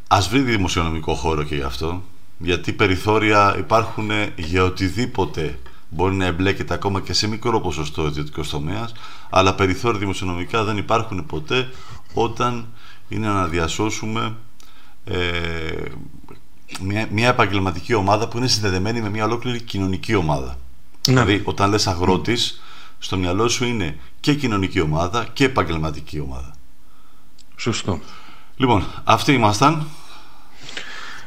ας 0.08 0.28
βρει 0.28 0.40
δημοσιονομικό 0.40 1.14
χώρο 1.14 1.42
και 1.42 1.54
γι' 1.54 1.62
αυτό, 1.62 2.02
γιατί 2.38 2.72
περιθώρια 2.72 3.56
υπάρχουν 3.58 4.10
για 4.36 4.64
οτιδήποτε 4.64 5.58
μπορεί 5.88 6.14
να 6.14 6.24
εμπλέκεται 6.24 6.74
ακόμα 6.74 7.00
και 7.00 7.12
σε 7.12 7.28
μικρό 7.28 7.60
ποσοστό 7.60 8.06
ιδιωτικός 8.06 8.48
τομέας, 8.48 8.92
αλλά 9.30 9.54
περιθώρια 9.54 9.98
δημοσιονομικά 9.98 10.64
δεν 10.64 10.76
υπάρχουν 10.76 11.26
ποτέ 11.26 11.68
όταν 12.18 12.66
είναι 13.08 13.28
να 13.28 13.46
διασώσουμε 13.46 14.36
ε, 15.04 15.18
μια, 16.80 17.08
μια 17.10 17.28
επαγγελματική 17.28 17.94
ομάδα 17.94 18.28
που 18.28 18.38
είναι 18.38 18.46
συνδεδεμένη 18.46 19.00
με 19.00 19.10
μια 19.10 19.24
ολόκληρη 19.24 19.60
κοινωνική 19.60 20.14
ομάδα. 20.14 20.46
Ναι. 20.46 21.12
Δηλαδή, 21.12 21.40
όταν 21.44 21.70
λες 21.70 21.86
αγρότης, 21.86 22.62
στο 22.98 23.16
μυαλό 23.16 23.48
σου 23.48 23.64
είναι 23.64 23.98
και 24.20 24.34
κοινωνική 24.34 24.80
ομάδα 24.80 25.26
και 25.32 25.44
επαγγελματική 25.44 26.20
ομάδα. 26.20 26.54
Σωστό. 27.56 28.00
Λοιπόν, 28.56 28.84
αυτοί 29.04 29.32
ήμασταν. 29.32 29.86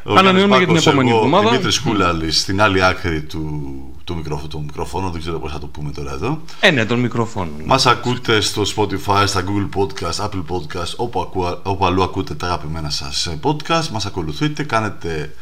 Ανανεώνουμε 0.05 0.57
για 0.57 0.67
την 0.67 0.75
επόμενη 0.75 1.09
εβδομάδα. 1.09 1.49
Δημήτρης 1.49 1.79
Κούλαλη 1.79 2.31
στην 2.31 2.61
άλλη 2.61 2.83
άκρη 2.83 3.21
του, 3.21 3.73
του, 4.03 4.15
μικροφ, 4.15 4.47
του 4.47 4.61
μικροφώνου, 4.61 5.09
δεν 5.09 5.21
ξέρω 5.21 5.39
πώς 5.39 5.51
θα 5.51 5.59
το 5.59 5.67
πούμε 5.67 5.91
τώρα 5.91 6.11
εδώ. 6.11 6.41
Ε, 6.59 6.71
ναι, 6.71 6.85
τον 6.85 6.99
μικροφόνο. 6.99 7.51
Μας 7.65 7.85
ακούτε 7.85 8.41
στο 8.41 8.61
Spotify, 8.75 9.23
στα 9.25 9.43
Google 9.43 9.79
Podcast, 9.79 10.25
Apple 10.25 10.43
Podcast, 10.49 10.95
όπου, 10.95 11.21
ακού, 11.21 11.59
όπου 11.63 11.85
αλλού 11.85 12.03
ακούτε 12.03 12.33
τα 12.33 12.45
αγαπημένα 12.45 12.89
σας 12.89 13.37
podcast. 13.41 13.87
Μας 13.91 14.05
ακολουθείτε, 14.05 14.63
κάνετε 14.63 15.33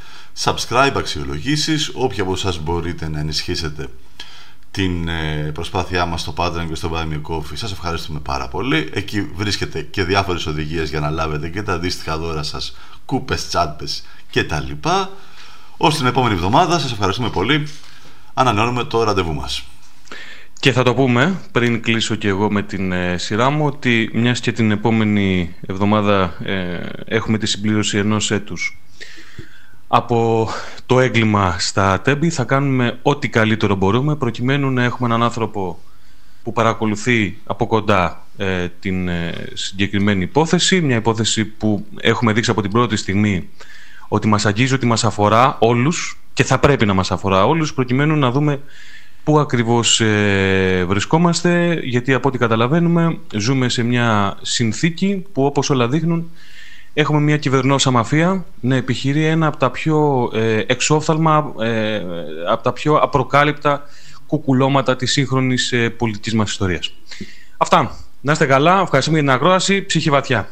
subscribe, 0.43 0.93
αξιολογήσεις. 0.95 1.91
Όποιοι 1.93 2.19
από 2.19 2.31
εσάς 2.31 2.59
μπορείτε 2.59 3.09
να 3.09 3.19
ενισχύσετε 3.19 3.87
την 4.71 5.07
ε, 5.07 5.51
προσπάθειά 5.53 6.05
μας 6.05 6.21
στο 6.21 6.33
Patreon 6.37 6.65
και 6.67 6.75
στο 6.75 6.91
Buy 6.93 7.13
Me 7.13 7.21
Coffee. 7.31 7.53
Σας 7.53 7.71
ευχαριστούμε 7.71 8.19
πάρα 8.19 8.47
πολύ. 8.47 8.89
Εκεί 8.93 9.21
βρίσκεται 9.35 9.81
και 9.81 10.03
διάφορες 10.03 10.45
οδηγίες 10.45 10.89
για 10.89 10.99
να 10.99 11.09
λάβετε 11.09 11.49
και 11.49 11.61
τα 11.61 11.73
αντίστοιχα 11.73 12.17
δώρα 12.17 12.43
σας, 12.43 12.75
κούπες, 13.05 13.47
τσάντπες 13.47 14.03
και 14.29 14.43
τα 14.43 14.59
λοιπά. 14.59 15.09
Ως 15.77 15.97
την 15.97 16.05
επόμενη 16.05 16.33
εβδομάδα 16.33 16.79
σας 16.79 16.91
ευχαριστούμε 16.91 17.29
πολύ. 17.29 17.67
Ανανεώνουμε 18.33 18.83
το 18.83 19.03
ραντεβού 19.03 19.33
μας. 19.33 19.63
Και 20.59 20.71
θα 20.71 20.83
το 20.83 20.93
πούμε 20.93 21.39
πριν 21.51 21.81
κλείσω 21.81 22.15
και 22.15 22.27
εγώ 22.27 22.51
με 22.51 22.63
την 22.63 22.91
ε, 22.91 23.17
σειρά 23.17 23.49
μου 23.49 23.65
ότι 23.65 24.09
μιας 24.13 24.39
και 24.39 24.51
την 24.51 24.71
επόμενη 24.71 25.55
εβδομάδα 25.67 26.33
ε, 26.43 26.79
έχουμε 27.05 27.37
τη 27.37 27.47
συμπλήρωση 27.47 27.97
ενός 27.97 28.31
έτους 28.31 28.81
από 29.87 30.49
το 30.85 30.99
έγκλημα 30.99 31.55
στα 31.59 32.01
τέμπη 32.01 32.29
θα 32.29 32.43
κάνουμε 32.43 32.99
ό,τι 33.01 33.29
καλύτερο 33.29 33.75
μπορούμε 33.75 34.15
προκειμένου 34.15 34.71
να 34.71 34.83
έχουμε 34.83 35.07
έναν 35.07 35.23
άνθρωπο 35.23 35.79
που 36.43 36.53
παρακολουθεί 36.53 37.37
από 37.45 37.67
κοντά 37.67 38.25
ε, 38.37 38.67
την 38.79 39.09
συγκεκριμένη 39.53 40.23
υπόθεση 40.23 40.81
μια 40.81 40.95
υπόθεση 40.95 41.45
που 41.45 41.85
έχουμε 41.99 42.33
δείξει 42.33 42.51
από 42.51 42.61
την 42.61 42.71
πρώτη 42.71 42.95
στιγμή 42.95 43.49
ότι 44.07 44.27
μας 44.27 44.45
αγγίζει, 44.45 44.73
ότι 44.73 44.85
μας 44.85 45.03
αφορά 45.03 45.55
όλους 45.59 46.19
και 46.33 46.43
θα 46.43 46.59
πρέπει 46.59 46.85
να 46.85 46.93
μας 46.93 47.11
αφορά 47.11 47.45
όλους 47.45 47.73
προκειμένου 47.73 48.15
να 48.15 48.31
δούμε 48.31 48.59
πού 49.23 49.39
ακριβώς 49.39 50.01
ε, 50.01 50.85
βρισκόμαστε 50.87 51.79
γιατί 51.83 52.13
από 52.13 52.27
ό,τι 52.27 52.37
καταλαβαίνουμε 52.37 53.17
ζούμε 53.35 53.69
σε 53.69 53.83
μια 53.83 54.37
συνθήκη 54.41 55.25
που 55.33 55.45
όπως 55.45 55.69
όλα 55.69 55.87
δείχνουν 55.87 56.29
έχουμε 56.93 57.19
μια 57.19 57.37
κυβερνόσα 57.37 57.91
μαφία 57.91 58.45
να 58.59 58.75
επιχειρεί 58.75 59.25
ένα 59.25 59.47
από 59.47 59.57
τα 59.57 59.71
πιο 59.71 60.29
ε, 60.33 60.63
εξόφθαλμα, 60.67 61.53
ε, 61.59 62.01
από 62.49 62.63
τα 62.63 62.73
πιο 62.73 62.95
απροκάλυπτα 62.95 63.83
κουκουλώματα 64.27 64.95
της 64.95 65.11
σύγχρονης 65.11 65.71
ε, 65.71 65.89
πολιτικής 65.89 66.33
μας 66.33 66.51
ιστορίας. 66.51 66.93
Αυτά. 67.57 67.95
Να 68.21 68.31
είστε 68.31 68.45
καλά. 68.45 68.81
Ευχαριστούμε 68.81 69.19
για 69.19 69.27
την 69.27 69.35
ακρόαση. 69.35 69.81
Ψυχή 69.81 70.09
βαθιά. 70.09 70.47